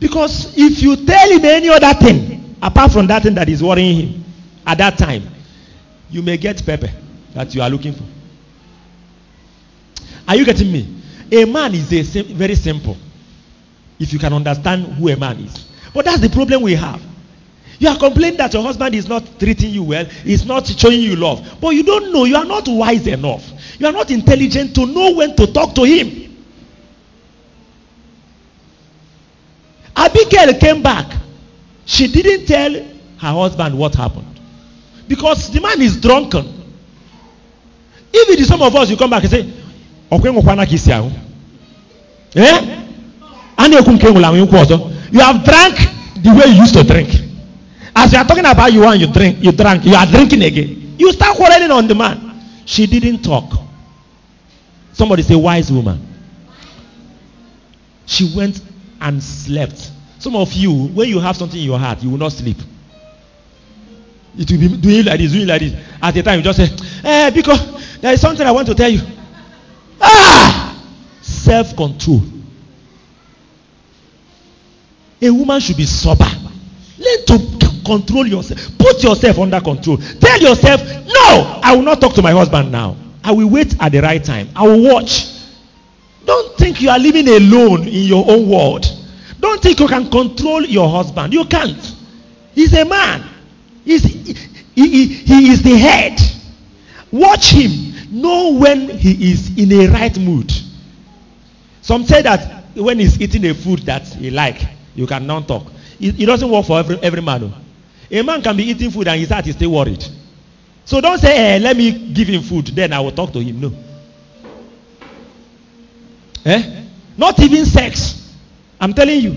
[0.00, 4.00] Because if you tell him any other thing, apart from that thing that is worrying
[4.00, 4.24] him
[4.66, 5.22] at that time,
[6.10, 6.90] you may get pepper
[7.34, 8.02] that you are looking for.
[10.26, 11.02] Are you getting me?
[11.30, 12.96] A man is a sim- very simple.
[14.00, 15.66] If you can understand who a man is.
[15.94, 17.00] But that's the problem we have.
[17.78, 21.16] You are complaining that your husband is not treating you well, is not showing you
[21.16, 21.58] love.
[21.60, 23.48] But you don't know, you are not wise enough.
[23.78, 26.30] You are not intelligent to know when to talk to him.
[29.96, 31.14] Abigail came back.
[31.84, 34.40] She didn't tell her husband what happened.
[35.08, 36.46] Because the man is drunken.
[38.12, 39.52] If it is some of us, you come back and say.
[42.36, 42.79] Eh?
[43.60, 44.76] A na-ekwu nke nwụrụ anwụ nkwu ọzọ.
[45.12, 45.76] You have drank
[46.22, 47.08] the way you used to drink.
[47.94, 50.94] As you are talking about you want you drink, you drank, you are drinking again.
[50.98, 52.16] You start quarreling on the man.
[52.64, 53.52] She didn't talk.
[54.92, 55.98] Somebody say wise woman.
[58.06, 58.60] She went
[59.00, 59.90] and slept.
[60.18, 62.56] Some of you, when you have something in your heart, you will not sleep.
[64.38, 65.74] It will be doing like this, doing like this.
[66.00, 66.68] At the time, you just say,
[67.04, 69.00] eh, because there is something I want to tell you.
[70.00, 70.80] Ah!
[71.20, 72.22] Self control.
[75.22, 76.24] A woman should be sober.
[76.98, 78.78] Learn to control yourself.
[78.78, 79.96] Put yourself under control.
[79.96, 82.96] Tell yourself, no, I will not talk to my husband now.
[83.22, 84.48] I will wait at the right time.
[84.56, 85.26] I will watch.
[86.24, 88.86] Don't think you are living alone in your own world.
[89.40, 91.32] Don't think you can control your husband.
[91.32, 91.94] You can't.
[92.54, 93.28] He's a man.
[93.84, 94.34] He's, he,
[94.74, 96.20] he, he is the head.
[97.10, 97.94] Watch him.
[98.10, 100.52] Know when he is in a right mood.
[101.82, 104.60] Some say that when he's eating a food that he like,
[104.94, 105.66] you cannot talk.
[105.98, 107.44] It, it doesn't work for every, every man.
[107.44, 107.54] oh.
[108.10, 110.04] A man can be eating food and his heart is still worried.
[110.84, 113.60] So don't say, eh, let me give him food, then I will talk to him.
[113.60, 113.72] No.
[116.44, 116.84] Eh?
[117.16, 118.34] Not even sex.
[118.80, 119.36] I'm telling you.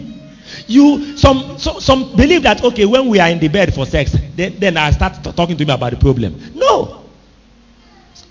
[0.68, 4.16] You some so, some believe that okay when we are in the bed for sex
[4.36, 6.40] then, then I start talking to him about the problem.
[6.54, 7.04] No.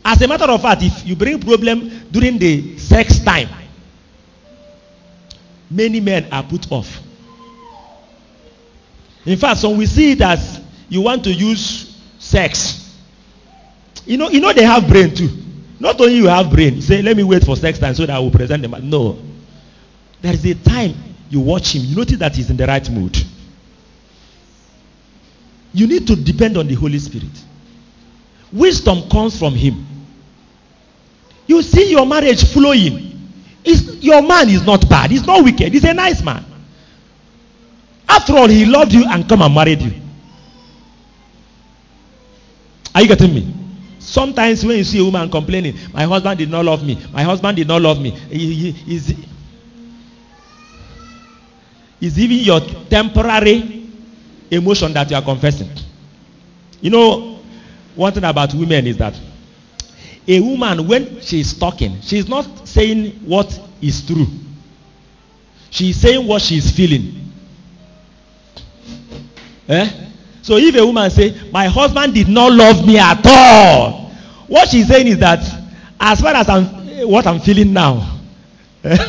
[0.04, 3.48] As a matter of fact, if you bring problem during the sex time,
[5.70, 7.00] many men are put off.
[9.24, 12.98] In fact, some we see it as you want to use sex.
[14.04, 15.30] You know, you know they have brain too.
[15.78, 18.14] Not only you have brain, you say, let me wait for sex time so that
[18.14, 18.74] I will present them.
[18.88, 19.18] No.
[20.20, 20.94] There is a time
[21.28, 23.16] you watch him, you notice that he's in the right mood.
[25.72, 27.30] You need to depend on the Holy Spirit.
[28.52, 29.86] Wisdom comes from him.
[31.46, 33.30] You see your marriage flowing.
[33.64, 35.10] It's, your man is not bad.
[35.10, 35.72] He's not wicked.
[35.72, 36.44] He's a nice man.
[38.12, 39.92] After all, he loved you and come and married you.
[42.94, 43.54] Are you getting me?
[43.98, 47.56] Sometimes when you see a woman complaining, my husband did not love me, my husband
[47.56, 49.14] did not love me, he's,
[51.98, 52.60] he's even your
[52.90, 53.88] temporary
[54.50, 55.70] emotion that you are confessing.
[56.82, 57.38] You know,
[57.94, 59.18] one thing about women is that
[60.28, 64.26] a woman, when she is talking, she is not saying what is true.
[65.70, 67.21] She is saying what she is feeling.
[69.68, 69.90] Eh?
[70.42, 74.10] So if a woman say, my husband did not love me at all,
[74.48, 75.38] what she's saying is that
[76.00, 76.64] as far as I'm,
[77.08, 78.18] what I'm feeling now,
[78.82, 79.00] and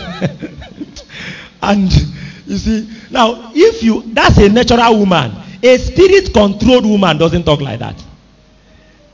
[2.45, 5.31] you see, now if you, that's a natural woman.
[5.63, 8.03] A spirit controlled woman doesn't talk like that.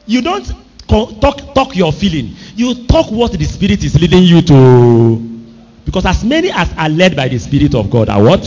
[0.05, 0.51] You don't
[0.87, 2.35] talk talk your feeling.
[2.55, 5.15] You talk what the spirit is leading you to.
[5.85, 8.43] Because as many as are led by the spirit of God are what?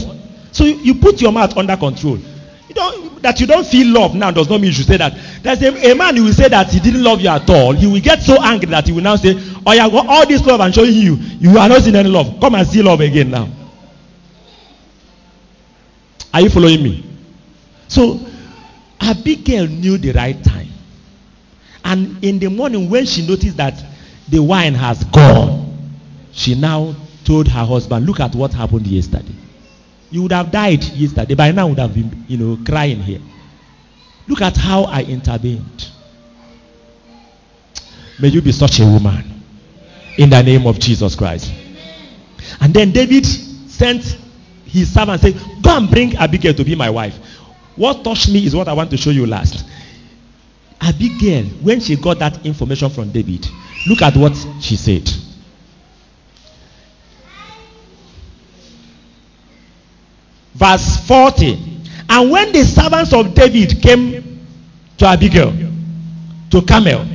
[0.51, 2.19] So you, you put your mouth under control.
[2.69, 5.15] You don't that you don't feel love now does not mean you should say that.
[5.43, 7.73] There's a, a man who will say that he didn't love you at all.
[7.73, 9.35] He will get so angry that he will now say,
[9.67, 12.39] Oh, yeah, all this love I'm showing you, you are not seeing any love.
[12.41, 13.49] Come and see love again now.
[16.33, 17.05] Are you following me?
[17.89, 18.21] So
[19.01, 20.69] Abigail knew the right time.
[21.85, 23.83] And in the morning, when she noticed that
[24.29, 25.91] the wine has gone,
[26.33, 26.95] she now
[27.25, 29.35] told her husband, Look at what happened yesterday.
[30.13, 31.35] You would have died yesterday.
[31.35, 33.21] By now, would have been, you know, crying here.
[34.29, 35.89] Look at how I intervened.
[38.21, 39.43] May you be such a woman
[40.19, 41.51] in the name of Jesus Christ.
[42.61, 44.19] And then David sent
[44.67, 47.17] his servant said, Go and bring Abigail to be my wife.
[47.77, 49.67] What touched me is what I want to show you last.
[50.81, 53.47] Abigail, when she got that information from David,
[53.87, 55.11] look at what she said.
[60.55, 61.73] Verse 40.
[62.09, 64.47] And when the servants of David came
[64.99, 65.53] to Abigail,
[66.51, 67.07] to Carmel,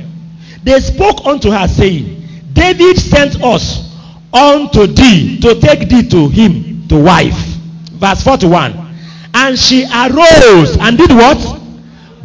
[0.64, 3.94] they spoke unto her, saying, David sent us
[4.32, 7.38] unto thee to take thee to him to wife.
[7.92, 8.94] Verse 41.
[9.34, 11.60] And she arose and did what?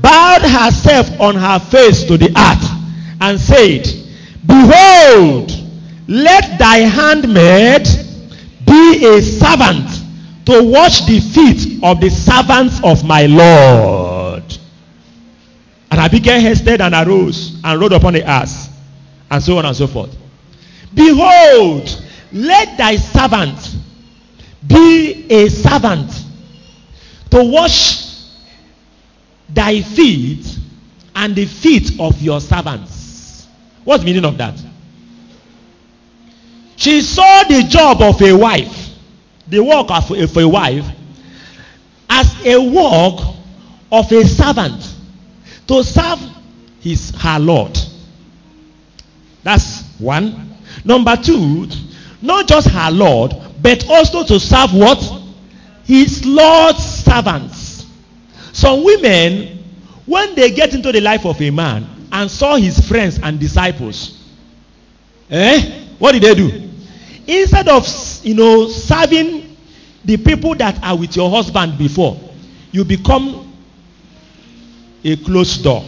[0.02, 2.84] Bowed herself on her face to the earth
[3.22, 3.88] and said,
[4.46, 5.52] Behold,
[6.08, 7.88] let thy handmaid
[8.66, 9.93] be a servant
[10.46, 14.44] to wash the feet of the servants of my Lord.
[15.92, 18.70] And Abigail hasted and arose and rode upon the ass,
[19.30, 20.16] and so on and so forth.
[20.94, 23.76] Behold, let thy servant
[24.66, 26.12] be a servant
[27.30, 28.04] to wash
[29.50, 30.58] thy feet
[31.16, 33.48] and the feet of your servants.
[33.84, 34.60] What's the meaning of that?
[36.76, 38.83] She saw the job of a wife,
[39.48, 40.86] the work of a, a wife,
[42.10, 43.20] as a work
[43.92, 44.96] of a servant
[45.68, 46.20] to serve
[46.80, 47.78] his her Lord.
[49.44, 50.56] That's one.
[50.86, 51.68] Number two,
[52.22, 55.22] not just her Lord, but also to serve what?
[55.86, 57.86] His Lord's servants.
[58.54, 59.64] Some women,
[60.06, 64.18] when they get into the life of a man and saw his friends and disciples,
[65.30, 65.86] eh?
[66.00, 66.63] What did they do?
[67.28, 67.88] Instead of
[68.24, 69.56] you know serving
[70.04, 72.20] the people that are with your husband before,
[72.72, 73.54] you become
[75.04, 75.86] a closed door.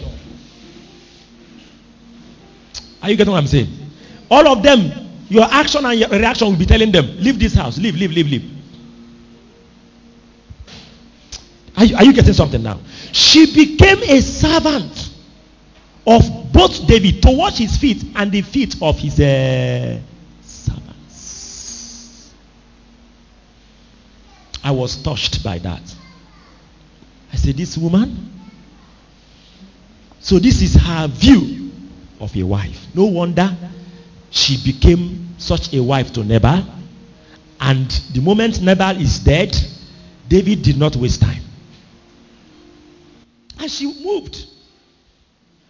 [3.01, 3.69] Are you getting what I'm saying?
[4.31, 4.91] All of them,
[5.29, 8.27] your action and your reaction will be telling them, leave this house, leave, leave, leave,
[8.27, 8.51] leave.
[11.77, 12.79] Are you, are you getting something now?
[13.11, 15.11] She became a servant
[16.07, 19.99] of both David to wash his feet and the feet of his uh,
[20.41, 22.33] servants.
[24.65, 25.95] I was touched by that.
[27.31, 28.31] I said, This woman.
[30.19, 31.71] So, this is her view
[32.19, 32.87] of a wife.
[32.95, 33.55] No wonder
[34.31, 36.65] she became such a wife to Nabal.
[37.59, 39.55] And the moment Nabal is dead,
[40.27, 41.43] David did not waste time.
[43.59, 44.47] And she moved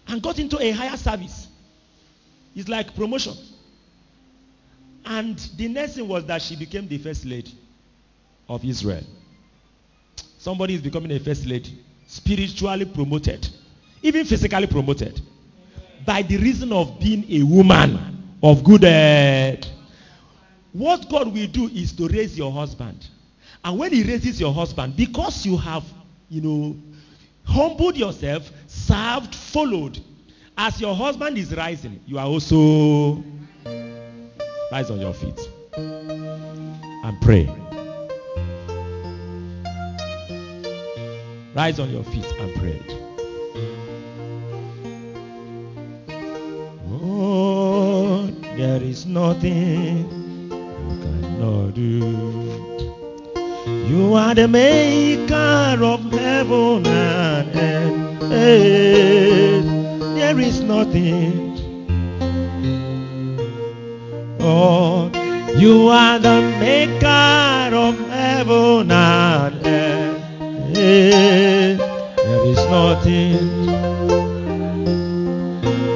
[0.08, 1.48] and got into a higher service.
[2.56, 3.34] It's like promotion.
[5.04, 7.52] And the next thing was that she became the first lady
[8.48, 9.04] of Israel.
[10.38, 13.48] Somebody is becoming a first lady, spiritually promoted,
[14.02, 15.20] even physically promoted,
[16.06, 19.66] by the reason of being a woman of good.
[20.72, 23.08] What God will do is to raise your husband.
[23.64, 25.84] And when He raises your husband, because you have,
[26.30, 26.76] you know,
[27.44, 30.00] humbled yourself, served, followed,
[30.58, 33.24] as your husband is rising, you are also
[34.72, 35.40] rise on your feet
[35.76, 37.65] and pray.
[41.56, 42.82] Rise on your feet and pray.
[46.92, 48.28] Oh,
[48.58, 50.10] there is nothing
[50.50, 52.76] you cannot do.
[53.88, 57.56] You are the maker of heaven and
[58.34, 59.66] earth.
[60.18, 61.56] There is nothing.
[64.42, 65.10] Oh,
[65.56, 70.05] you are the maker of heaven and earth.
[70.86, 73.66] There is nothing.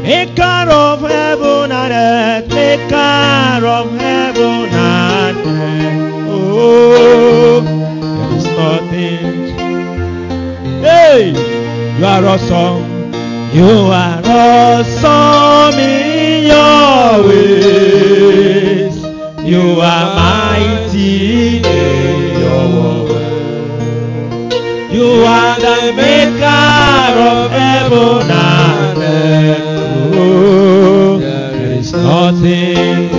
[0.01, 6.25] Maker of heaven and earth, maker of heaven and earth.
[6.27, 9.37] Oh, there is nothing.
[10.81, 11.19] Hey,
[11.99, 12.83] you are awesome.
[13.53, 18.95] You are awesome in your ways.
[19.47, 21.98] You are mighty.
[24.91, 30.15] You are the maker of heaven and earth.
[30.15, 33.09] Oh, there is nothing.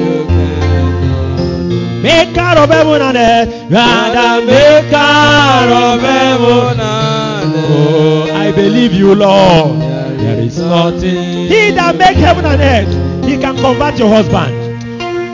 [2.02, 3.70] Maker of heaven and earth.
[3.70, 7.70] You are the maker of heaven and earth.
[7.70, 9.80] Oh, I believe you, Lord.
[10.18, 11.47] There is nothing.
[11.47, 14.56] He that make heaven and earth, he can convert your husband.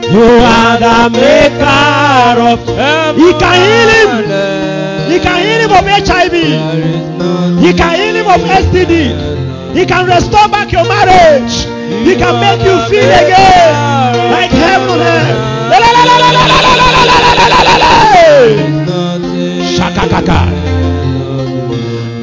[0.05, 3.21] You are the maker of heaven.
[3.21, 3.89] He can heal
[4.29, 4.56] him.
[5.09, 6.33] He can heal him of HIV.
[7.63, 9.73] He can heal him of STD.
[9.75, 11.65] He can restore back your marriage.
[12.07, 13.73] He can make you feel again
[14.31, 15.47] like heaven on.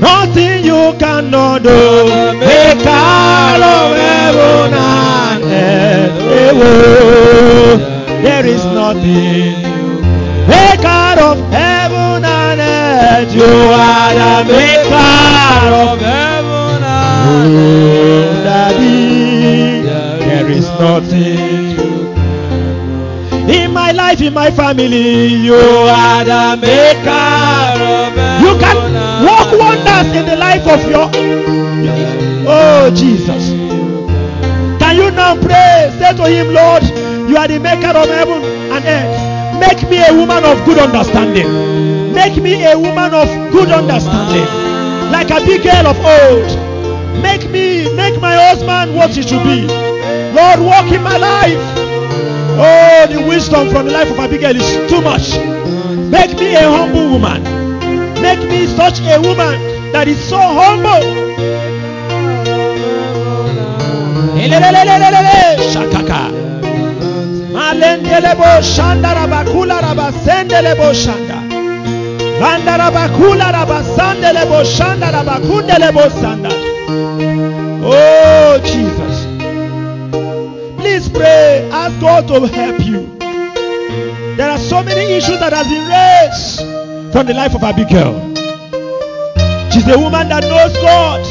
[0.01, 2.05] Nothing you cannot do.
[2.41, 5.45] Make of heaven and
[6.61, 7.81] earth.
[8.23, 9.54] There is nothing.
[13.45, 18.45] You are the maker of heaven and earth.
[18.45, 21.77] Daddy, there is nothing.
[23.51, 27.21] In my life, in my family, you are the maker.
[28.41, 28.77] You can
[29.27, 31.11] work wonders in the life of your.
[32.49, 33.51] Oh, Jesus.
[34.81, 35.93] Can you now pray?
[35.99, 36.83] Say to him, Lord,
[37.29, 38.43] you are the maker of heaven
[38.73, 39.61] and earth.
[39.61, 41.94] Make me a woman of good understanding.
[42.25, 44.49] Make me a woman of good understanding.
[45.13, 47.23] Like Abigail of old.
[47.23, 49.69] Make me, make my husband what he should be.
[50.33, 51.61] Lord, walk in my life.
[52.57, 55.37] Oh, the wisdom from the life of Abigail is too much.
[56.11, 57.43] Make me a humble woman.
[58.23, 61.05] Make me such a woman that is so humble.
[70.95, 71.34] Shanda.
[77.83, 79.25] Oh Jesus.
[80.77, 81.67] Please pray.
[81.73, 83.07] Ask God to help you.
[84.37, 88.13] There are so many issues that has been raised from the life of Abigail.
[89.73, 91.25] She's a woman that knows God.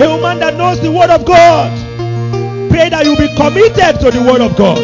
[0.00, 1.70] A woman that knows the word of God.
[2.70, 4.78] Pray that you be committed to the word of God.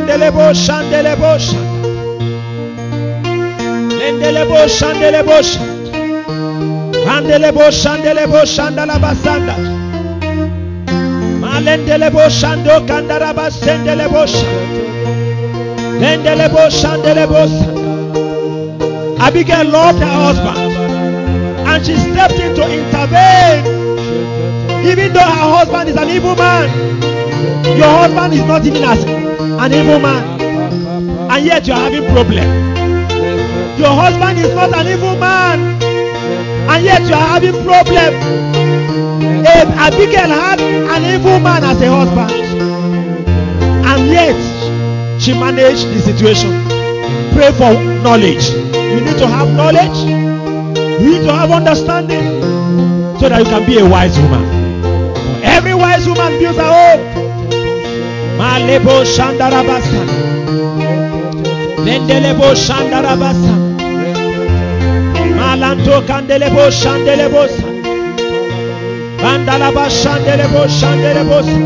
[0.00, 1.32] lendele boşandele bo
[4.00, 5.26] lendele boşandele
[7.54, 9.54] bo shandele bo shandala basanda
[11.40, 14.24] malendele boşando kandara basendele bo
[16.00, 17.80] lendele boşandele boşand
[19.20, 20.72] Abigail loved her husband
[21.68, 23.64] and she stepped in to intervene
[24.90, 26.68] even though her husband is an evil man
[27.76, 29.19] your husband is not even as
[29.60, 30.40] an evil man,
[31.30, 32.48] and yet you are having problem.
[33.78, 35.60] Your husband is not an evil man,
[36.70, 38.14] and yet you are having problem.
[39.44, 42.32] If Abigail had an evil man as a husband,
[43.84, 46.50] and yet she managed the situation.
[47.34, 48.48] Pray for knowledge.
[48.50, 49.98] You need to have knowledge.
[51.00, 52.40] You need to have understanding
[53.20, 54.42] so that you can be a wise woman.
[55.44, 57.29] Every wise woman builds her home.
[58.40, 60.00] Malebo shandarabasa.
[61.84, 63.54] Lendelebo shandarabasa.
[65.38, 67.66] Malanto kandelebo shandelebosa.
[69.22, 71.58] Bandalaba shandelebo shandelebosa.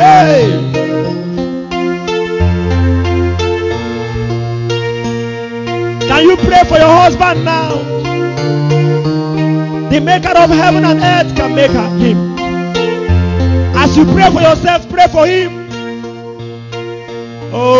[0.00, 0.46] Hey!
[6.08, 7.72] Can you pray for your husband now?
[9.90, 12.38] The maker of heaven and earth can make him.
[13.76, 15.57] As you pray for yourself, pray for him.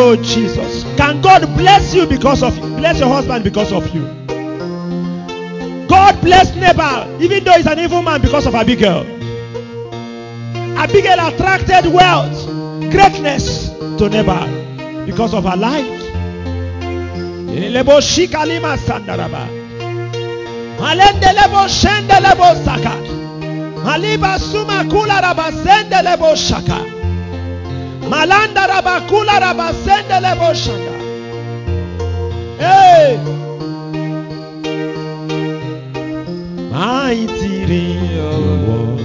[0.01, 0.85] Oh Jesus.
[0.97, 2.77] Can God bless you because of you?
[2.77, 4.03] bless your husband because of you?
[5.89, 9.05] God bless Nabal, even though he's an evil man because of Abigail.
[10.79, 12.47] Abigail attracted wealth,
[12.93, 14.47] greatness to Nabal
[15.05, 15.85] because of her life.
[28.11, 30.95] Malanda raba kula raba sendelebo shaka.
[32.59, 33.19] Hey!
[36.73, 39.01] Mighty reward.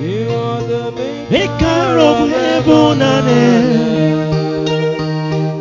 [0.00, 0.84] You are the
[1.30, 4.74] Maker of heaven and earth.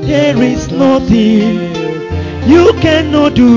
[0.05, 1.73] There is nothing
[2.45, 3.51] you cannot do.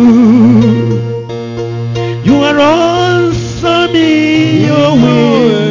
[2.25, 5.66] You are awesome in your ways.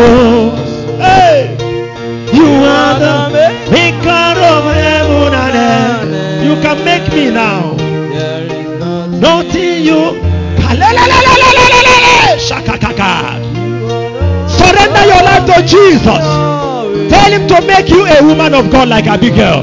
[0.00, 0.98] In.
[0.98, 1.56] Hey!
[2.32, 3.16] You are the
[3.70, 6.44] maker of heaven and earth.
[6.44, 7.74] You can make me now.
[9.18, 10.28] Nothing you.
[14.58, 16.24] Surrender your life to Jesus.
[17.10, 19.62] Tell him to make you a woman of God like Abigail.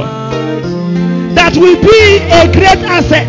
[1.36, 3.28] That will be a great asset.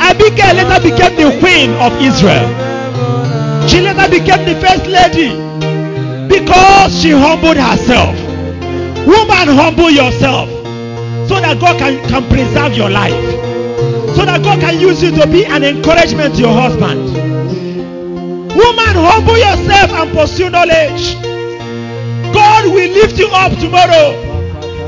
[0.00, 2.48] Abigail later became the queen of Israel.
[3.68, 5.45] She later became the first lady
[6.40, 8.14] because she humbled herself.
[9.06, 10.48] Woman, humble yourself
[11.28, 13.14] so that God can, can preserve your life.
[14.14, 17.00] So that God can use you to be an encouragement to your husband.
[18.52, 21.14] Woman, humble yourself and pursue knowledge.
[22.34, 24.12] God will lift you up tomorrow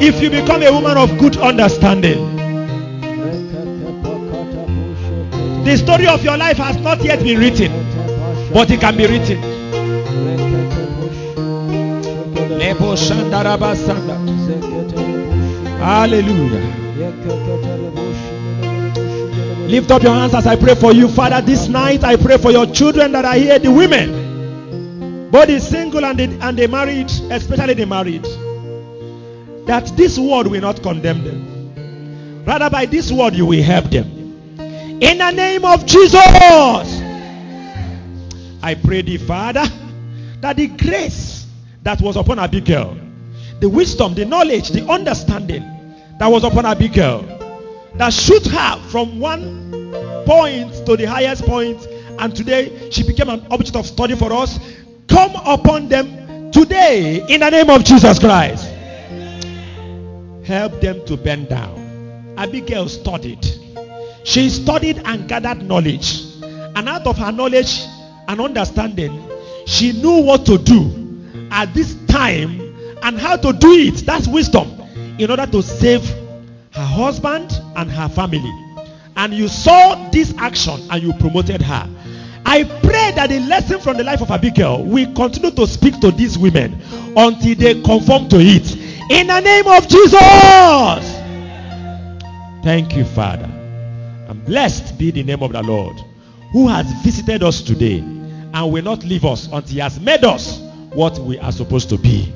[0.01, 2.37] if you become a woman of good understanding.
[5.65, 7.73] The story of your life has not yet been written,
[8.53, 9.58] but it can be written.
[15.79, 16.63] Hallelujah.
[19.69, 21.41] Lift up your hands as I pray for you, Father.
[21.45, 26.05] This night I pray for your children that are here, the women, both the single
[26.05, 28.25] and the, and the married, especially the married,
[29.67, 32.45] that this word will not condemn them.
[32.47, 34.07] Rather, by this word, you will help them.
[35.01, 36.15] In the name of Jesus,
[38.63, 39.67] I pray thee, Father,
[40.41, 41.28] that the grace
[41.89, 42.99] that was upon Abigail,
[43.61, 45.63] the wisdom, the knowledge, the understanding
[46.19, 47.23] that was upon Abigail,
[47.95, 49.73] that shoot her from one
[50.27, 51.83] point to the highest point,
[52.19, 54.59] and today she became an object of study for us,
[55.09, 58.67] come upon them today in the name of Jesus Christ.
[60.45, 62.35] Help them to bend down.
[62.37, 63.47] Abigail studied.
[64.25, 66.21] She studied and gathered knowledge.
[66.43, 67.81] And out of her knowledge
[68.29, 69.27] and understanding,
[69.67, 71.08] she knew what to do
[71.51, 72.61] at this time
[73.03, 74.07] and how to do it.
[74.07, 74.81] That's wisdom
[75.19, 76.09] in order to save
[76.73, 78.53] her husband and her family.
[79.17, 81.89] And you saw this action and you promoted her.
[82.47, 86.11] I pray that the lesson from the life of Abigail will continue to speak to
[86.11, 86.81] these women
[87.17, 88.75] until they conform to it.
[89.11, 91.19] In the name of Jesus.
[92.63, 93.45] Thank you, Father.
[94.29, 95.97] And blessed be the name of the Lord
[96.53, 100.61] who has visited us today and will not leave us until he has made us
[100.93, 102.33] what we are supposed to be.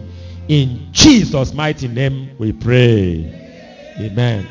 [0.49, 3.39] In Jesus' mighty name we pray.
[3.99, 4.47] Amen.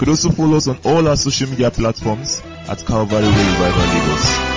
[0.00, 4.49] could also follow us on all our social media platforms at Calvary Way Revival Labels.